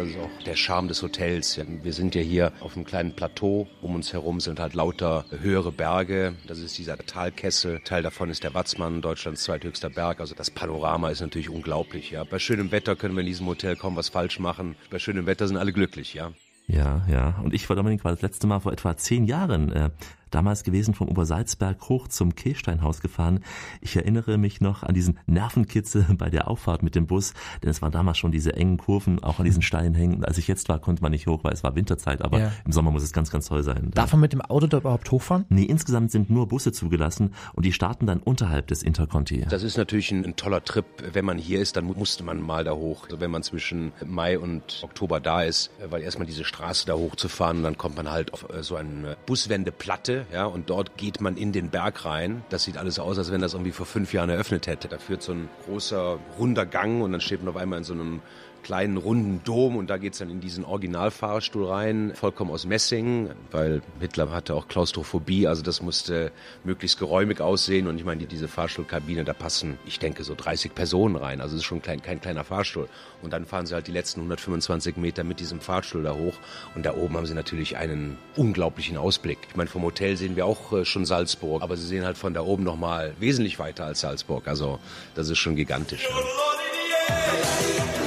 Das 0.00 0.08
ist 0.08 0.18
auch 0.18 0.44
der 0.46 0.56
Charme 0.56 0.88
des 0.88 1.02
Hotels. 1.02 1.60
Wir 1.82 1.92
sind 1.92 2.14
ja 2.14 2.22
hier 2.22 2.52
auf 2.60 2.74
einem 2.74 2.86
kleinen 2.86 3.12
Plateau. 3.14 3.68
Um 3.82 3.94
uns 3.94 4.14
herum 4.14 4.40
sind 4.40 4.58
halt 4.58 4.72
lauter 4.72 5.26
höhere 5.42 5.72
Berge. 5.72 6.36
Das 6.46 6.58
ist 6.58 6.78
dieser 6.78 6.96
Talkessel. 6.96 7.80
Teil 7.84 8.02
davon 8.02 8.30
ist 8.30 8.42
der 8.42 8.54
Watzmann, 8.54 9.02
Deutschlands 9.02 9.42
zweithöchster 9.42 9.90
Berg. 9.90 10.20
Also 10.20 10.34
das 10.34 10.50
Panorama 10.50 11.10
ist 11.10 11.20
natürlich 11.20 11.50
unglaublich. 11.50 12.12
Ja. 12.12 12.24
Bei 12.24 12.38
schönem 12.38 12.72
Wetter 12.72 12.96
können 12.96 13.14
wir 13.14 13.20
in 13.20 13.26
diesem 13.26 13.46
Hotel 13.46 13.76
kaum 13.76 13.94
was 13.94 14.08
falsch 14.08 14.38
machen. 14.38 14.74
Bei 14.88 14.98
schönem 14.98 15.26
Wetter 15.26 15.46
sind 15.46 15.58
alle 15.58 15.74
glücklich. 15.74 16.14
Ja. 16.14 16.32
Ja, 16.66 17.04
ja. 17.06 17.38
Und 17.44 17.52
ich 17.52 17.68
war 17.68 17.76
Dominik 17.76 18.02
war 18.02 18.12
das 18.12 18.22
letzte 18.22 18.46
Mal 18.46 18.60
vor 18.60 18.72
etwa 18.72 18.96
zehn 18.96 19.26
Jahren 19.26 19.70
äh, 19.70 19.90
damals 20.30 20.64
gewesen 20.64 20.94
vom 20.94 21.08
Obersalzberg 21.08 21.88
hoch 21.88 22.08
zum 22.08 22.34
Kehlsteinhaus 22.34 23.00
gefahren. 23.00 23.40
Ich 23.80 23.96
erinnere 23.96 24.38
mich 24.38 24.60
noch 24.60 24.82
an 24.82 24.94
diesen 24.94 25.18
Nervenkitzel 25.26 26.06
bei 26.18 26.30
der 26.30 26.48
Auffahrt 26.48 26.82
mit 26.82 26.94
dem 26.94 27.06
Bus, 27.06 27.34
denn 27.62 27.70
es 27.70 27.82
waren 27.82 27.92
damals 27.92 28.18
schon 28.18 28.32
diese 28.32 28.54
engen 28.54 28.78
Kurven, 28.78 29.22
auch 29.22 29.38
an 29.38 29.44
diesen 29.44 29.62
Steinen 29.62 29.94
hängen. 29.94 30.16
Und 30.16 30.24
als 30.26 30.38
ich 30.38 30.48
jetzt 30.48 30.68
war, 30.68 30.78
konnte 30.78 31.02
man 31.02 31.12
nicht 31.12 31.26
hoch, 31.26 31.44
weil 31.44 31.52
es 31.52 31.62
war 31.64 31.74
Winterzeit, 31.74 32.22
aber 32.22 32.38
ja. 32.38 32.52
im 32.64 32.72
Sommer 32.72 32.90
muss 32.90 33.02
es 33.02 33.12
ganz, 33.12 33.30
ganz 33.30 33.46
toll 33.46 33.62
sein. 33.62 33.90
Darf 33.94 34.12
man 34.12 34.20
mit 34.20 34.32
dem 34.32 34.40
Auto 34.40 34.66
da 34.66 34.78
überhaupt 34.78 35.10
hochfahren? 35.10 35.44
Nee, 35.48 35.64
insgesamt 35.64 36.10
sind 36.10 36.30
nur 36.30 36.48
Busse 36.48 36.72
zugelassen 36.72 37.34
und 37.54 37.64
die 37.64 37.72
starten 37.72 38.06
dann 38.06 38.20
unterhalb 38.20 38.68
des 38.68 38.82
Interconti. 38.82 39.44
Das 39.48 39.62
ist 39.62 39.76
natürlich 39.76 40.10
ein, 40.10 40.24
ein 40.24 40.36
toller 40.36 40.64
Trip. 40.64 40.84
Wenn 41.12 41.24
man 41.24 41.38
hier 41.38 41.60
ist, 41.60 41.76
dann 41.76 41.84
musste 41.84 42.24
man 42.24 42.40
mal 42.40 42.64
da 42.64 42.72
hoch. 42.72 43.04
Also 43.04 43.20
wenn 43.20 43.30
man 43.30 43.42
zwischen 43.42 43.92
Mai 44.04 44.38
und 44.38 44.80
Oktober 44.82 45.20
da 45.20 45.42
ist, 45.42 45.70
weil 45.88 46.02
erstmal 46.02 46.26
diese 46.26 46.44
Straße 46.44 46.86
da 46.86 46.94
hochzufahren, 46.94 47.62
dann 47.62 47.76
kommt 47.76 47.96
man 47.96 48.10
halt 48.10 48.32
auf 48.32 48.48
äh, 48.50 48.62
so 48.62 48.76
eine 48.76 49.16
Buswendeplatte 49.26 50.19
ja, 50.32 50.44
und 50.46 50.70
dort 50.70 50.96
geht 50.96 51.20
man 51.20 51.36
in 51.36 51.52
den 51.52 51.70
Berg 51.70 52.04
rein. 52.04 52.44
Das 52.48 52.64
sieht 52.64 52.76
alles 52.76 52.98
aus, 52.98 53.18
als 53.18 53.30
wenn 53.30 53.40
das 53.40 53.54
irgendwie 53.54 53.72
vor 53.72 53.86
fünf 53.86 54.12
Jahren 54.12 54.30
eröffnet 54.30 54.66
hätte. 54.66 54.88
Da 54.88 54.98
führt 54.98 55.22
so 55.22 55.32
ein 55.32 55.48
großer, 55.64 56.18
runder 56.38 56.66
Gang 56.66 57.02
und 57.02 57.12
dann 57.12 57.20
steht 57.20 57.40
man 57.42 57.48
auf 57.54 57.60
einmal 57.60 57.78
in 57.78 57.84
so 57.84 57.94
einem 57.94 58.20
kleinen 58.62 58.96
runden 58.96 59.40
Dom 59.44 59.76
und 59.76 59.90
da 59.90 59.96
geht's 59.96 60.18
dann 60.18 60.30
in 60.30 60.40
diesen 60.40 60.64
Originalfahrstuhl 60.64 61.66
rein, 61.66 62.12
vollkommen 62.14 62.50
aus 62.50 62.66
Messing, 62.66 63.30
weil 63.50 63.82
Hitler 64.00 64.30
hatte 64.30 64.54
auch 64.54 64.68
Klaustrophobie, 64.68 65.46
also 65.46 65.62
das 65.62 65.82
musste 65.82 66.32
möglichst 66.64 66.98
geräumig 66.98 67.40
aussehen 67.40 67.86
und 67.86 67.96
ich 67.96 68.04
meine, 68.04 68.26
diese 68.26 68.48
Fahrstuhlkabine, 68.48 69.24
da 69.24 69.32
passen, 69.32 69.78
ich 69.86 69.98
denke, 69.98 70.24
so 70.24 70.34
30 70.34 70.74
Personen 70.74 71.16
rein, 71.16 71.40
also 71.40 71.54
es 71.54 71.62
ist 71.62 71.66
schon 71.66 71.82
kein, 71.82 72.02
kein 72.02 72.20
kleiner 72.20 72.44
Fahrstuhl. 72.44 72.88
Und 73.22 73.32
dann 73.32 73.44
fahren 73.44 73.66
sie 73.66 73.74
halt 73.74 73.86
die 73.86 73.92
letzten 73.92 74.20
125 74.20 74.96
Meter 74.96 75.24
mit 75.24 75.40
diesem 75.40 75.60
Fahrstuhl 75.60 76.02
da 76.02 76.14
hoch 76.14 76.34
und 76.74 76.86
da 76.86 76.94
oben 76.94 77.16
haben 77.16 77.26
sie 77.26 77.34
natürlich 77.34 77.76
einen 77.76 78.16
unglaublichen 78.36 78.96
Ausblick. 78.96 79.38
Ich 79.48 79.56
meine, 79.56 79.68
vom 79.68 79.82
Hotel 79.82 80.16
sehen 80.16 80.36
wir 80.36 80.46
auch 80.46 80.72
äh, 80.72 80.84
schon 80.84 81.04
Salzburg, 81.04 81.62
aber 81.62 81.76
sie 81.76 81.86
sehen 81.86 82.04
halt 82.04 82.16
von 82.16 82.34
da 82.34 82.42
oben 82.42 82.64
nochmal 82.64 83.14
wesentlich 83.18 83.58
weiter 83.58 83.84
als 83.84 84.00
Salzburg, 84.00 84.48
also 84.48 84.78
das 85.14 85.28
ist 85.28 85.38
schon 85.38 85.56
gigantisch. 85.56 86.08
Ja. 86.08 87.99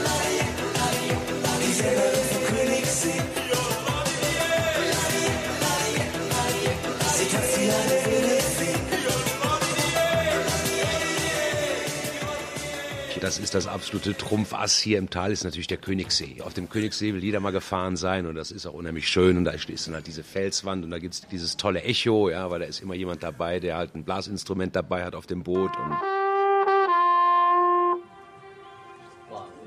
Das 13.24 13.40
ist 13.40 13.56
das 13.56 13.68
absolute 13.68 14.18
Trumpfass 14.18 14.78
hier 14.78 14.98
im 14.98 15.10
Tal, 15.10 15.32
ist 15.32 15.46
natürlich 15.46 15.68
der 15.68 15.78
Königssee. 15.78 16.42
Auf 16.42 16.54
dem 16.54 16.68
Königssee 16.68 17.14
will 17.14 17.24
jeder 17.24 17.40
mal 17.40 17.52
gefahren 17.52 17.96
sein 17.96 18.26
und 18.26 18.36
das 18.36 18.52
ist 18.52 18.66
auch 18.66 18.74
unheimlich 18.74 19.08
schön 19.08 19.38
und 19.38 19.46
da 19.46 19.52
ist 19.52 19.88
dann 19.88 19.96
halt 19.96 20.08
diese 20.08 20.26
Felswand 20.26 20.84
und 20.84 20.92
da 20.92 21.00
gibt 21.00 21.14
es 21.14 21.22
dieses 21.22 21.56
tolle 21.56 21.84
Echo, 21.84 22.30
ja, 22.30 22.52
weil 22.52 22.60
da 22.60 22.66
ist 22.66 22.82
immer 22.82 22.96
jemand 22.96 23.24
dabei, 23.24 23.62
der 23.62 23.78
halt 23.78 23.96
ein 23.96 24.04
Blasinstrument 24.04 24.76
dabei 24.76 25.06
hat 25.06 25.16
auf 25.16 25.26
dem 25.26 25.44
Boot 25.44 25.72
und 25.78 26.23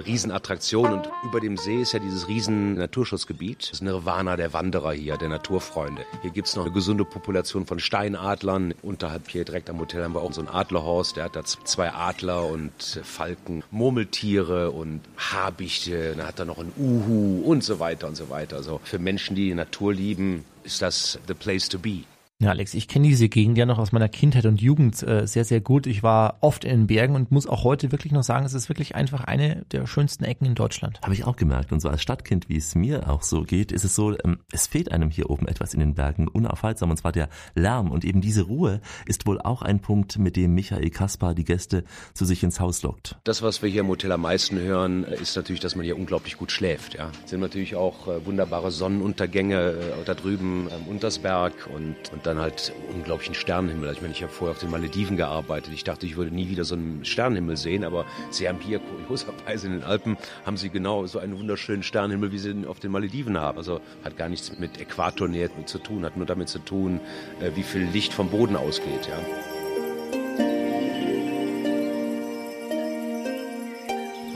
Riesenattraktion 0.05 0.93
und 0.93 1.09
über 1.25 1.41
dem 1.41 1.57
See 1.57 1.81
ist 1.81 1.93
ja 1.93 1.99
dieses 1.99 2.29
riesen 2.29 2.75
Naturschutzgebiet. 2.75 3.71
Das 3.71 3.81
Nirvana 3.81 4.37
der 4.37 4.53
Wanderer 4.53 4.93
hier, 4.93 5.17
der 5.17 5.29
Naturfreunde. 5.29 6.05
Hier 6.23 6.31
gibt's 6.31 6.57
noch 6.57 6.65
eine 6.65 6.75
gesunde 6.75 7.05
Population 7.05 7.67
von 7.67 7.79
Steinadlern. 7.79 8.75
Unterhalb 8.83 9.29
hier 9.29 9.45
direkt 9.45 9.71
am 9.71 9.79
Hotel 9.81 10.05
haben 10.05 10.15
wir 10.15 10.23
auch 10.23 10.33
so 10.33 10.41
ein 10.41 10.49
Adlerhorst. 10.49 11.17
Der 11.17 11.25
hat 11.25 11.37
da 11.37 11.45
zwei 11.45 11.93
Adler 11.93 12.47
und 12.47 13.01
Falken, 13.03 13.63
Murmeltiere 13.71 14.71
und 14.71 15.01
Habichte. 15.17 16.15
Da 16.17 16.27
hat 16.27 16.39
er 16.39 16.45
noch 16.45 16.59
ein 16.59 16.73
Uhu 16.77 17.43
und 17.43 17.65
so 17.65 17.81
weiter 17.81 18.07
und 18.09 18.17
so 18.17 18.29
weiter. 18.29 18.57
Also 18.57 18.81
für 18.85 18.99
Menschen, 18.99 19.35
die 19.35 19.49
die 19.49 19.55
Natur 19.55 19.95
lieben, 19.95 20.45
ist 20.65 20.83
das 20.83 21.19
the 21.27 21.35
place 21.35 21.69
to 21.69 21.79
be. 21.79 22.03
Ja, 22.39 22.51
Alex, 22.51 22.75
ich 22.75 22.87
kenne 22.87 23.09
diese 23.09 23.31
Gegend 23.31 23.57
ja 23.57 23.65
noch 23.65 23.79
aus 23.79 23.93
meiner 23.93 24.11
Kindheit 24.11 24.45
und 24.45 24.61
Jugend 24.61 25.03
äh, 25.03 25.27
sehr, 25.27 25.47
sehr 25.47 25.63
gut. 25.63 25.87
Ich 25.87 26.03
war 26.03 26.37
oft 26.43 26.67
in 26.67 26.71
den 26.71 26.87
Bergen 26.87 27.15
und 27.15 27.31
muss 27.31 27.47
auch 27.47 27.65
heute 27.65 27.93
wirklich 27.93 28.13
noch 28.13 28.25
sagen, 28.25 28.45
es 28.45 28.53
ist 28.53 28.69
wirklich 28.69 28.95
einfach 28.95 29.25
eine 29.25 29.65
der 29.73 29.87
schönsten 29.87 30.23
Ecken 30.25 30.45
in 30.45 30.55
Deutschland. 30.55 31.01
Habe 31.01 31.15
ich 31.15 31.25
auch 31.25 31.37
gemerkt. 31.37 31.73
Und 31.73 31.81
so 31.81 31.89
als 31.89 32.03
Stadtkind, 32.03 32.51
wie 32.51 32.59
es 32.59 32.75
mir 32.75 33.09
auch 33.09 33.23
so 33.23 33.41
geht, 33.41 33.73
ist 33.73 33.85
es 33.85 33.95
so, 33.95 34.13
ähm, 34.23 34.41
es 34.53 34.67
fehlt 34.67 34.93
einem 34.93 35.09
hier 35.09 35.31
oben 35.31 35.49
etwas 35.49 35.73
in 35.73 35.81
den 35.81 35.95
Bergen, 35.95 36.29
unaufhaltsam, 36.29 36.91
und 36.91 36.99
zwar 36.99 37.11
der 37.11 37.31
Lärm. 37.55 37.91
Und 37.91 38.05
eben 38.05 38.21
diese 38.21 38.43
Ruhe 38.43 38.83
ist 39.07 39.27
wohl 39.27 39.41
auch 39.41 39.63
ein 39.63 39.81
Punkt, 39.81 40.19
mit 40.19 40.37
dem 40.37 40.53
Michael 40.53 40.91
Kaspar 40.91 41.35
die 41.35 41.45
Gäste 41.45 41.85
zu 42.13 42.27
sich 42.27 42.43
ins 42.43 42.61
Haus 42.61 42.83
lockt. 42.83 43.17
Das, 43.25 43.41
was 43.41 43.63
wir 43.63 43.71
hier 43.71 43.81
im 43.81 43.89
Hotel 43.89 44.13
am 44.13 44.21
meisten 44.21 44.59
hören, 44.59 45.05
ist 45.05 45.37
natürlich, 45.37 45.61
dass 45.61 45.75
man 45.75 45.87
hier 45.87 45.97
unglaublich 45.97 46.37
gut 46.37 46.53
schläft. 46.53 46.93
Ja. 46.97 47.11
Es 47.25 47.31
sind 47.31 47.41
natürlich 47.41 47.77
auch 47.77 48.09
äh, 48.09 48.27
wunderbare 48.27 48.71
Sonnenuntergänge 48.71 49.71
äh, 49.71 50.05
da 50.05 50.13
drüben 50.13 50.69
am 50.71 50.87
Untersberg 50.87 51.55
und, 51.75 51.97
und 52.13 52.26
dann 52.27 52.39
halt 52.39 52.73
unglaublichen 52.93 53.35
Sternenhimmel. 53.35 53.93
Ich 53.93 54.03
meine, 54.03 54.13
ich 54.13 54.23
habe 54.23 54.33
vorher 54.33 54.53
auf 54.53 54.59
den 54.59 54.71
Malediven 54.71 55.17
gearbeitet. 55.17 55.73
Ich 55.73 55.85
dachte, 55.85 56.07
ich 56.07 56.17
würde 56.17 56.35
nie 56.35 56.49
wieder 56.49 56.65
so 56.65 56.75
einen 56.75 57.05
Sternenhimmel 57.05 57.57
sehen, 57.57 57.85
aber 57.85 58.05
sie 58.31 58.49
haben 58.49 58.59
hier 58.61 58.81
kurioserweise 58.81 59.69
in 59.69 59.73
den 59.75 59.85
Alpen 59.85 60.17
haben 60.45 60.57
sie 60.57 60.71
genau 60.71 61.07
so 61.07 61.19
einen 61.19 61.39
wunderschönen 61.39 61.83
Sternenhimmel, 61.83 62.33
wie 62.33 62.39
sie 62.39 62.51
ihn 62.51 62.67
auf 62.67 62.81
den 62.81 62.91
Malediven 62.91 63.39
haben. 63.39 63.59
Also 63.59 63.81
hat 64.05 64.17
gar 64.17 64.29
nichts 64.29 64.59
mit 64.59 64.81
Äquatornähe 64.81 65.51
zu 65.67 65.79
tun, 65.79 66.05
hat 66.05 66.17
nur 66.17 66.27
damit 66.27 66.49
zu 66.49 66.59
tun, 66.59 67.01
äh, 67.41 67.51
wie 67.55 67.63
viel 67.63 67.83
Licht 67.83 68.13
vom 68.13 68.29
Boden 68.29 68.57
ausgeht. 68.57 69.09
Ja. 69.09 69.56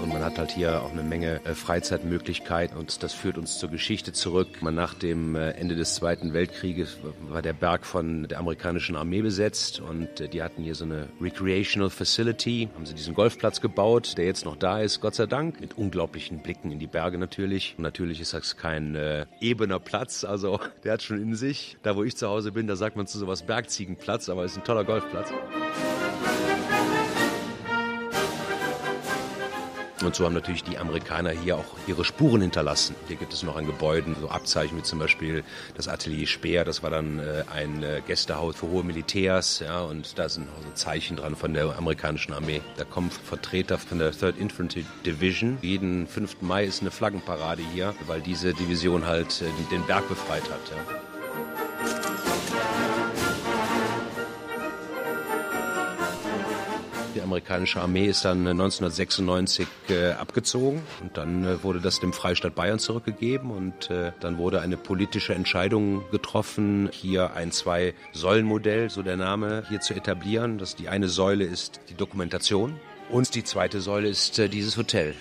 Man 0.07 0.25
hat 0.25 0.39
halt 0.39 0.51
hier 0.51 0.83
auch 0.83 0.91
eine 0.91 1.03
Menge 1.03 1.41
äh, 1.45 1.55
Freizeitmöglichkeiten 1.55 2.77
und 2.77 3.03
das 3.03 3.13
führt 3.13 3.39
uns 3.39 3.59
zur 3.59 3.71
Geschichte 3.71 4.13
zurück. 4.13 4.49
Nach 4.63 4.95
dem 4.95 5.37
äh, 5.37 5.51
Ende 5.53 5.77
des 5.77 5.95
Zweiten 5.95 6.33
Weltkrieges 6.33 6.99
war 7.29 7.43
der 7.43 7.53
Berg 7.53 7.85
von 7.85 8.27
der 8.29 8.39
amerikanischen 8.39 8.97
Armee 8.97 9.23
besetzt 9.23 9.81
und 9.81 10.21
äh, 10.21 10.29
die 10.29 10.43
hatten 10.43 10.63
hier 10.63 10.75
so 10.75 10.85
eine 10.85 11.09
Recreational 11.21 11.91
Facility, 11.91 12.69
haben 12.75 12.87
sie 12.87 12.95
diesen 12.95 13.15
Golfplatz 13.15 13.61
gebaut, 13.61 14.17
der 14.17 14.27
jetzt 14.27 14.45
noch 14.45 14.57
da 14.57 14.81
ist, 14.81 15.01
Gott 15.01 15.15
sei 15.15 15.27
Dank, 15.27 15.61
mit 15.61 15.77
unglaublichen 15.77 16.41
Blicken 16.41 16.71
in 16.71 16.79
die 16.79 16.87
Berge 16.87 17.19
natürlich. 17.19 17.75
Und 17.77 17.83
natürlich 17.83 18.21
ist 18.21 18.35
das 18.35 18.57
kein 18.57 18.95
äh, 18.95 19.27
ebener 19.41 19.81
Platz, 19.81 20.25
also 20.25 20.61
der 20.85 20.95
hat 20.95 21.03
schon 21.03 21.21
in 21.21 21.35
sich. 21.35 21.77
Da, 21.83 21.97
wo 21.97 22.05
ich 22.05 22.17
zu 22.17 22.29
Hause 22.29 22.53
bin, 22.53 22.67
da 22.67 22.77
sagt 22.77 22.97
man 22.97 23.07
zu 23.07 23.19
sowas 23.19 23.43
Bergziegenplatz, 23.43 24.29
aber 24.29 24.45
es 24.45 24.53
ist 24.53 24.59
ein 24.59 24.65
toller 24.65 24.85
Golfplatz. 24.85 25.31
Und 30.03 30.15
so 30.15 30.25
haben 30.25 30.35
natürlich 30.35 30.65
die 30.65 30.79
Amerikaner 30.79 31.31
hier 31.31 31.57
auch 31.57 31.77
ihre 31.87 32.05
Spuren 32.05 32.41
hinterlassen. 32.41 32.95
Hier 33.07 33.17
gibt 33.17 33.33
es 33.33 33.43
noch 33.43 33.57
an 33.57 33.67
Gebäuden 33.67 34.17
so 34.21 34.29
Abzeichen 34.29 34.79
wie 34.79 34.83
zum 34.83 34.99
Beispiel 34.99 35.45
das 35.77 35.89
Atelier 35.89 36.27
Speer. 36.27 36.65
Das 36.65 36.83
war 36.83 36.91
dann 36.91 37.19
äh, 37.19 37.45
ein 37.53 37.83
äh, 37.83 38.01
Gästehaus 38.07 38.57
für 38.57 38.69
hohe 38.69 38.83
Militärs. 38.83 39.61
Ja, 39.61 39.83
und 39.83 40.19
da 40.19 40.29
sind 40.29 40.49
auch 40.49 40.63
so 40.63 40.71
Zeichen 40.75 41.17
dran 41.17 41.37
von 41.37 41.53
der 41.53 41.77
amerikanischen 41.77 42.33
Armee. 42.33 42.63
Da 42.77 42.85
kommen 42.85 43.11
Vertreter 43.11 43.79
von 43.79 43.99
der 43.99 44.13
3rd 44.13 44.37
Infantry 44.39 44.87
Division. 45.05 45.59
Jeden 45.61 46.07
5. 46.07 46.41
Mai 46.41 46.65
ist 46.65 46.81
eine 46.81 46.91
Flaggenparade 46.91 47.63
hier, 47.75 47.95
weil 48.07 48.21
diese 48.21 48.55
Division 48.55 49.07
halt 49.07 49.43
äh, 49.43 49.47
den 49.71 49.85
Berg 49.87 50.09
befreit 50.09 50.45
hat. 50.45 50.61
Ja. 50.71 51.10
Die 57.21 57.25
amerikanische 57.25 57.83
Armee 57.83 58.07
ist 58.07 58.25
dann 58.25 58.47
1996 58.47 59.69
äh, 59.91 60.13
abgezogen 60.13 60.81
und 61.03 61.19
dann 61.19 61.45
äh, 61.45 61.63
wurde 61.63 61.79
das 61.79 62.01
dem 62.01 62.15
Freistaat 62.15 62.55
Bayern 62.55 62.79
zurückgegeben 62.79 63.51
und 63.51 63.91
äh, 63.91 64.13
dann 64.21 64.39
wurde 64.39 64.63
eine 64.63 64.79
politische 64.79 65.35
Entscheidung 65.35 66.03
getroffen, 66.11 66.89
hier 66.91 67.35
ein 67.35 67.53
Zwei-Säulen-Modell, 67.53 68.89
so 68.89 69.03
der 69.03 69.19
Name, 69.19 69.65
hier 69.69 69.81
zu 69.81 69.93
etablieren. 69.93 70.57
Das 70.57 70.77
die 70.77 70.89
eine 70.89 71.11
Säule 71.11 71.45
ist 71.45 71.81
die 71.91 71.95
Dokumentation 71.95 72.81
und 73.11 73.35
die 73.35 73.45
zweite 73.45 73.83
Säule 73.83 74.09
ist 74.09 74.39
äh, 74.39 74.49
dieses 74.49 74.79
Hotel. 74.79 75.15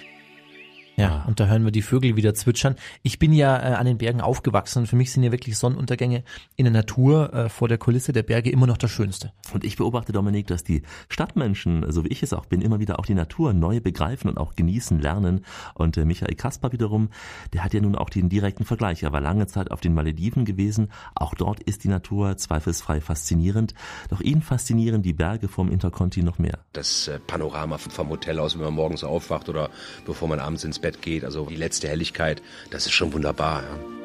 Ja, 0.99 1.23
und 1.27 1.39
da 1.39 1.47
hören 1.47 1.63
wir 1.63 1.71
die 1.71 1.81
Vögel 1.81 2.17
wieder 2.17 2.33
zwitschern. 2.33 2.75
Ich 3.03 3.19
bin 3.19 3.31
ja 3.31 3.57
äh, 3.57 3.75
an 3.75 3.85
den 3.85 3.97
Bergen 3.97 4.19
aufgewachsen 4.19 4.79
und 4.79 4.87
für 4.87 4.97
mich 4.97 5.13
sind 5.13 5.23
ja 5.23 5.31
wirklich 5.31 5.57
Sonnenuntergänge 5.57 6.25
in 6.57 6.65
der 6.65 6.73
Natur 6.73 7.33
äh, 7.33 7.47
vor 7.47 7.69
der 7.69 7.77
Kulisse 7.77 8.11
der 8.11 8.23
Berge 8.23 8.49
immer 8.49 8.67
noch 8.67 8.77
das 8.77 8.91
Schönste. 8.91 9.31
Und 9.53 9.63
ich 9.63 9.77
beobachte, 9.77 10.11
Dominik, 10.11 10.47
dass 10.47 10.65
die 10.65 10.81
Stadtmenschen, 11.07 11.89
so 11.89 12.03
wie 12.03 12.09
ich 12.09 12.21
es 12.21 12.33
auch 12.33 12.47
bin, 12.47 12.59
immer 12.59 12.81
wieder 12.81 12.99
auch 12.99 13.05
die 13.05 13.13
Natur 13.13 13.53
neu 13.53 13.79
begreifen 13.79 14.29
und 14.29 14.37
auch 14.37 14.55
genießen 14.55 14.99
lernen. 14.99 15.45
Und 15.73 15.95
äh, 15.95 16.03
Michael 16.03 16.35
Kasper 16.35 16.73
wiederum, 16.73 17.11
der 17.53 17.63
hat 17.63 17.73
ja 17.73 17.79
nun 17.79 17.95
auch 17.95 18.09
den 18.09 18.27
direkten 18.27 18.65
Vergleich. 18.65 19.01
Er 19.01 19.13
war 19.13 19.21
lange 19.21 19.47
Zeit 19.47 19.71
auf 19.71 19.79
den 19.79 19.93
Malediven 19.93 20.43
gewesen. 20.43 20.91
Auch 21.15 21.33
dort 21.33 21.63
ist 21.63 21.85
die 21.85 21.87
Natur 21.87 22.35
zweifelsfrei 22.35 22.99
faszinierend. 22.99 23.73
Doch 24.09 24.19
ihn 24.19 24.41
faszinieren 24.41 25.01
die 25.01 25.13
Berge 25.13 25.47
vom 25.47 25.71
Interconti 25.71 26.23
noch 26.23 26.39
mehr. 26.39 26.59
Das 26.73 27.07
äh, 27.07 27.19
Panorama 27.19 27.77
vom 27.77 28.09
Hotel 28.09 28.37
aus, 28.37 28.55
wenn 28.55 28.65
man 28.65 28.73
morgens 28.73 29.05
aufwacht 29.05 29.47
oder 29.47 29.69
bevor 30.05 30.27
man 30.27 30.39
abends 30.39 30.65
ins 30.65 30.77
Bett 30.79 30.88
geht, 30.97 31.23
also 31.23 31.45
die 31.45 31.55
letzte 31.55 31.87
Helligkeit, 31.87 32.41
das 32.71 32.85
ist 32.85 32.93
schon 32.93 33.13
wunderbar. 33.13 33.63
Ja. 33.63 33.99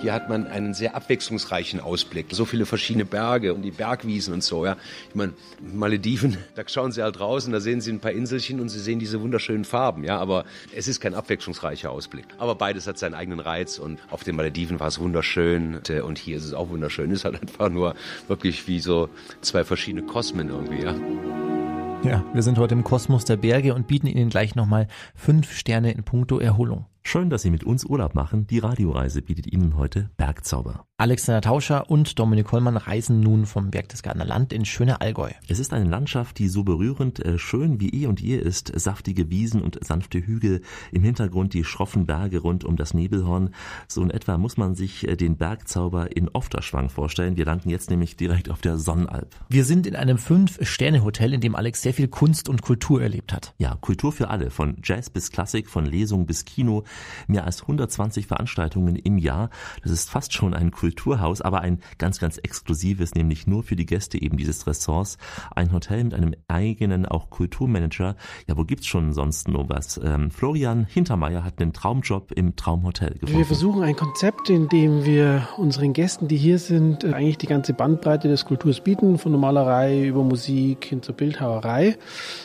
Hier 0.00 0.12
hat 0.12 0.28
man 0.28 0.46
einen 0.46 0.74
sehr 0.74 0.94
abwechslungsreichen 0.94 1.80
Ausblick. 1.80 2.26
So 2.30 2.44
viele 2.44 2.66
verschiedene 2.66 3.04
Berge 3.04 3.52
und 3.52 3.62
die 3.62 3.72
Bergwiesen 3.72 4.32
und 4.32 4.44
so. 4.44 4.64
Ja. 4.64 4.76
Ich 5.08 5.16
meine, 5.16 5.32
Malediven, 5.60 6.38
da 6.54 6.62
schauen 6.66 6.92
Sie 6.92 7.02
halt 7.02 7.18
draußen, 7.18 7.52
da 7.52 7.58
sehen 7.58 7.80
Sie 7.80 7.90
ein 7.90 7.98
paar 7.98 8.12
Inselchen 8.12 8.60
und 8.60 8.68
Sie 8.68 8.78
sehen 8.78 9.00
diese 9.00 9.20
wunderschönen 9.20 9.64
Farben. 9.64 10.04
Ja, 10.04 10.18
aber 10.18 10.44
es 10.72 10.86
ist 10.86 11.00
kein 11.00 11.14
abwechslungsreicher 11.14 11.90
Ausblick. 11.90 12.26
Aber 12.38 12.54
beides 12.54 12.86
hat 12.86 12.96
seinen 12.96 13.14
eigenen 13.14 13.40
Reiz 13.40 13.78
und 13.78 13.98
auf 14.10 14.22
den 14.22 14.36
Malediven 14.36 14.78
war 14.78 14.86
es 14.86 15.00
wunderschön 15.00 15.80
und 16.04 16.18
hier 16.18 16.36
ist 16.36 16.44
es 16.44 16.54
auch 16.54 16.68
wunderschön. 16.68 17.10
Es 17.10 17.20
ist 17.20 17.24
halt 17.24 17.40
einfach 17.40 17.68
nur 17.68 17.96
wirklich 18.28 18.68
wie 18.68 18.78
so 18.78 19.08
zwei 19.40 19.64
verschiedene 19.64 20.06
Kosmen 20.06 20.48
irgendwie. 20.48 20.82
Ja. 20.82 20.94
Ja, 22.04 22.24
wir 22.32 22.42
sind 22.42 22.58
heute 22.58 22.74
im 22.74 22.84
Kosmos 22.84 23.24
der 23.24 23.36
Berge 23.36 23.74
und 23.74 23.88
bieten 23.88 24.06
Ihnen 24.06 24.30
gleich 24.30 24.54
nochmal 24.54 24.86
fünf 25.16 25.52
Sterne 25.52 25.90
in 25.90 26.04
puncto 26.04 26.38
Erholung. 26.38 26.86
Schön, 27.10 27.30
dass 27.30 27.40
Sie 27.40 27.48
mit 27.48 27.64
uns 27.64 27.86
Urlaub 27.86 28.14
machen. 28.14 28.46
Die 28.48 28.58
Radioreise 28.58 29.22
bietet 29.22 29.50
Ihnen 29.50 29.78
heute 29.78 30.10
Bergzauber. 30.18 30.84
Alexander 30.98 31.40
Tauscher 31.40 31.88
und 31.88 32.18
Dominik 32.18 32.52
Hollmann 32.52 32.76
reisen 32.76 33.20
nun 33.20 33.46
vom 33.46 33.70
Berchtesgadener 33.70 34.26
Land 34.26 34.52
in 34.52 34.66
schöne 34.66 35.00
Allgäu. 35.00 35.30
Es 35.48 35.58
ist 35.58 35.72
eine 35.72 35.88
Landschaft, 35.88 36.38
die 36.38 36.48
so 36.48 36.64
berührend 36.64 37.24
äh, 37.24 37.38
schön 37.38 37.80
wie 37.80 37.88
eh 37.88 38.06
und 38.06 38.20
je 38.20 38.36
ist. 38.36 38.72
Saftige 38.78 39.30
Wiesen 39.30 39.62
und 39.62 39.82
sanfte 39.82 40.18
Hügel, 40.18 40.60
im 40.92 41.02
Hintergrund 41.02 41.54
die 41.54 41.64
schroffen 41.64 42.04
Berge 42.04 42.40
rund 42.40 42.64
um 42.64 42.76
das 42.76 42.92
Nebelhorn. 42.92 43.54
So 43.86 44.02
in 44.02 44.10
etwa 44.10 44.36
muss 44.36 44.58
man 44.58 44.74
sich 44.74 45.08
äh, 45.08 45.16
den 45.16 45.38
Bergzauber 45.38 46.14
in 46.14 46.28
Ofterschwang 46.28 46.90
vorstellen. 46.90 47.38
Wir 47.38 47.46
landen 47.46 47.70
jetzt 47.70 47.88
nämlich 47.88 48.16
direkt 48.16 48.50
auf 48.50 48.60
der 48.60 48.76
Sonnenalp. 48.76 49.34
Wir 49.48 49.64
sind 49.64 49.86
in 49.86 49.96
einem 49.96 50.18
Fünf-Sterne-Hotel, 50.18 51.32
in 51.32 51.40
dem 51.40 51.54
Alex 51.54 51.80
sehr 51.80 51.94
viel 51.94 52.08
Kunst 52.08 52.50
und 52.50 52.60
Kultur 52.60 53.00
erlebt 53.00 53.32
hat. 53.32 53.54
Ja, 53.56 53.78
Kultur 53.80 54.12
für 54.12 54.28
alle, 54.28 54.50
von 54.50 54.76
Jazz 54.82 55.08
bis 55.08 55.30
Klassik, 55.30 55.70
von 55.70 55.86
Lesung 55.86 56.26
bis 56.26 56.44
Kino. 56.44 56.84
Mehr 57.26 57.44
als 57.44 57.62
120 57.62 58.26
Veranstaltungen 58.26 58.96
im 58.96 59.18
Jahr. 59.18 59.50
Das 59.82 59.92
ist 59.92 60.10
fast 60.10 60.32
schon 60.32 60.54
ein 60.54 60.70
Kulturhaus, 60.70 61.40
aber 61.40 61.60
ein 61.60 61.80
ganz, 61.98 62.18
ganz 62.18 62.38
exklusives, 62.38 63.14
nämlich 63.14 63.46
nur 63.46 63.62
für 63.62 63.76
die 63.76 63.86
Gäste 63.86 64.20
eben 64.20 64.36
dieses 64.36 64.66
Ressorts. 64.66 65.18
Ein 65.54 65.72
Hotel 65.72 66.04
mit 66.04 66.14
einem 66.14 66.34
eigenen 66.48 67.06
auch 67.06 67.30
Kulturmanager. 67.30 68.16
Ja, 68.46 68.56
wo 68.56 68.64
gibt's 68.64 68.86
schon 68.86 69.12
sonst 69.12 69.48
noch 69.48 69.68
was? 69.68 70.00
Ähm, 70.02 70.30
Florian 70.30 70.84
Hintermeier 70.84 71.44
hat 71.44 71.60
einen 71.60 71.72
Traumjob 71.72 72.32
im 72.32 72.56
Traumhotel 72.56 73.14
gefunden. 73.14 73.38
Wir 73.38 73.46
versuchen 73.46 73.82
ein 73.82 73.96
Konzept, 73.96 74.50
in 74.50 74.68
dem 74.68 75.04
wir 75.04 75.48
unseren 75.56 75.92
Gästen, 75.92 76.28
die 76.28 76.36
hier 76.36 76.58
sind, 76.58 77.04
eigentlich 77.04 77.38
die 77.38 77.46
ganze 77.46 77.72
Bandbreite 77.72 78.28
des 78.28 78.44
Kulturs 78.44 78.80
bieten, 78.80 79.18
von 79.18 79.32
der 79.32 79.40
Malerei 79.40 80.06
über 80.06 80.22
Musik 80.22 80.84
hin 80.84 81.02
zur 81.02 81.14
Bildhauerei. 81.14 81.96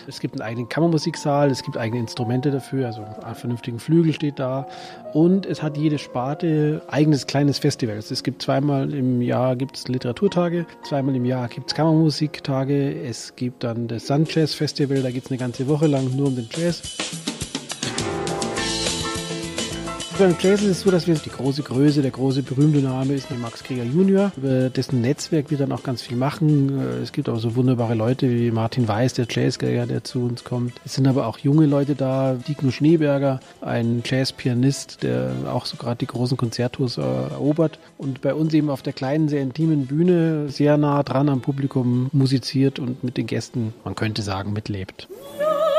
Es 0.07 0.19
gibt 0.19 0.35
einen 0.35 0.41
eigenen 0.41 0.69
Kammermusiksaal, 0.69 1.49
es 1.49 1.63
gibt 1.63 1.77
eigene 1.77 2.01
Instrumente 2.01 2.51
dafür, 2.51 2.87
also 2.87 3.03
einen 3.03 3.35
vernünftigen 3.35 3.79
Flügel 3.79 4.13
steht 4.13 4.32
da 4.39 4.67
und 5.13 5.45
es 5.45 5.61
hat 5.61 5.77
jede 5.77 5.97
Sparte 5.97 6.81
eigenes 6.87 7.27
kleines 7.27 7.59
Festival. 7.59 7.97
Es 7.97 8.23
gibt 8.23 8.41
zweimal 8.41 8.93
im 8.93 9.21
Jahr 9.21 9.55
gibt's 9.55 9.87
Literaturtage, 9.87 10.65
zweimal 10.83 11.15
im 11.15 11.25
Jahr 11.25 11.47
gibt 11.47 11.67
es 11.67 11.75
Kammermusiktage, 11.75 12.93
es 13.03 13.35
gibt 13.35 13.63
dann 13.63 13.87
das 13.87 14.07
Sandjazz 14.07 14.53
Festival, 14.53 15.01
da 15.01 15.11
geht 15.11 15.25
es 15.25 15.31
eine 15.31 15.39
ganze 15.39 15.67
Woche 15.67 15.87
lang 15.87 16.15
nur 16.15 16.27
um 16.27 16.35
den 16.35 16.49
Jazz. 16.51 17.32
Beim 20.19 20.35
Jazz 20.39 20.61
ist 20.61 20.69
es 20.69 20.81
so, 20.81 20.91
dass 20.91 21.07
wir 21.07 21.15
die 21.15 21.29
große 21.29 21.63
Größe, 21.63 22.03
der 22.03 22.11
große 22.11 22.43
berühmte 22.43 22.79
Name 22.79 23.13
ist 23.13 23.31
Max 23.31 23.63
Krieger 23.63 23.83
Junior, 23.83 24.31
über 24.37 24.69
dessen 24.69 25.01
Netzwerk 25.01 25.49
wir 25.49 25.57
dann 25.57 25.71
auch 25.71 25.81
ganz 25.81 26.03
viel 26.03 26.17
machen. 26.17 26.79
Es 27.01 27.11
gibt 27.11 27.29
auch 27.29 27.39
so 27.39 27.55
wunderbare 27.55 27.95
Leute 27.95 28.29
wie 28.29 28.51
Martin 28.51 28.87
Weiß, 28.87 29.13
der 29.13 29.25
Jazzgeiger, 29.27 29.87
der 29.87 30.03
zu 30.03 30.23
uns 30.23 30.43
kommt. 30.43 30.73
Es 30.85 30.93
sind 30.93 31.07
aber 31.07 31.25
auch 31.25 31.39
junge 31.39 31.65
Leute 31.65 31.95
da, 31.95 32.35
Digno 32.35 32.69
Schneeberger, 32.69 33.39
ein 33.61 34.03
Jazzpianist, 34.05 35.01
der 35.01 35.31
auch 35.51 35.65
so 35.65 35.77
gerade 35.77 35.97
die 35.97 36.07
großen 36.07 36.37
Konzertos 36.37 36.97
erobert 36.97 37.79
und 37.97 38.21
bei 38.21 38.35
uns 38.35 38.53
eben 38.53 38.69
auf 38.69 38.83
der 38.83 38.93
kleinen, 38.93 39.29
sehr 39.29 39.41
intimen 39.41 39.87
Bühne 39.87 40.47
sehr 40.49 40.77
nah 40.77 41.01
dran 41.01 41.27
am 41.27 41.41
Publikum 41.41 42.09
musiziert 42.13 42.77
und 42.77 43.03
mit 43.03 43.17
den 43.17 43.25
Gästen, 43.25 43.73
man 43.83 43.95
könnte 43.95 44.21
sagen, 44.21 44.53
mitlebt. 44.53 45.07
Eine 45.39 45.72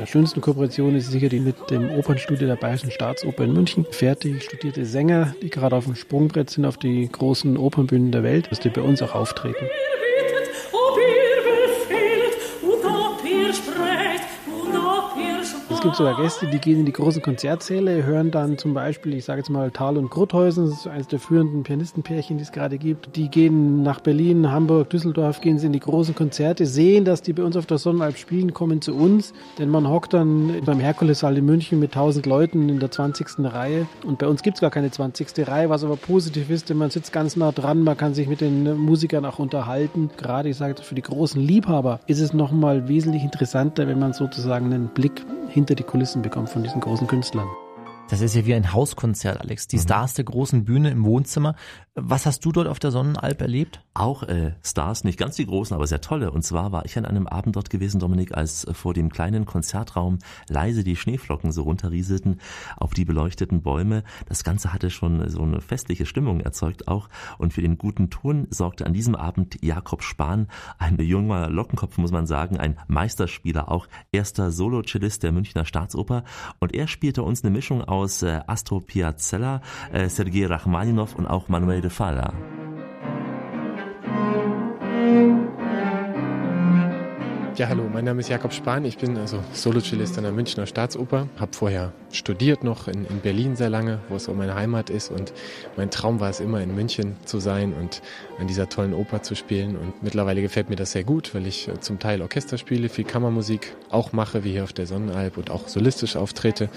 der 0.00 0.06
schönsten 0.06 0.40
Kooperationen 0.40 0.96
ist 0.96 1.10
sicher 1.10 1.28
die 1.28 1.40
mit 1.40 1.70
dem 1.70 1.90
Opernstudio 1.90 2.48
der 2.48 2.56
Bayerischen 2.56 2.90
Staatsoper 2.90 3.44
in 3.44 3.52
München. 3.52 3.86
Fertig 3.90 4.42
studierte 4.42 4.86
Sänger, 4.86 5.34
die 5.42 5.50
gerade 5.50 5.76
auf 5.76 5.84
dem 5.84 5.94
Sprungbrett 5.94 6.48
sind 6.48 6.64
auf 6.64 6.78
die 6.78 7.06
großen 7.06 7.58
Opernbühnen 7.58 8.10
der 8.10 8.22
Welt, 8.22 8.50
dass 8.50 8.60
die 8.60 8.70
bei 8.70 8.80
uns 8.80 9.02
auch 9.02 9.14
auftreten. 9.14 9.66
Es 15.80 15.84
gibt 15.84 15.96
sogar 15.96 16.14
Gäste, 16.14 16.46
die 16.46 16.58
gehen 16.58 16.80
in 16.80 16.84
die 16.84 16.92
großen 16.92 17.22
Konzertsäle, 17.22 18.04
hören 18.04 18.30
dann 18.30 18.58
zum 18.58 18.74
Beispiel, 18.74 19.14
ich 19.14 19.24
sage 19.24 19.40
jetzt 19.40 19.48
mal 19.48 19.70
Thal 19.70 19.96
und 19.96 20.10
Grotthäusen, 20.10 20.66
das 20.66 20.80
ist 20.80 20.86
eines 20.86 21.08
der 21.08 21.18
führenden 21.18 21.62
Pianistenpärchen, 21.62 22.36
die 22.36 22.42
es 22.42 22.52
gerade 22.52 22.76
gibt. 22.76 23.16
Die 23.16 23.30
gehen 23.30 23.82
nach 23.82 24.00
Berlin, 24.00 24.52
Hamburg, 24.52 24.90
Düsseldorf, 24.90 25.40
gehen 25.40 25.58
sie 25.58 25.68
in 25.68 25.72
die 25.72 25.80
großen 25.80 26.14
Konzerte, 26.14 26.66
sehen, 26.66 27.06
dass 27.06 27.22
die 27.22 27.32
bei 27.32 27.42
uns 27.42 27.56
auf 27.56 27.64
der 27.64 27.78
Sonnenalp 27.78 28.18
spielen, 28.18 28.52
kommen 28.52 28.82
zu 28.82 28.94
uns, 28.94 29.32
denn 29.58 29.70
man 29.70 29.88
hockt 29.88 30.12
dann 30.12 30.60
beim 30.66 30.80
Herkulessaal 30.80 31.38
in 31.38 31.46
München 31.46 31.80
mit 31.80 31.92
1000 31.92 32.26
Leuten 32.26 32.68
in 32.68 32.78
der 32.78 32.90
20. 32.90 33.26
Reihe 33.38 33.86
und 34.04 34.18
bei 34.18 34.26
uns 34.26 34.42
gibt 34.42 34.58
es 34.58 34.60
gar 34.60 34.70
keine 34.70 34.90
20. 34.90 35.48
Reihe, 35.48 35.70
was 35.70 35.82
aber 35.82 35.96
positiv 35.96 36.50
ist, 36.50 36.68
denn 36.68 36.76
man 36.76 36.90
sitzt 36.90 37.10
ganz 37.10 37.36
nah 37.36 37.52
dran, 37.52 37.84
man 37.84 37.96
kann 37.96 38.12
sich 38.12 38.28
mit 38.28 38.42
den 38.42 38.76
Musikern 38.76 39.24
auch 39.24 39.38
unterhalten. 39.38 40.10
Gerade, 40.18 40.50
ich 40.50 40.58
sage 40.58 40.82
für 40.82 40.94
die 40.94 41.00
großen 41.00 41.40
Liebhaber 41.40 42.00
ist 42.06 42.20
es 42.20 42.34
nochmal 42.34 42.86
wesentlich 42.86 43.24
interessanter, 43.24 43.88
wenn 43.88 43.98
man 43.98 44.12
sozusagen 44.12 44.66
einen 44.66 44.88
Blick 44.88 45.24
hinter 45.50 45.69
die 45.74 45.84
Kulissen 45.84 46.22
bekommt 46.22 46.50
von 46.50 46.62
diesen 46.62 46.80
großen 46.80 47.06
Künstlern. 47.06 47.48
Das 48.10 48.22
ist 48.22 48.34
ja 48.34 48.44
wie 48.44 48.54
ein 48.54 48.72
Hauskonzert, 48.72 49.40
Alex. 49.40 49.68
Die 49.68 49.76
mhm. 49.76 49.82
Stars 49.82 50.14
der 50.14 50.24
großen 50.24 50.64
Bühne 50.64 50.90
im 50.90 51.04
Wohnzimmer. 51.04 51.54
Was 51.94 52.26
hast 52.26 52.44
du 52.44 52.50
dort 52.50 52.66
auf 52.66 52.80
der 52.80 52.90
Sonnenalp 52.90 53.40
erlebt? 53.40 53.84
Auch 53.94 54.24
äh, 54.24 54.54
Stars, 54.64 55.04
nicht 55.04 55.16
ganz 55.16 55.36
die 55.36 55.46
großen, 55.46 55.76
aber 55.76 55.86
sehr 55.86 56.00
tolle. 56.00 56.32
Und 56.32 56.42
zwar 56.42 56.72
war 56.72 56.84
ich 56.84 56.98
an 56.98 57.04
einem 57.04 57.28
Abend 57.28 57.54
dort 57.54 57.70
gewesen, 57.70 58.00
Dominik, 58.00 58.36
als 58.36 58.64
äh, 58.64 58.74
vor 58.74 58.94
dem 58.94 59.10
kleinen 59.10 59.44
Konzertraum 59.44 60.18
leise 60.48 60.82
die 60.82 60.96
Schneeflocken 60.96 61.52
so 61.52 61.62
runterrieselten 61.62 62.40
auf 62.76 62.94
die 62.94 63.04
beleuchteten 63.04 63.62
Bäume. 63.62 64.02
Das 64.26 64.42
Ganze 64.42 64.72
hatte 64.72 64.90
schon 64.90 65.28
so 65.28 65.42
eine 65.42 65.60
festliche 65.60 66.04
Stimmung 66.04 66.40
erzeugt 66.40 66.88
auch. 66.88 67.08
Und 67.38 67.52
für 67.52 67.62
den 67.62 67.78
guten 67.78 68.10
Ton 68.10 68.48
sorgte 68.50 68.86
an 68.86 68.92
diesem 68.92 69.14
Abend 69.14 69.62
Jakob 69.62 70.02
Spahn, 70.02 70.48
ein 70.78 70.98
junger 70.98 71.48
Lockenkopf, 71.48 71.96
muss 71.98 72.10
man 72.10 72.26
sagen, 72.26 72.58
ein 72.58 72.76
Meisterspieler 72.88 73.70
auch, 73.70 73.86
erster 74.10 74.50
Solo-Cellist 74.50 75.22
der 75.22 75.30
Münchner 75.30 75.64
Staatsoper. 75.64 76.24
Und 76.58 76.74
er 76.74 76.88
spielte 76.88 77.22
uns 77.22 77.44
eine 77.44 77.52
Mischung 77.52 77.84
aus 77.84 77.99
äh, 78.22 78.40
Astro 78.46 78.80
Piazzolla, 78.80 79.60
äh, 79.92 80.08
Sergei 80.08 80.46
Rachmaninov 80.46 81.14
und 81.14 81.26
auch 81.26 81.48
Manuel 81.48 81.80
de 81.80 81.90
Falla. 81.90 82.32
Ja, 87.60 87.68
hallo, 87.68 87.84
mein 87.92 88.06
Name 88.06 88.20
ist 88.20 88.30
Jakob 88.30 88.54
Spahn. 88.54 88.86
Ich 88.86 88.96
bin 88.96 89.18
also 89.18 89.44
Solo-Cellist 89.52 90.16
an 90.16 90.24
der 90.24 90.32
Münchner 90.32 90.64
Staatsoper. 90.66 91.28
Habe 91.38 91.52
vorher 91.52 91.92
studiert 92.10 92.64
noch 92.64 92.88
in, 92.88 93.04
in, 93.04 93.20
Berlin 93.20 93.54
sehr 93.54 93.68
lange, 93.68 93.98
wo 94.08 94.16
es 94.16 94.30
auch 94.30 94.34
meine 94.34 94.54
Heimat 94.54 94.88
ist. 94.88 95.10
Und 95.10 95.34
mein 95.76 95.90
Traum 95.90 96.20
war 96.20 96.30
es 96.30 96.40
immer, 96.40 96.62
in 96.62 96.74
München 96.74 97.16
zu 97.26 97.38
sein 97.38 97.74
und 97.74 98.00
an 98.38 98.46
dieser 98.46 98.70
tollen 98.70 98.94
Oper 98.94 99.20
zu 99.20 99.34
spielen. 99.34 99.76
Und 99.76 100.02
mittlerweile 100.02 100.40
gefällt 100.40 100.70
mir 100.70 100.76
das 100.76 100.92
sehr 100.92 101.04
gut, 101.04 101.34
weil 101.34 101.46
ich 101.46 101.68
äh, 101.68 101.78
zum 101.80 101.98
Teil 101.98 102.22
Orchester 102.22 102.56
spiele, 102.56 102.88
viel 102.88 103.04
Kammermusik 103.04 103.76
auch 103.90 104.14
mache, 104.14 104.42
wie 104.42 104.52
hier 104.52 104.64
auf 104.64 104.72
der 104.72 104.86
Sonnenalp 104.86 105.36
und 105.36 105.50
auch 105.50 105.68
solistisch 105.68 106.16
auftrete. 106.16 106.70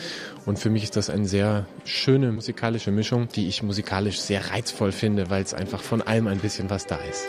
Und 0.45 0.59
für 0.59 0.69
mich 0.69 0.83
ist 0.83 0.97
das 0.97 1.09
eine 1.09 1.27
sehr 1.27 1.65
schöne 1.85 2.33
musikalische 2.33 2.91
Mischung, 2.91 3.29
die 3.29 3.47
ich 3.47 3.63
musikalisch 3.63 4.19
sehr 4.19 4.51
reizvoll 4.51 4.91
finde, 4.91 5.29
weil 5.29 5.43
es 5.43 5.53
einfach 5.53 5.81
von 5.81 6.01
allem 6.01 6.27
ein 6.27 6.39
bisschen 6.39 6.69
was 6.69 6.85
da 6.87 6.97
ist. 7.09 7.23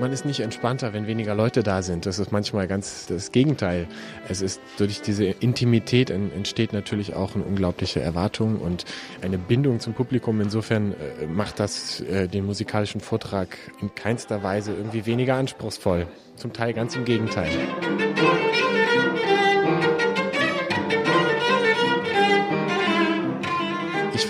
Man 0.00 0.12
ist 0.12 0.24
nicht 0.24 0.40
entspannter, 0.40 0.92
wenn 0.92 1.06
weniger 1.06 1.34
Leute 1.34 1.62
da 1.62 1.82
sind. 1.82 2.06
Das 2.06 2.18
ist 2.18 2.32
manchmal 2.32 2.66
ganz 2.66 3.06
das 3.06 3.30
Gegenteil. 3.30 3.86
Es 4.28 4.40
ist 4.42 4.60
durch 4.78 5.02
diese 5.02 5.26
Intimität 5.26 6.10
entsteht 6.10 6.72
natürlich 6.72 7.14
auch 7.14 7.34
eine 7.34 7.44
unglaubliche 7.44 8.00
Erwartung 8.00 8.58
und 8.58 8.84
eine 9.22 9.38
Bindung 9.38 9.78
zum 9.78 9.92
Publikum. 9.92 10.40
Insofern 10.40 10.92
äh, 10.92 11.26
macht 11.26 11.60
das 11.60 12.00
äh, 12.00 12.26
den 12.26 12.46
musikalischen 12.46 13.00
Vortrag 13.00 13.56
in 13.80 13.94
keinster 13.94 14.42
Weise 14.42 14.72
irgendwie 14.72 15.06
weniger 15.06 15.36
anspruchsvoll. 15.36 16.06
Zum 16.36 16.52
Teil 16.52 16.72
ganz 16.72 16.96
im 16.96 17.04
Gegenteil. 17.04 17.50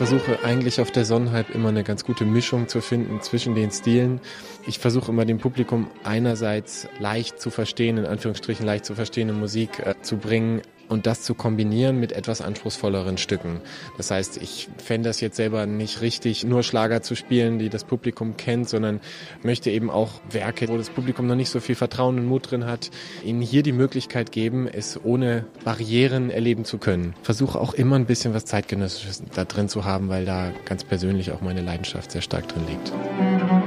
Versuche 0.00 0.42
eigentlich 0.44 0.80
auf 0.80 0.90
der 0.90 1.04
Sonnenhalb 1.04 1.54
immer 1.54 1.68
eine 1.68 1.84
ganz 1.84 2.06
gute 2.06 2.24
Mischung 2.24 2.68
zu 2.68 2.80
finden 2.80 3.20
zwischen 3.20 3.54
den 3.54 3.70
Stilen. 3.70 4.22
Ich 4.66 4.78
versuche 4.78 5.12
immer 5.12 5.26
dem 5.26 5.36
Publikum 5.36 5.88
einerseits 6.04 6.88
leicht 6.98 7.38
zu 7.38 7.50
verstehen, 7.50 7.98
in 7.98 8.06
Anführungsstrichen 8.06 8.64
leicht 8.64 8.86
zu 8.86 8.94
verstehende 8.94 9.34
Musik 9.34 9.78
äh, 9.80 9.94
zu 10.00 10.16
bringen, 10.16 10.62
und 10.90 11.06
das 11.06 11.22
zu 11.22 11.34
kombinieren 11.34 11.98
mit 11.98 12.12
etwas 12.12 12.40
anspruchsvolleren 12.40 13.16
Stücken. 13.16 13.60
Das 13.96 14.10
heißt, 14.10 14.36
ich 14.42 14.68
fände 14.76 15.08
das 15.08 15.20
jetzt 15.20 15.36
selber 15.36 15.64
nicht 15.66 16.02
richtig, 16.02 16.44
nur 16.44 16.62
Schlager 16.62 17.00
zu 17.00 17.14
spielen, 17.14 17.58
die 17.58 17.68
das 17.68 17.84
Publikum 17.84 18.36
kennt, 18.36 18.68
sondern 18.68 19.00
möchte 19.42 19.70
eben 19.70 19.88
auch 19.88 20.20
Werke, 20.30 20.68
wo 20.68 20.76
das 20.76 20.90
Publikum 20.90 21.26
noch 21.26 21.36
nicht 21.36 21.50
so 21.50 21.60
viel 21.60 21.76
Vertrauen 21.76 22.18
und 22.18 22.26
Mut 22.26 22.50
drin 22.50 22.66
hat, 22.66 22.90
ihnen 23.24 23.40
hier 23.40 23.62
die 23.62 23.72
Möglichkeit 23.72 24.32
geben, 24.32 24.66
es 24.66 25.02
ohne 25.02 25.46
Barrieren 25.64 26.30
erleben 26.30 26.64
zu 26.64 26.78
können. 26.78 27.14
Versuche 27.22 27.60
auch 27.60 27.72
immer 27.74 27.96
ein 27.96 28.06
bisschen 28.06 28.34
was 28.34 28.44
Zeitgenössisches 28.44 29.22
da 29.32 29.44
drin 29.44 29.68
zu 29.68 29.84
haben, 29.84 30.08
weil 30.08 30.24
da 30.24 30.52
ganz 30.64 30.84
persönlich 30.84 31.30
auch 31.30 31.40
meine 31.40 31.62
Leidenschaft 31.62 32.10
sehr 32.10 32.22
stark 32.22 32.48
drin 32.48 32.64
liegt. 32.68 33.59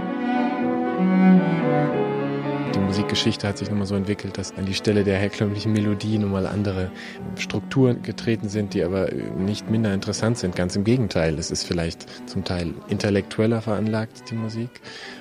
Die 2.76 2.80
Musikgeschichte 2.80 3.48
hat 3.48 3.58
sich 3.60 3.70
nun 3.70 3.80
mal 3.80 3.86
so 3.86 3.96
entwickelt, 3.96 4.38
dass 4.38 4.52
an 4.58 4.66
die 4.66 4.74
Stelle 4.74 5.04
der 5.04 5.18
herkömmlichen 5.18 5.74
Melodie 5.74 6.18
nun 6.18 6.32
mal 6.32 6.48
andere 6.48 6.90
Strukturen 7.38 8.02
getreten 8.02 8.50
sind, 8.50 8.74
die 8.74 8.84
aber 8.84 9.10
nicht 9.38 9.70
minder 9.70 9.94
interessant 9.94 10.40
sind. 10.40 10.56
Ganz 10.56 10.76
im 10.76 10.84
Gegenteil. 10.84 11.38
Es 11.38 11.52
ist 11.52 11.64
vielleicht 11.64 12.08
zum 12.28 12.44
Teil 12.44 12.74
intellektueller 12.88 13.62
veranlagt, 13.62 14.32
die 14.32 14.36
Musik. 14.36 14.70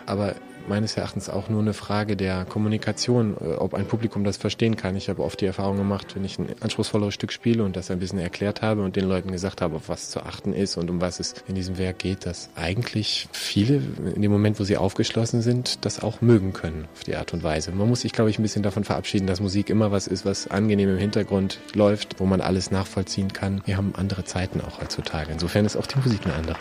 Aber 0.07 0.35
meines 0.69 0.97
Erachtens 0.97 1.29
auch 1.29 1.49
nur 1.49 1.61
eine 1.61 1.75
Frage 1.75 2.17
der 2.17 2.45
Kommunikation, 2.45 3.37
äh, 3.41 3.55
ob 3.55 3.75
ein 3.75 3.87
Publikum 3.87 4.25
das 4.25 4.37
verstehen 4.37 4.77
kann. 4.77 4.97
Ich 4.97 5.09
habe 5.09 5.23
oft 5.23 5.41
die 5.41 5.47
Erfahrung 5.47 5.77
gemacht, 5.77 6.15
wenn 6.15 6.25
ich 6.25 6.39
ein 6.39 6.49
anspruchsvolleres 6.61 7.15
Stück 7.15 7.33
spiele 7.33 7.65
und 7.65 7.77
das 7.77 7.91
ein 7.91 7.99
bisschen 7.99 8.19
erklärt 8.19 8.63
habe 8.63 8.83
und 8.83 8.97
den 8.97 9.07
Leuten 9.09 9.33
gesagt 9.33 9.61
habe, 9.61 9.77
auf 9.77 9.89
was 9.89 10.11
zu 10.11 10.21
achten 10.21 10.53
ist 10.53 10.77
und 10.77 10.91
um 10.91 11.01
was 11.01 11.21
es 11.21 11.35
in 11.49 11.55
diesem 11.55 11.79
Werk 11.79 11.99
geht, 11.99 12.27
dass 12.27 12.51
eigentlich 12.55 13.29
viele 13.33 13.83
in 14.15 14.23
dem 14.23 14.31
Moment, 14.31 14.59
wo 14.61 14.65
sie 14.65 14.77
aufgeschlossen 14.77 15.43
sind, 15.43 15.85
das 15.85 16.03
auch 16.03 16.21
mögen 16.21 16.53
können 16.53 16.89
auf 16.95 17.05
die 17.05 17.17
Art 17.17 17.33
und 17.33 17.43
Weise. 17.43 17.73
Man 17.73 17.89
muss 17.89 18.03
sich, 18.03 18.13
glaube 18.13 18.31
ich, 18.31 18.39
ein 18.39 18.43
bisschen 18.43 18.63
davon 18.63 18.85
verabschieden, 18.85 19.27
dass 19.27 19.41
Musik 19.41 19.71
immer 19.71 19.91
was 19.91 20.07
ist, 20.07 20.25
was 20.25 20.49
angenehm 20.49 20.91
im 20.91 20.99
Hintergrund 20.99 21.61
läuft, 21.75 22.21
wo 22.21 22.27
man 22.27 22.41
alles 22.41 22.71
nachvollziehen 22.71 23.33
kann. 23.33 23.63
Wir 23.65 23.77
haben 23.77 23.95
andere 23.97 24.25
Zeiten 24.25 24.61
auch 24.61 24.81
heutzutage. 24.81 25.33
Insofern 25.33 25.65
ist 25.65 25.77
auch 25.77 25.87
die 25.87 25.99
Musik 25.99 26.21
eine 26.25 26.35
andere. 26.35 26.59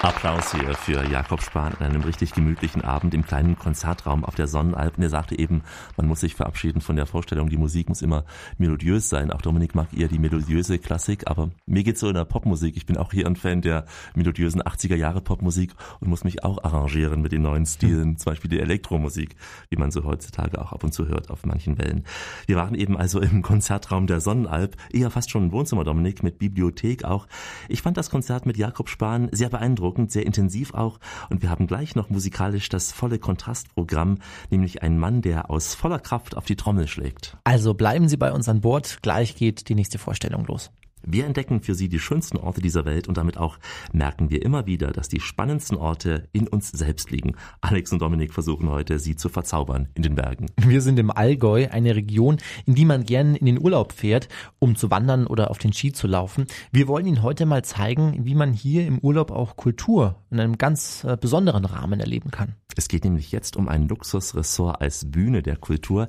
Applaus 0.00 0.52
hier 0.52 0.74
für 0.74 1.04
Jakob 1.10 1.42
Spahn 1.42 1.74
an 1.74 1.86
einem 1.86 2.02
richtig 2.02 2.32
gemütlichen 2.32 2.82
Abend 2.82 3.14
im 3.14 3.26
kleinen 3.26 3.58
Konzertraum 3.58 4.24
auf 4.24 4.36
der 4.36 4.46
Sonnenalp. 4.46 4.96
Und 4.96 5.02
er 5.02 5.08
sagte 5.08 5.36
eben, 5.36 5.62
man 5.96 6.06
muss 6.06 6.20
sich 6.20 6.36
verabschieden 6.36 6.80
von 6.80 6.94
der 6.94 7.06
Vorstellung, 7.06 7.48
die 7.48 7.56
Musik 7.56 7.88
muss 7.88 8.00
immer 8.00 8.24
melodiös 8.58 9.08
sein. 9.08 9.32
Auch 9.32 9.42
Dominik 9.42 9.74
mag 9.74 9.88
eher 9.92 10.06
die 10.06 10.20
melodiöse 10.20 10.78
Klassik, 10.78 11.28
aber 11.28 11.50
mir 11.66 11.82
geht's 11.82 11.98
so 11.98 12.06
in 12.06 12.14
der 12.14 12.26
Popmusik. 12.26 12.76
Ich 12.76 12.86
bin 12.86 12.96
auch 12.96 13.10
hier 13.10 13.26
ein 13.26 13.34
Fan 13.34 13.60
der 13.60 13.86
melodiösen 14.14 14.62
80er 14.62 14.94
Jahre 14.94 15.20
Popmusik 15.20 15.74
und 15.98 16.06
muss 16.06 16.22
mich 16.22 16.44
auch 16.44 16.62
arrangieren 16.62 17.20
mit 17.20 17.32
den 17.32 17.42
neuen 17.42 17.66
Stilen, 17.66 18.18
zum 18.18 18.30
Beispiel 18.30 18.50
die 18.50 18.60
Elektromusik, 18.60 19.34
wie 19.68 19.76
man 19.78 19.90
so 19.90 20.04
heutzutage 20.04 20.60
auch 20.60 20.70
ab 20.70 20.84
und 20.84 20.94
zu 20.94 21.08
hört 21.08 21.28
auf 21.28 21.44
manchen 21.44 21.76
Wellen. 21.76 22.04
Wir 22.46 22.54
waren 22.54 22.76
eben 22.76 22.96
also 22.96 23.20
im 23.20 23.42
Konzertraum 23.42 24.06
der 24.06 24.20
Sonnenalp, 24.20 24.76
eher 24.92 25.10
fast 25.10 25.32
schon 25.32 25.46
ein 25.46 25.52
Wohnzimmer, 25.52 25.82
Dominik, 25.82 26.22
mit 26.22 26.38
Bibliothek 26.38 27.02
auch. 27.02 27.26
Ich 27.68 27.82
fand 27.82 27.96
das 27.96 28.10
Konzert 28.10 28.46
mit 28.46 28.56
Jakob 28.56 28.88
Spahn 28.88 29.28
sehr 29.32 29.48
beeindruckend 29.48 29.87
beeindruckend, 29.88 30.12
sehr 30.12 30.26
intensiv 30.26 30.74
auch. 30.74 30.98
Und 31.30 31.42
wir 31.42 31.50
haben 31.50 31.66
gleich 31.66 31.94
noch 31.94 32.10
musikalisch 32.10 32.68
das 32.68 32.92
volle 32.92 33.18
Kontrastprogramm, 33.18 34.18
nämlich 34.50 34.82
ein 34.82 34.98
Mann, 34.98 35.22
der 35.22 35.50
aus 35.50 35.74
voller 35.74 35.98
Kraft 35.98 36.36
auf 36.36 36.44
die 36.44 36.56
Trommel 36.56 36.88
schlägt. 36.88 37.36
Also 37.44 37.74
bleiben 37.74 38.08
Sie 38.08 38.16
bei 38.16 38.32
uns 38.32 38.48
an 38.48 38.60
Bord. 38.60 38.98
Gleich 39.02 39.36
geht 39.36 39.68
die 39.68 39.74
nächste 39.74 39.98
Vorstellung 39.98 40.44
los. 40.46 40.70
Wir 41.10 41.24
entdecken 41.24 41.62
für 41.62 41.74
Sie 41.74 41.88
die 41.88 42.00
schönsten 42.00 42.36
Orte 42.36 42.60
dieser 42.60 42.84
Welt 42.84 43.08
und 43.08 43.16
damit 43.16 43.38
auch 43.38 43.58
merken 43.92 44.28
wir 44.28 44.42
immer 44.42 44.66
wieder, 44.66 44.88
dass 44.88 45.08
die 45.08 45.20
spannendsten 45.20 45.78
Orte 45.78 46.28
in 46.32 46.46
uns 46.46 46.70
selbst 46.70 47.10
liegen. 47.10 47.34
Alex 47.62 47.92
und 47.92 48.02
Dominik 48.02 48.34
versuchen 48.34 48.68
heute, 48.68 48.98
Sie 48.98 49.16
zu 49.16 49.30
verzaubern 49.30 49.88
in 49.94 50.02
den 50.02 50.16
Bergen. 50.16 50.48
Wir 50.58 50.82
sind 50.82 50.98
im 50.98 51.10
Allgäu, 51.10 51.68
eine 51.70 51.96
Region, 51.96 52.36
in 52.66 52.74
die 52.74 52.84
man 52.84 53.04
gern 53.04 53.36
in 53.36 53.46
den 53.46 53.58
Urlaub 53.58 53.92
fährt, 53.92 54.28
um 54.58 54.76
zu 54.76 54.90
wandern 54.90 55.26
oder 55.26 55.50
auf 55.50 55.56
den 55.56 55.72
Ski 55.72 55.92
zu 55.92 56.06
laufen. 56.06 56.44
Wir 56.72 56.88
wollen 56.88 57.06
Ihnen 57.06 57.22
heute 57.22 57.46
mal 57.46 57.64
zeigen, 57.64 58.26
wie 58.26 58.34
man 58.34 58.52
hier 58.52 58.86
im 58.86 58.98
Urlaub 58.98 59.30
auch 59.30 59.56
Kultur 59.56 60.16
in 60.30 60.40
einem 60.40 60.58
ganz 60.58 61.04
äh, 61.04 61.16
besonderen 61.18 61.64
Rahmen 61.64 62.00
erleben 62.00 62.30
kann. 62.30 62.54
Es 62.76 62.86
geht 62.86 63.02
nämlich 63.02 63.32
jetzt 63.32 63.56
um 63.56 63.68
ein 63.68 63.88
Luxusressort 63.88 64.80
als 64.80 65.10
Bühne 65.10 65.42
der 65.42 65.56
Kultur. 65.56 66.08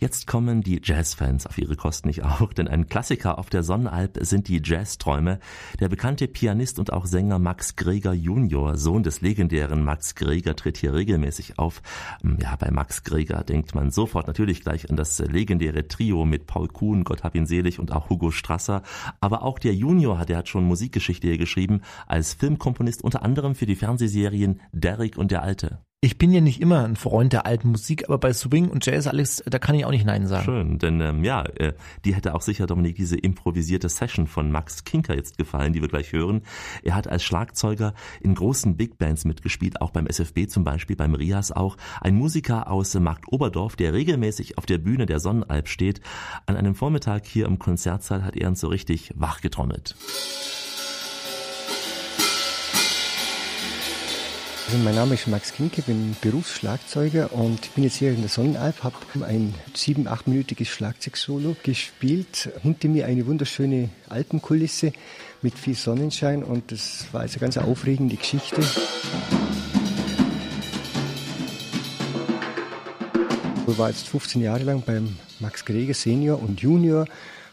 Jetzt 0.00 0.26
kommen 0.26 0.60
die 0.60 0.78
Jazzfans 0.84 1.46
auf 1.46 1.56
ihre 1.56 1.76
Kosten 1.76 2.08
nicht 2.08 2.24
auch, 2.24 2.52
denn 2.52 2.68
ein 2.68 2.88
Klassiker 2.88 3.38
auf 3.38 3.48
der 3.48 3.62
Sonnenalp 3.62 4.18
sind 4.20 4.39
die 4.48 4.60
Jazzträume. 4.64 5.38
Der 5.78 5.88
bekannte 5.88 6.28
Pianist 6.28 6.78
und 6.78 6.92
auch 6.92 7.06
Sänger 7.06 7.38
Max 7.38 7.76
Greger 7.76 8.12
Junior, 8.12 8.76
Sohn 8.76 9.02
des 9.02 9.20
legendären 9.20 9.84
Max 9.84 10.14
Greger, 10.14 10.56
tritt 10.56 10.76
hier 10.78 10.94
regelmäßig 10.94 11.58
auf. 11.58 11.82
Hm, 12.22 12.38
ja, 12.40 12.56
bei 12.56 12.70
Max 12.70 13.04
Greger 13.04 13.44
denkt 13.44 13.74
man 13.74 13.90
sofort 13.90 14.26
natürlich 14.26 14.62
gleich 14.62 14.88
an 14.90 14.96
das 14.96 15.18
legendäre 15.18 15.88
Trio 15.88 16.24
mit 16.24 16.46
Paul 16.46 16.68
Kuhn, 16.68 17.04
Gott 17.04 17.24
hab 17.24 17.34
ihn 17.34 17.46
selig 17.46 17.78
und 17.78 17.92
auch 17.92 18.10
Hugo 18.10 18.30
Strasser. 18.30 18.82
Aber 19.20 19.42
auch 19.42 19.58
der 19.58 19.74
Junior, 19.74 20.24
der 20.24 20.38
hat 20.38 20.48
schon 20.48 20.64
Musikgeschichte 20.64 21.26
hier 21.26 21.38
geschrieben, 21.38 21.80
als 22.06 22.34
Filmkomponist 22.34 23.02
unter 23.02 23.22
anderem 23.22 23.54
für 23.54 23.66
die 23.66 23.76
Fernsehserien 23.76 24.60
Derrick 24.72 25.16
und 25.16 25.30
der 25.30 25.42
Alte. 25.42 25.80
Ich 26.02 26.16
bin 26.16 26.32
ja 26.32 26.40
nicht 26.40 26.62
immer 26.62 26.82
ein 26.86 26.96
Freund 26.96 27.34
der 27.34 27.44
alten 27.44 27.72
Musik, 27.72 28.08
aber 28.08 28.16
bei 28.16 28.32
Swing 28.32 28.70
und 28.70 28.86
Jazz, 28.86 29.06
Alex, 29.06 29.42
da 29.44 29.58
kann 29.58 29.74
ich 29.74 29.84
auch 29.84 29.90
nicht 29.90 30.06
Nein 30.06 30.26
sagen. 30.26 30.46
Schön, 30.46 30.78
denn 30.78 30.98
ähm, 31.02 31.24
ja, 31.24 31.44
äh, 31.44 31.74
die 32.06 32.14
hätte 32.14 32.34
auch 32.34 32.40
sicher 32.40 32.66
Dominik 32.66 32.96
diese 32.96 33.18
improvisierte 33.18 33.90
Session 33.90 34.26
von 34.26 34.50
Max 34.50 34.84
Kinker 34.84 35.14
jetzt 35.14 35.36
gefallen, 35.36 35.74
die 35.74 35.82
wir 35.82 35.88
gleich 35.88 36.12
hören. 36.12 36.40
Er 36.82 36.94
hat 36.94 37.06
als 37.06 37.22
Schlagzeuger 37.22 37.92
in 38.22 38.34
großen 38.34 38.78
Big 38.78 38.96
Bands 38.96 39.26
mitgespielt, 39.26 39.82
auch 39.82 39.90
beim 39.90 40.06
SFB 40.06 40.48
zum 40.48 40.64
Beispiel, 40.64 40.96
beim 40.96 41.14
Rias 41.14 41.52
auch. 41.52 41.76
Ein 42.00 42.14
Musiker 42.14 42.70
aus 42.70 42.94
Markt 42.94 43.30
Oberdorf, 43.30 43.76
der 43.76 43.92
regelmäßig 43.92 44.56
auf 44.56 44.64
der 44.64 44.78
Bühne 44.78 45.04
der 45.04 45.20
Sonnenalp 45.20 45.68
steht. 45.68 46.00
An 46.46 46.56
einem 46.56 46.74
Vormittag 46.74 47.26
hier 47.26 47.44
im 47.44 47.58
Konzertsaal 47.58 48.24
hat 48.24 48.36
er 48.36 48.48
uns 48.48 48.60
so 48.60 48.68
richtig 48.68 49.12
wachgetrommelt. 49.16 49.96
Also 54.70 54.84
mein 54.84 54.94
Name 54.94 55.14
ist 55.14 55.26
Max 55.26 55.52
Kinke, 55.52 55.82
bin 55.82 56.14
Berufsschlagzeuger 56.20 57.32
und 57.32 57.74
bin 57.74 57.82
jetzt 57.82 57.96
hier 57.96 58.10
in 58.12 58.20
der 58.20 58.28
Sonnenalp, 58.28 58.84
habe 58.84 58.94
ein 59.26 59.52
sieben-, 59.74 60.06
achtminütiges 60.06 60.68
Schlagzeugsolo 60.68 61.56
gespielt. 61.64 62.50
Hinter 62.62 62.86
mir 62.86 63.06
eine 63.06 63.26
wunderschöne 63.26 63.90
Alpenkulisse 64.08 64.92
mit 65.42 65.58
viel 65.58 65.74
Sonnenschein 65.74 66.44
und 66.44 66.70
das 66.70 67.06
war 67.10 67.22
also 67.22 67.32
eine 67.32 67.40
ganz 67.40 67.58
aufregende 67.58 68.14
Geschichte. 68.14 68.60
Ich 73.66 73.76
war 73.76 73.88
jetzt 73.88 74.06
15 74.06 74.40
Jahre 74.40 74.62
lang 74.62 74.84
beim 74.86 75.16
Max 75.40 75.64
Greger 75.64 75.94
Senior 75.94 76.40
und 76.40 76.60
Junior, 76.60 77.06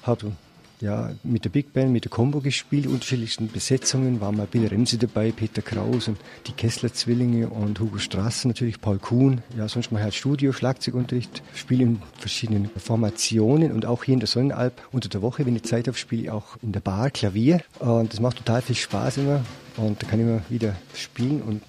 habe 0.04 0.34
ja, 0.80 1.12
mit 1.24 1.44
der 1.44 1.50
Big 1.50 1.74
Band, 1.74 1.92
mit 1.92 2.04
der 2.04 2.12
Combo 2.12 2.40
gespielt, 2.40 2.88
unterschiedlichsten 2.88 3.48
Besetzungen, 3.48 4.22
war 4.22 4.32
mal 4.32 4.46
Bill 4.46 4.68
Remse 4.68 4.98
dabei, 4.98 5.32
Peter 5.32 5.62
Kraus 5.62 6.08
und 6.08 6.18
die 6.46 6.52
Kessler-Zwillinge 6.52 7.50
und 7.50 7.80
Hugo 7.80 7.98
Strassen, 7.98 8.50
natürlich 8.50 8.80
Paul 8.80 9.00
Kuhn. 9.00 9.42
Ja, 9.58 9.68
sonst 9.68 9.92
mal 9.92 10.04
halt 10.04 10.14
Studio, 10.14 10.52
Schlagzeugunterricht, 10.52 11.42
spiele 11.56 11.84
in 11.84 12.02
verschiedenen 12.18 12.70
Formationen 12.78 13.72
und 13.72 13.86
auch 13.86 14.04
hier 14.04 14.14
in 14.14 14.20
der 14.20 14.28
Sonnenalp 14.28 14.74
unter 14.92 15.10
der 15.10 15.22
Woche, 15.22 15.46
wenn 15.46 15.56
ich 15.56 15.64
Zeit 15.64 15.88
habe, 15.88 15.98
spiele 15.98 16.24
ich 16.24 16.30
auch 16.30 16.58
in 16.62 16.72
der 16.72 16.82
Bar 16.82 17.10
Klavier. 17.10 17.62
Und 17.80 18.14
das 18.14 18.20
macht 18.20 18.38
total 18.38 18.62
viel 18.62 18.76
Spaß 18.76 19.18
immer. 19.18 19.44
Und 19.78 20.02
da 20.02 20.08
kann 20.08 20.20
ich 20.20 20.26
immer 20.26 20.42
wieder 20.50 20.76
spielen 20.94 21.42
und 21.42 21.62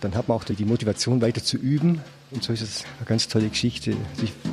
dann 0.00 0.14
hat 0.14 0.28
man 0.28 0.36
auch 0.36 0.44
die 0.44 0.64
Motivation 0.64 1.20
weiter 1.20 1.44
zu 1.44 1.56
üben 1.56 2.00
und 2.32 2.42
so 2.42 2.52
ist 2.52 2.62
es 2.62 2.84
eine 2.98 3.06
ganz 3.06 3.28
tolle 3.28 3.48
Geschichte. 3.48 3.94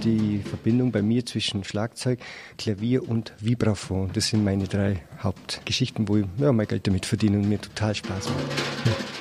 Die 0.03 0.39
Verbindung 0.39 0.91
bei 0.91 1.01
mir 1.01 1.25
zwischen 1.25 1.63
Schlagzeug, 1.63 2.19
Klavier 2.57 3.07
und 3.07 3.33
Vibraphon. 3.39 4.11
Das 4.13 4.27
sind 4.27 4.43
meine 4.43 4.67
drei 4.67 5.01
Hauptgeschichten, 5.21 6.07
wo 6.07 6.17
ich 6.17 6.25
ja, 6.37 6.51
mein 6.51 6.67
Geld 6.67 6.87
damit 6.87 7.05
verdiene 7.05 7.37
und 7.37 7.47
mir 7.47 7.59
total 7.59 7.95
Spaß 7.95 8.29
macht. 8.29 9.19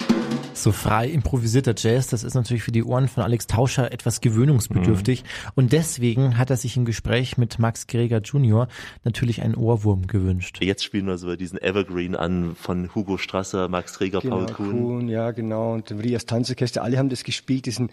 So 0.59 0.73
frei 0.73 1.07
improvisierter 1.07 1.73
Jazz, 1.77 2.09
das 2.09 2.25
ist 2.25 2.35
natürlich 2.35 2.65
für 2.65 2.73
die 2.73 2.83
Ohren 2.83 3.07
von 3.07 3.23
Alex 3.23 3.47
Tauscher 3.47 3.93
etwas 3.93 4.21
gewöhnungsbedürftig. 4.21 5.23
Mhm. 5.23 5.51
Und 5.55 5.73
deswegen 5.73 6.37
hat 6.37 6.51
er 6.51 6.57
sich 6.57 6.77
im 6.77 6.85
Gespräch 6.85 7.39
mit 7.39 7.61
Max 7.61 7.87
Greger 7.87 8.19
Jr. 8.19 8.67
natürlich 9.05 9.41
einen 9.43 9.55
Ohrwurm 9.55 10.09
gewünscht. 10.09 10.59
Jetzt 10.61 10.83
spielen 10.83 11.07
wir 11.07 11.17
so 11.17 11.37
diesen 11.37 11.63
Evergreen 11.63 12.17
an 12.17 12.57
von 12.57 12.93
Hugo 12.93 13.19
Strasser, 13.19 13.69
Max 13.69 13.99
Greger, 13.99 14.21
genau, 14.21 14.39
Paul 14.39 14.53
Kuhn. 14.53 14.71
Kuhn. 14.71 15.09
Ja, 15.09 15.31
genau. 15.31 15.75
Und 15.75 15.93
Rias 15.93 16.27
Tanzorchester, 16.27 16.83
alle 16.83 16.99
haben 16.99 17.09
das 17.09 17.23
gespielt, 17.23 17.67
diesen 17.67 17.91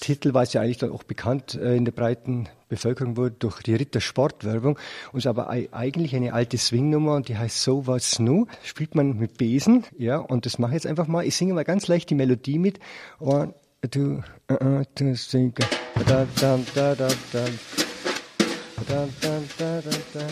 Titel, 0.00 0.34
es 0.42 0.52
ja 0.52 0.62
eigentlich 0.62 0.78
dann 0.78 0.90
auch 0.90 1.02
bekannt 1.02 1.54
äh, 1.54 1.76
in 1.76 1.84
der 1.84 1.92
breiten 1.92 2.48
Bevölkerung 2.68 3.16
wurde 3.16 3.36
durch 3.38 3.62
die 3.62 3.74
Rittersportwerbung. 3.74 4.78
Und 5.12 5.18
ist 5.18 5.26
aber 5.26 5.50
eigentlich 5.50 6.16
eine 6.16 6.32
alte 6.32 6.56
Swingnummer 6.58 7.14
und 7.14 7.28
die 7.28 7.36
heißt 7.36 7.62
So 7.62 7.86
Was 7.86 8.18
Nu. 8.18 8.46
Spielt 8.62 8.94
man 8.94 9.18
mit 9.18 9.38
Besen, 9.38 9.84
ja, 9.98 10.16
und 10.16 10.46
das 10.46 10.58
mache 10.58 10.72
ich 10.72 10.74
jetzt 10.76 10.86
einfach 10.86 11.06
mal. 11.06 11.24
Ich 11.24 11.36
singe 11.36 11.54
mal 11.54 11.64
ganz 11.64 11.86
leicht 11.88 12.10
die 12.10 12.14
Melodie 12.14 12.58
mit. 12.58 12.80
One, 13.18 13.54
two, 13.90 14.22
uh, 14.50 14.64
uh, 14.64 14.82
two, 14.94 15.14
sing. 15.14 15.54
Da, 16.06 16.26
da, 16.40 16.58
da, 16.74 16.94
da, 16.94 17.08
da. 17.32 17.44
Da, 18.88 19.06
da, 19.20 19.38
da, 19.58 19.80
da, 19.82 19.90
da, 20.14 20.26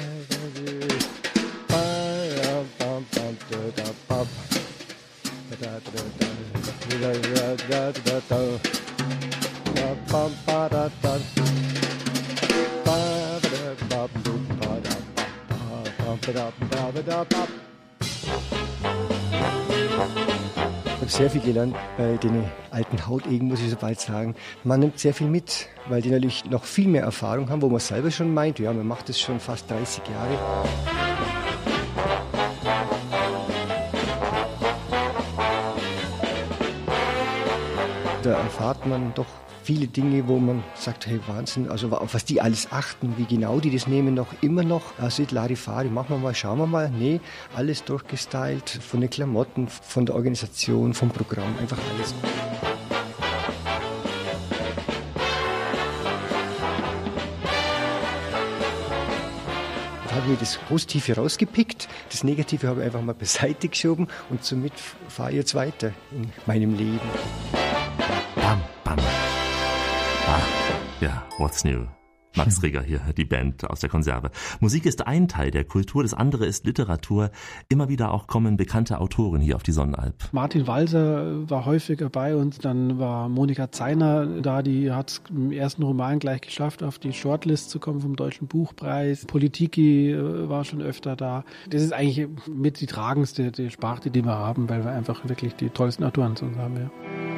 Ich 20.85 21.01
habe 21.01 21.11
sehr 21.11 21.31
viel 21.31 21.41
gelernt 21.41 21.74
bei 21.97 22.16
den 22.16 22.45
alten 22.70 23.07
Hautegen, 23.07 23.49
muss 23.49 23.61
ich 23.61 23.70
so 23.70 23.76
bald 23.76 24.01
sagen. 24.01 24.35
Man 24.64 24.81
nimmt 24.81 24.99
sehr 24.99 25.14
viel 25.14 25.29
mit, 25.29 25.68
weil 25.89 26.03
die 26.03 26.11
natürlich 26.11 26.45
noch 26.45 26.64
viel 26.64 26.89
mehr 26.89 27.03
Erfahrung 27.03 27.49
haben, 27.49 27.62
wo 27.62 27.68
man 27.68 27.81
selber 27.81 28.11
schon 28.11 28.35
meint, 28.35 28.59
ja, 28.59 28.72
man 28.72 28.87
macht 28.87 29.09
das 29.09 29.20
schon 29.20 29.41
fast 29.41 29.70
30 29.70 30.03
Jahre. 30.09 30.39
Da 38.22 38.33
erfahrt 38.33 38.85
man 38.85 39.12
doch 39.14 39.26
viele 39.68 39.86
Dinge, 39.86 40.26
wo 40.26 40.38
man 40.38 40.64
sagt, 40.74 41.06
hey 41.06 41.20
Wahnsinn, 41.26 41.68
also 41.68 41.90
auf 41.90 42.14
was 42.14 42.24
die 42.24 42.40
alles 42.40 42.72
achten, 42.72 43.12
wie 43.18 43.26
genau 43.26 43.60
die 43.60 43.70
das 43.70 43.86
nehmen, 43.86 44.14
noch 44.14 44.28
immer 44.40 44.62
noch. 44.62 44.98
Also 44.98 45.24
Larifari, 45.30 45.90
machen 45.90 46.08
wir 46.08 46.16
mal, 46.16 46.34
schauen 46.34 46.56
wir 46.56 46.66
mal. 46.66 46.88
Nee, 46.88 47.20
alles 47.54 47.84
durchgestylt, 47.84 48.70
von 48.70 49.02
den 49.02 49.10
Klamotten, 49.10 49.68
von 49.68 50.06
der 50.06 50.14
Organisation, 50.14 50.94
vom 50.94 51.10
Programm, 51.10 51.54
einfach 51.60 51.76
alles. 51.94 52.14
habe 60.10 60.32
ich 60.32 60.40
das 60.40 60.56
Positive 60.68 61.14
rausgepickt, 61.14 61.88
das 62.10 62.24
Negative 62.24 62.66
habe 62.66 62.80
ich 62.80 62.86
einfach 62.86 63.02
mal 63.02 63.14
beiseite 63.14 63.68
geschoben 63.68 64.08
und 64.30 64.42
somit 64.44 64.72
fahre 65.08 65.30
ich 65.30 65.36
jetzt 65.36 65.54
weiter 65.54 65.92
in 66.10 66.32
meinem 66.44 66.74
Leben. 66.74 67.00
Bam, 68.34 68.60
bam. 68.82 69.28
Ah, 70.31 70.43
ja, 71.01 71.24
what's 71.39 71.64
new? 71.64 71.87
Max 72.37 72.62
Reger 72.62 72.83
hier, 72.83 73.01
die 73.16 73.24
Band 73.24 73.64
aus 73.64 73.81
der 73.81 73.89
Konserve. 73.89 74.31
Musik 74.61 74.85
ist 74.85 75.07
ein 75.07 75.26
Teil 75.26 75.51
der 75.51 75.64
Kultur, 75.64 76.03
das 76.03 76.12
andere 76.12 76.45
ist 76.45 76.66
Literatur. 76.66 77.31
Immer 77.70 77.89
wieder 77.89 78.12
auch 78.12 78.26
kommen 78.26 78.59
bekannte 78.59 79.01
Autoren 79.01 79.41
hier 79.41 79.57
auf 79.57 79.62
die 79.62 79.72
Sonnenalp. 79.72 80.16
Martin 80.33 80.66
Walser 80.66 81.49
war 81.49 81.64
häufiger 81.64 82.11
bei 82.11 82.37
uns, 82.37 82.59
dann 82.59 82.99
war 82.99 83.31
Monika 83.31 83.72
Zeiner 83.72 84.26
da, 84.43 84.61
die 84.61 84.93
hat 84.93 85.09
es 85.12 85.22
im 85.31 85.51
ersten 85.51 85.83
Roman 85.83 86.18
gleich 86.18 86.43
geschafft, 86.43 86.83
auf 86.83 86.99
die 86.99 87.14
Shortlist 87.14 87.70
zu 87.70 87.81
kommen 87.81 88.03
vom 88.03 88.14
Deutschen 88.14 88.49
Buchpreis. 88.49 89.24
Politiki 89.24 90.11
äh, 90.11 90.47
war 90.47 90.66
schon 90.66 90.83
öfter 90.83 91.16
da. 91.16 91.43
Das 91.70 91.81
ist 91.81 91.95
eigentlich 91.95 92.29
mit 92.47 92.83
die 92.83 92.87
tragendste 92.87 93.51
die 93.51 93.70
Sparte, 93.70 94.11
die 94.11 94.22
wir 94.22 94.37
haben, 94.37 94.68
weil 94.68 94.85
wir 94.85 94.91
einfach 94.91 95.26
wirklich 95.26 95.55
die 95.55 95.70
tollsten 95.70 96.05
Autoren 96.05 96.37
zu 96.37 96.45
uns 96.45 96.59
haben. 96.59 96.76
Ja. 96.76 97.38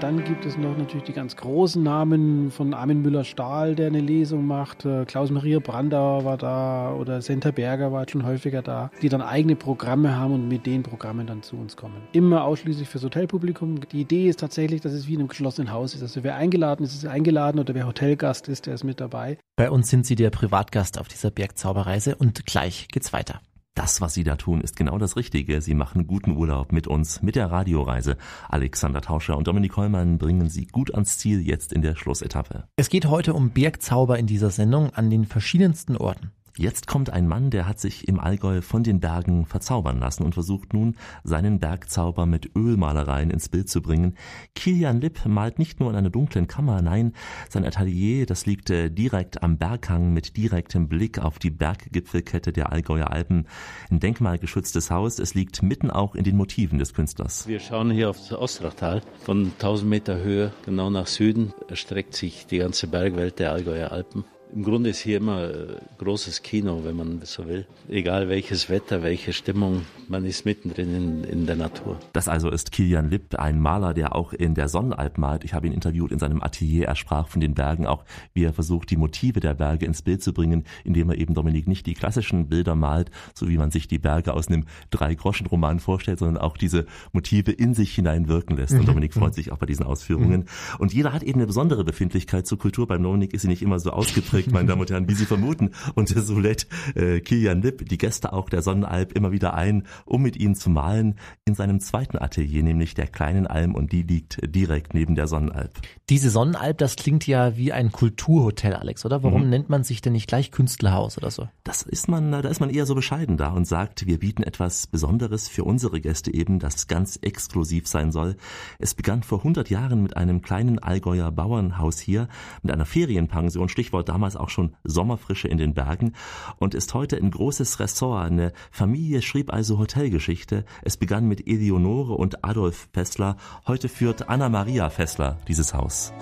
Dann 0.00 0.22
gibt 0.24 0.44
es 0.44 0.58
noch 0.58 0.76
natürlich 0.76 1.04
die 1.04 1.14
ganz 1.14 1.36
großen 1.36 1.82
Namen 1.82 2.50
von 2.50 2.74
Armin 2.74 3.00
Müller-Stahl, 3.00 3.74
der 3.74 3.86
eine 3.86 4.00
Lesung 4.00 4.46
macht. 4.46 4.84
Äh, 4.84 5.06
Klaus-Maria 5.06 5.58
Brandauer 5.58 6.26
war 6.26 6.36
da 6.36 6.92
oder 6.92 7.22
Senta 7.22 7.50
Berger 7.50 7.92
war 7.92 8.06
schon 8.06 8.26
häufiger 8.26 8.60
da, 8.60 8.90
die 9.00 9.08
dann 9.08 9.22
eigene 9.22 9.56
Programme 9.56 10.14
haben 10.14 10.34
und 10.34 10.48
mit 10.48 10.66
den 10.66 10.82
Programmen 10.82 11.26
dann 11.26 11.42
zu 11.42 11.56
uns 11.56 11.76
kommen. 11.76 12.02
Immer 12.12 12.44
ausschließlich 12.44 12.86
fürs 12.86 13.04
Hotelpublikum. 13.04 13.80
Die 13.90 14.02
Idee 14.02 14.28
ist 14.28 14.40
tatsächlich, 14.40 14.82
dass 14.82 14.92
es 14.92 15.08
wie 15.08 15.14
in 15.14 15.20
einem 15.20 15.28
geschlossenen 15.28 15.72
Haus 15.72 15.94
ist. 15.94 16.02
Also 16.02 16.22
wer 16.22 16.36
eingeladen 16.36 16.84
ist, 16.84 16.92
ist 16.94 17.06
eingeladen 17.06 17.58
oder 17.58 17.74
wer 17.74 17.86
Hotelgast 17.86 18.48
ist, 18.48 18.66
der 18.66 18.74
ist 18.74 18.84
mit 18.84 19.00
dabei. 19.00 19.38
Bei 19.56 19.70
uns 19.70 19.88
sind 19.88 20.04
Sie 20.04 20.14
der 20.14 20.28
Privatgast 20.28 21.00
auf 21.00 21.08
dieser 21.08 21.30
Bergzauberreise 21.30 22.16
und 22.16 22.44
gleich 22.44 22.88
geht's 22.88 23.14
weiter. 23.14 23.40
Das, 23.76 24.00
was 24.00 24.14
Sie 24.14 24.24
da 24.24 24.36
tun, 24.36 24.62
ist 24.62 24.74
genau 24.74 24.96
das 24.96 25.16
Richtige. 25.16 25.60
Sie 25.60 25.74
machen 25.74 26.06
guten 26.06 26.34
Urlaub 26.34 26.72
mit 26.72 26.86
uns, 26.86 27.20
mit 27.20 27.36
der 27.36 27.50
Radioreise. 27.50 28.16
Alexander 28.48 29.02
Tauscher 29.02 29.36
und 29.36 29.46
Dominik 29.46 29.76
Hollmann 29.76 30.16
bringen 30.16 30.48
Sie 30.48 30.66
gut 30.66 30.94
ans 30.94 31.18
Ziel 31.18 31.46
jetzt 31.46 31.74
in 31.74 31.82
der 31.82 31.94
Schlussetappe. 31.94 32.64
Es 32.76 32.88
geht 32.88 33.04
heute 33.04 33.34
um 33.34 33.50
Bergzauber 33.50 34.18
in 34.18 34.26
dieser 34.26 34.48
Sendung 34.48 34.94
an 34.94 35.10
den 35.10 35.26
verschiedensten 35.26 35.94
Orten. 35.98 36.32
Jetzt 36.58 36.86
kommt 36.86 37.10
ein 37.10 37.28
Mann, 37.28 37.50
der 37.50 37.68
hat 37.68 37.78
sich 37.78 38.08
im 38.08 38.18
Allgäu 38.18 38.62
von 38.62 38.82
den 38.82 38.98
Bergen 38.98 39.44
verzaubern 39.44 39.98
lassen 39.98 40.22
und 40.22 40.32
versucht 40.32 40.72
nun, 40.72 40.96
seinen 41.22 41.58
Bergzauber 41.58 42.24
mit 42.24 42.56
Ölmalereien 42.56 43.30
ins 43.30 43.50
Bild 43.50 43.68
zu 43.68 43.82
bringen. 43.82 44.16
Kilian 44.54 45.02
Lipp 45.02 45.26
malt 45.26 45.58
nicht 45.58 45.80
nur 45.80 45.90
in 45.90 45.96
einer 45.96 46.08
dunklen 46.08 46.46
Kammer, 46.46 46.80
nein, 46.80 47.12
sein 47.50 47.66
Atelier, 47.66 48.24
das 48.24 48.46
liegt 48.46 48.70
äh, 48.70 48.90
direkt 48.90 49.42
am 49.42 49.58
Berghang 49.58 50.14
mit 50.14 50.38
direktem 50.38 50.88
Blick 50.88 51.18
auf 51.18 51.38
die 51.38 51.50
Berggipfelkette 51.50 52.52
der 52.52 52.72
Allgäuer 52.72 53.10
Alpen. 53.10 53.46
Ein 53.90 54.00
denkmalgeschütztes 54.00 54.90
Haus, 54.90 55.18
es 55.18 55.34
liegt 55.34 55.62
mitten 55.62 55.90
auch 55.90 56.14
in 56.14 56.24
den 56.24 56.36
Motiven 56.36 56.78
des 56.78 56.94
Künstlers. 56.94 57.46
Wir 57.46 57.60
schauen 57.60 57.90
hier 57.90 58.08
auf 58.08 58.16
das 58.16 58.32
Ostrachtal. 58.32 59.02
Von 59.24 59.52
1000 59.52 59.90
Meter 59.90 60.18
Höhe 60.18 60.52
genau 60.64 60.88
nach 60.88 61.06
Süden 61.06 61.52
erstreckt 61.68 62.16
sich 62.16 62.46
die 62.46 62.58
ganze 62.58 62.86
Bergwelt 62.86 63.38
der 63.40 63.52
Allgäuer 63.52 63.92
Alpen. 63.92 64.24
Im 64.54 64.62
Grunde 64.62 64.90
ist 64.90 65.00
hier 65.00 65.16
immer 65.16 65.50
äh, 65.50 65.66
großes 65.98 66.42
Kino, 66.42 66.82
wenn 66.84 66.96
man 66.96 67.20
so 67.24 67.46
will. 67.48 67.66
Egal 67.88 68.28
welches 68.28 68.70
Wetter, 68.70 69.02
welche 69.02 69.32
Stimmung, 69.32 69.82
man 70.08 70.24
ist 70.24 70.44
mittendrin 70.44 70.94
in, 70.94 71.24
in 71.24 71.46
der 71.46 71.56
Natur. 71.56 71.98
Das 72.12 72.28
also 72.28 72.48
ist 72.50 72.70
Kilian 72.70 73.10
Lipp, 73.10 73.34
ein 73.38 73.60
Maler, 73.60 73.92
der 73.92 74.14
auch 74.14 74.32
in 74.32 74.54
der 74.54 74.68
Sonnenalp 74.68 75.18
malt. 75.18 75.44
Ich 75.44 75.52
habe 75.52 75.66
ihn 75.66 75.72
interviewt 75.72 76.12
in 76.12 76.18
seinem 76.18 76.42
Atelier. 76.42 76.86
Er 76.86 76.94
sprach 76.94 77.28
von 77.28 77.40
den 77.40 77.54
Bergen, 77.54 77.86
auch 77.86 78.04
wie 78.34 78.44
er 78.44 78.52
versucht, 78.52 78.90
die 78.90 78.96
Motive 78.96 79.40
der 79.40 79.54
Berge 79.54 79.84
ins 79.84 80.02
Bild 80.02 80.22
zu 80.22 80.32
bringen, 80.32 80.64
indem 80.84 81.10
er 81.10 81.18
eben 81.18 81.34
Dominik 81.34 81.66
nicht 81.66 81.86
die 81.86 81.94
klassischen 81.94 82.48
Bilder 82.48 82.76
malt, 82.76 83.10
so 83.34 83.48
wie 83.48 83.58
man 83.58 83.70
sich 83.70 83.88
die 83.88 83.98
Berge 83.98 84.32
aus 84.32 84.46
einem 84.48 84.64
Drei-Groschen-Roman 84.90 85.80
vorstellt, 85.80 86.20
sondern 86.20 86.38
auch 86.38 86.56
diese 86.56 86.86
Motive 87.12 87.50
in 87.50 87.74
sich 87.74 87.94
hineinwirken 87.94 88.56
lässt. 88.56 88.74
Und 88.74 88.82
mhm. 88.82 88.86
Dominik 88.86 89.14
freut 89.14 89.34
sich 89.34 89.50
auch 89.50 89.58
bei 89.58 89.66
diesen 89.66 89.84
Ausführungen. 89.84 90.40
Mhm. 90.40 90.78
Und 90.78 90.94
jeder 90.94 91.12
hat 91.12 91.24
eben 91.24 91.40
eine 91.40 91.46
besondere 91.46 91.84
Befindlichkeit 91.84 92.46
zur 92.46 92.58
Kultur. 92.58 92.86
Beim 92.86 93.02
Dominik 93.02 93.34
ist 93.34 93.42
sie 93.42 93.48
nicht 93.48 93.62
immer 93.62 93.80
so 93.80 93.90
ausgeprägt 93.90 94.35
gekriegt, 94.36 94.54
meine 94.54 94.68
Damen 94.68 94.80
und 94.80 94.90
Herren, 94.90 95.08
wie 95.08 95.14
Sie 95.14 95.26
vermuten. 95.26 95.70
Und 95.94 96.08
so 96.08 96.38
lädt 96.38 96.66
äh, 96.94 97.20
Kilian 97.20 97.62
Lipp 97.62 97.88
die 97.88 97.98
Gäste 97.98 98.32
auch 98.32 98.48
der 98.48 98.62
Sonnenalp 98.62 99.12
immer 99.12 99.32
wieder 99.32 99.54
ein, 99.54 99.84
um 100.04 100.22
mit 100.22 100.36
ihnen 100.36 100.54
zu 100.54 100.70
malen 100.70 101.16
in 101.44 101.54
seinem 101.54 101.80
zweiten 101.80 102.18
Atelier, 102.18 102.62
nämlich 102.62 102.94
der 102.94 103.06
kleinen 103.06 103.46
Alm 103.46 103.74
und 103.74 103.92
die 103.92 104.02
liegt 104.02 104.38
direkt 104.54 104.94
neben 104.94 105.14
der 105.14 105.26
Sonnenalp. 105.26 105.70
Diese 106.08 106.30
Sonnenalp, 106.30 106.78
das 106.78 106.96
klingt 106.96 107.26
ja 107.26 107.56
wie 107.56 107.72
ein 107.72 107.92
Kulturhotel, 107.92 108.74
Alex, 108.74 109.04
oder? 109.04 109.22
Warum 109.22 109.44
mhm. 109.44 109.50
nennt 109.50 109.68
man 109.68 109.84
sich 109.84 110.00
denn 110.00 110.12
nicht 110.12 110.28
gleich 110.28 110.50
Künstlerhaus 110.50 111.18
oder 111.18 111.30
so? 111.30 111.48
Das 111.64 111.82
ist 111.82 112.08
man, 112.08 112.32
da 112.32 112.40
ist 112.40 112.60
man 112.60 112.70
eher 112.70 112.86
so 112.86 112.94
bescheiden 112.94 113.36
da 113.36 113.50
und 113.50 113.66
sagt, 113.66 114.06
wir 114.06 114.18
bieten 114.18 114.42
etwas 114.42 114.86
Besonderes 114.86 115.48
für 115.48 115.64
unsere 115.64 116.00
Gäste 116.00 116.32
eben, 116.32 116.58
das 116.58 116.86
ganz 116.86 117.18
exklusiv 117.22 117.86
sein 117.86 118.12
soll. 118.12 118.36
Es 118.78 118.94
begann 118.94 119.22
vor 119.22 119.38
100 119.38 119.70
Jahren 119.70 120.02
mit 120.02 120.16
einem 120.16 120.42
kleinen 120.42 120.78
Allgäuer 120.78 121.30
Bauernhaus 121.30 121.98
hier, 121.98 122.28
mit 122.62 122.72
einer 122.72 122.86
Ferienpension, 122.86 123.68
Stichwort 123.68 124.08
damals 124.08 124.25
damals 124.26 124.36
auch 124.36 124.50
schon 124.50 124.74
Sommerfrische 124.82 125.46
in 125.46 125.58
den 125.58 125.74
Bergen 125.74 126.14
und 126.58 126.74
ist 126.74 126.94
heute 126.94 127.16
ein 127.16 127.30
großes 127.30 127.78
Ressort. 127.78 128.26
Eine 128.26 128.52
Familie 128.70 129.22
schrieb 129.22 129.52
also 129.52 129.78
Hotelgeschichte. 129.78 130.64
Es 130.82 130.96
begann 130.96 131.28
mit 131.28 131.46
Eleonore 131.46 132.14
und 132.14 132.44
Adolf 132.44 132.88
Fessler. 132.92 133.36
Heute 133.66 133.88
führt 133.88 134.28
Anna 134.28 134.48
Maria 134.48 134.90
Fessler 134.90 135.38
dieses 135.46 135.74
Haus. 135.74 136.12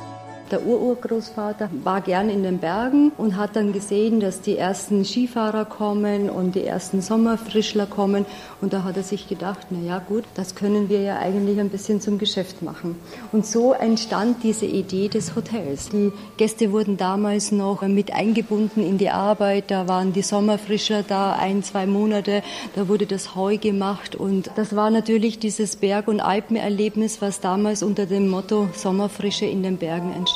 Der 0.51 0.63
Ururgroßvater 0.63 1.71
war 1.83 2.03
gern 2.03 2.29
in 2.29 2.43
den 2.43 2.59
Bergen 2.59 3.13
und 3.17 3.37
hat 3.37 3.57
dann 3.57 3.73
gesehen, 3.73 4.21
dass 4.21 4.43
die 4.43 4.59
ersten 4.59 5.03
Skifahrer 5.03 5.65
kommen 5.65 6.29
und 6.29 6.55
die 6.55 6.65
ersten 6.65 7.01
Sommerfrischler 7.01 7.87
kommen. 7.87 8.27
Und 8.61 8.75
da 8.75 8.85
hat 8.85 8.99
er 8.99 9.03
sich 9.03 9.27
gedacht, 9.27 9.69
na 9.71 9.79
ja, 9.81 9.99
gut, 10.01 10.25
das 10.35 10.55
können 10.55 10.91
wir 10.91 11.01
ja 11.01 11.19
eigentlich 11.19 11.59
ein 11.59 11.71
bisschen 11.71 12.03
zum 12.03 12.19
Geschäft 12.19 12.61
machen. 12.61 12.97
Und 13.33 13.47
so 13.47 13.73
entstand 13.73 14.43
diese 14.43 14.67
Idee 14.67 15.09
des 15.09 15.35
Hotels. 15.35 15.89
Die 15.89 16.13
Gäste 16.37 16.73
wurden 16.73 16.99
damals 16.99 17.51
noch 17.51 17.81
mit 17.81 18.13
eingebunden 18.13 18.85
in 18.85 18.99
die 18.99 19.11
Arbeit. 19.11 19.71
Da 19.71 19.89
waren 19.89 20.13
die 20.13 20.23
Sommerfrischer 20.23 21.05
da 21.05 21.33
ein, 21.33 21.63
zwei 21.63 21.87
Monate. 21.87 22.43
Da 22.75 22.87
wurde 22.89 23.07
das 23.07 23.35
Heu 23.35 23.57
gemacht. 23.57 24.15
Und 24.15 24.51
das 24.57 24.77
war 24.77 24.91
natürlich 24.91 25.39
dieses 25.39 25.77
Berg- 25.77 26.09
und 26.09 26.21
Alpenerlebnis, 26.21 27.23
was 27.23 27.41
damals 27.41 27.83
unter 27.83 28.05
dem 28.05 28.29
Motto 28.29 28.69
Sommerfrische 28.75 29.47
in 29.47 29.63
den 29.63 29.79
Bergen 29.79 30.13
entstand. 30.13 30.34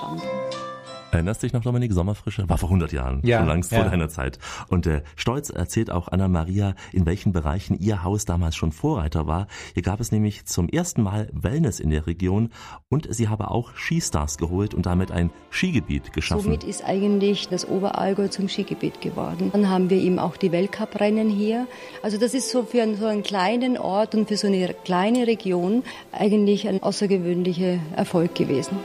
Erinnerst 1.11 1.43
dich 1.43 1.55
noch, 1.55 1.63
Dominik, 1.63 1.93
Sommerfrische? 1.93 2.47
War 2.49 2.59
vor 2.59 2.69
100 2.69 2.93
Jahren, 2.93 3.23
Ja, 3.25 3.39
schon 3.39 3.49
längst 3.49 3.73
ja. 3.73 3.81
vor 3.81 3.91
deiner 3.91 4.09
Zeit. 4.11 4.39
Und 4.69 4.87
äh, 4.87 5.03
stolz 5.17 5.49
erzählt 5.49 5.91
auch 5.91 6.09
Anna-Maria, 6.09 6.75
in 6.93 7.07
welchen 7.07 7.33
Bereichen 7.33 7.79
ihr 7.79 8.05
Haus 8.05 8.27
damals 8.27 8.57
schon 8.57 8.73
Vorreiter 8.73 9.27
war. 9.27 9.47
Hier 9.73 9.83
gab 9.83 10.01
es 10.01 10.13
nämlich 10.13 10.45
zum 10.45 10.69
ersten 10.69 11.03
Mal 11.03 11.31
Wellness 11.33 11.81
in 11.81 11.91
der 11.91 12.07
Region 12.07 12.51
und 12.91 13.13
sie 13.13 13.29
habe 13.29 13.51
auch 13.51 13.75
Skistars 13.75 14.37
geholt 14.37 14.75
und 14.75 14.85
damit 14.85 15.11
ein 15.11 15.31
Skigebiet 15.51 16.13
geschaffen. 16.13 16.43
Somit 16.43 16.65
ist 16.65 16.85
eigentlich 16.85 17.49
das 17.49 17.67
Oberallgäu 17.67 18.29
zum 18.29 18.49
Skigebiet 18.49 19.01
geworden. 19.01 19.49
Dann 19.53 19.71
haben 19.71 19.89
wir 19.89 19.99
eben 19.99 20.19
auch 20.19 20.37
die 20.37 20.53
Weltcuprennen 20.53 21.31
hier. 21.31 21.67
Also 22.03 22.19
das 22.19 22.35
ist 22.35 22.51
so 22.51 22.65
für 22.65 22.83
einen, 22.83 22.97
so 22.97 23.07
einen 23.07 23.23
kleinen 23.23 23.79
Ort 23.79 24.15
und 24.15 24.29
für 24.29 24.37
so 24.37 24.47
eine 24.47 24.75
kleine 24.85 25.27
Region 25.27 25.85
eigentlich 26.13 26.69
ein 26.69 26.83
außergewöhnlicher 26.83 27.79
Erfolg 27.97 28.35
gewesen. 28.35 28.77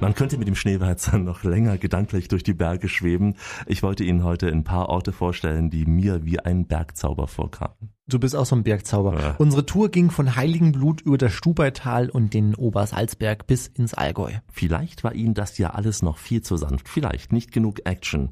Man 0.00 0.14
könnte 0.14 0.38
mit 0.38 0.46
dem 0.46 0.54
Schneeweizer 0.54 1.18
noch 1.18 1.42
länger 1.42 1.78
gedanklich 1.78 2.28
durch 2.28 2.42
die 2.42 2.54
Berge 2.54 2.88
schweben. 2.88 3.34
Ich 3.66 3.82
wollte 3.82 4.04
Ihnen 4.04 4.22
heute 4.24 4.48
ein 4.48 4.62
paar 4.62 4.88
Orte 4.88 5.12
vorstellen, 5.12 5.70
die 5.70 5.84
mir 5.84 6.24
wie 6.24 6.38
ein 6.38 6.66
Bergzauber 6.66 7.26
vorkamen. 7.26 7.90
Du 8.06 8.20
bist 8.20 8.36
auch 8.36 8.46
so 8.46 8.54
ein 8.54 8.62
Bergzauber. 8.62 9.34
Unsere 9.38 9.66
Tour 9.66 9.88
ging 9.88 10.12
von 10.12 10.36
Heiligenblut 10.36 11.00
über 11.00 11.18
das 11.18 11.32
Stubaital 11.32 12.08
und 12.08 12.34
den 12.34 12.54
Obersalzberg 12.54 13.48
bis 13.48 13.66
ins 13.66 13.94
Allgäu. 13.94 14.30
Vielleicht 14.52 15.02
war 15.02 15.12
Ihnen 15.12 15.34
das 15.34 15.58
ja 15.58 15.70
alles 15.70 16.02
noch 16.02 16.18
viel 16.18 16.40
zu 16.40 16.56
sanft, 16.56 16.88
vielleicht 16.88 17.32
nicht 17.32 17.50
genug 17.50 17.84
Action. 17.84 18.30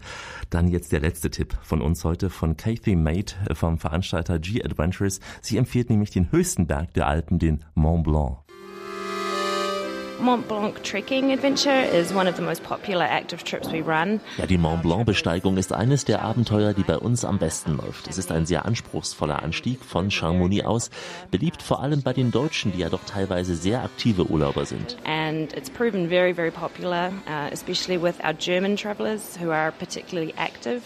Dann 0.51 0.69
jetzt 0.69 0.93
der 0.93 1.01
letzte 1.01 1.31
Tipp 1.31 1.59
von 1.63 1.83
uns 1.83 2.05
heute 2.05 2.31
von 2.31 2.57
Kathy 2.57 2.95
Mate 2.95 3.35
vom 3.55 3.79
Veranstalter 3.79 4.39
G 4.39 4.63
Adventures. 4.63 5.19
Sie 5.43 5.57
empfiehlt 5.57 5.91
nämlich 5.91 6.11
den 6.11 6.31
höchsten 6.31 6.69
Berg 6.69 6.95
der 6.95 7.09
Alpen, 7.09 7.41
den 7.41 7.65
Mont 7.75 8.05
Blanc. 8.05 8.44
Mont 10.21 10.47
Blanc 10.49 10.83
Trekking 10.85 11.33
Adventure 11.33 11.83
is 11.83 12.15
one 12.15 12.29
of 12.29 12.37
the 12.37 12.43
most 12.43 12.63
popular 12.63 13.05
active 13.05 13.43
trips 13.45 13.73
we 13.73 13.81
run. 13.81 14.21
Ja, 14.39 14.47
die 14.47 14.59
Mont 14.59 14.83
Blanc 14.83 15.07
Besteigung 15.07 15.57
ist 15.57 15.73
eines 15.73 16.05
der 16.05 16.23
Abenteuer, 16.23 16.73
die 16.73 16.85
bei 16.85 16.99
uns 16.99 17.25
am 17.25 17.39
besten 17.39 17.77
läuft. 17.77 18.07
Es 18.09 18.17
ist 18.17 18.31
ein 18.31 18.47
sehr 18.47 18.65
anspruchsvoller 18.65 19.43
Anstieg 19.43 19.85
von 19.85 20.09
Chamonix 20.11 20.65
aus, 20.65 20.91
beliebt 21.31 21.63
vor 21.63 21.83
allem 21.83 22.03
bei 22.03 22.13
den 22.13 22.31
Deutschen, 22.31 22.71
die 22.73 22.79
ja 22.79 22.91
doch 22.91 23.03
teilweise 23.05 23.57
sehr 23.57 23.83
aktive 23.83 24.31
Urlauber 24.31 24.65
sind. 24.65 24.97
And 25.05 25.53
it's 25.53 25.69
proven 25.69 26.09
very, 26.09 26.33
very 26.33 26.53
popular, 26.53 27.11
uh, 27.27 27.51
especially 27.53 28.01
with 28.01 28.15
our 28.25 28.35
German 28.35 28.77
travelers 28.77 29.37
who 29.41 29.51
are 29.51 29.73
particularly 29.73 30.33
active. 30.37 30.83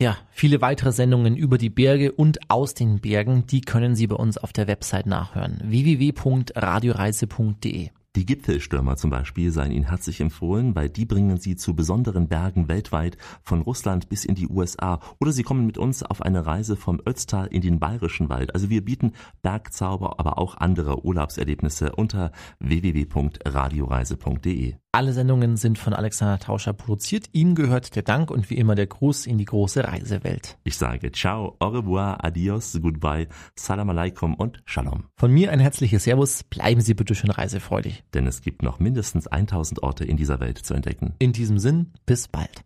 Ja, 0.00 0.16
viele 0.30 0.62
weitere 0.62 0.92
Sendungen 0.92 1.36
über 1.36 1.58
die 1.58 1.70
Berge 1.70 2.10
und 2.10 2.50
aus 2.50 2.74
den 2.74 3.00
Bergen, 3.00 3.46
die 3.46 3.60
können 3.60 3.94
Sie 3.94 4.08
bei 4.08 4.16
uns 4.16 4.38
auf 4.38 4.52
der 4.52 4.66
Website 4.66 5.06
nachhören. 5.06 5.60
www.radioreise.de 5.62 7.90
Die 8.14 8.26
Gipfelstürmer 8.26 8.96
zum 8.96 9.08
Beispiel 9.08 9.50
seien 9.50 9.72
Ihnen 9.72 9.88
herzlich 9.88 10.20
empfohlen, 10.20 10.76
weil 10.76 10.90
die 10.90 11.06
bringen 11.06 11.38
Sie 11.38 11.56
zu 11.56 11.74
besonderen 11.74 12.28
Bergen 12.28 12.68
weltweit, 12.68 13.16
von 13.42 13.62
Russland 13.62 14.10
bis 14.10 14.26
in 14.26 14.34
die 14.34 14.48
USA. 14.48 15.00
Oder 15.18 15.32
Sie 15.32 15.42
kommen 15.42 15.64
mit 15.64 15.78
uns 15.78 16.02
auf 16.02 16.20
eine 16.20 16.44
Reise 16.44 16.76
vom 16.76 17.00
Ötztal 17.06 17.46
in 17.46 17.62
den 17.62 17.80
Bayerischen 17.80 18.28
Wald. 18.28 18.54
Also 18.54 18.68
wir 18.68 18.84
bieten 18.84 19.12
Bergzauber, 19.40 20.20
aber 20.20 20.36
auch 20.36 20.58
andere 20.58 21.06
Urlaubserlebnisse 21.06 21.92
unter 21.92 22.32
www.radioreise.de. 22.58 24.74
Alle 24.94 25.14
Sendungen 25.14 25.56
sind 25.56 25.78
von 25.78 25.94
Alexander 25.94 26.38
Tauscher 26.38 26.74
produziert. 26.74 27.30
Ihm 27.32 27.54
gehört 27.54 27.96
der 27.96 28.02
Dank 28.02 28.30
und 28.30 28.50
wie 28.50 28.58
immer 28.58 28.74
der 28.74 28.88
Gruß 28.88 29.24
in 29.24 29.38
die 29.38 29.46
große 29.46 29.84
Reisewelt. 29.84 30.58
Ich 30.64 30.76
sage 30.76 31.10
ciao, 31.12 31.56
au 31.60 31.68
revoir, 31.68 32.22
adios, 32.22 32.78
goodbye, 32.82 33.26
salam 33.56 33.88
alaikum 33.88 34.34
und 34.34 34.62
shalom. 34.66 35.04
Von 35.16 35.32
mir 35.32 35.50
ein 35.50 35.60
herzliches 35.60 36.04
Servus. 36.04 36.44
Bleiben 36.44 36.82
Sie 36.82 36.92
bitte 36.92 37.14
schön 37.14 37.30
reisefreudig. 37.30 38.01
Denn 38.14 38.26
es 38.26 38.42
gibt 38.42 38.62
noch 38.62 38.78
mindestens 38.78 39.26
1000 39.26 39.82
Orte 39.82 40.04
in 40.04 40.16
dieser 40.16 40.40
Welt 40.40 40.58
zu 40.58 40.74
entdecken. 40.74 41.14
In 41.18 41.32
diesem 41.32 41.58
Sinn, 41.58 41.92
bis 42.06 42.28
bald. 42.28 42.64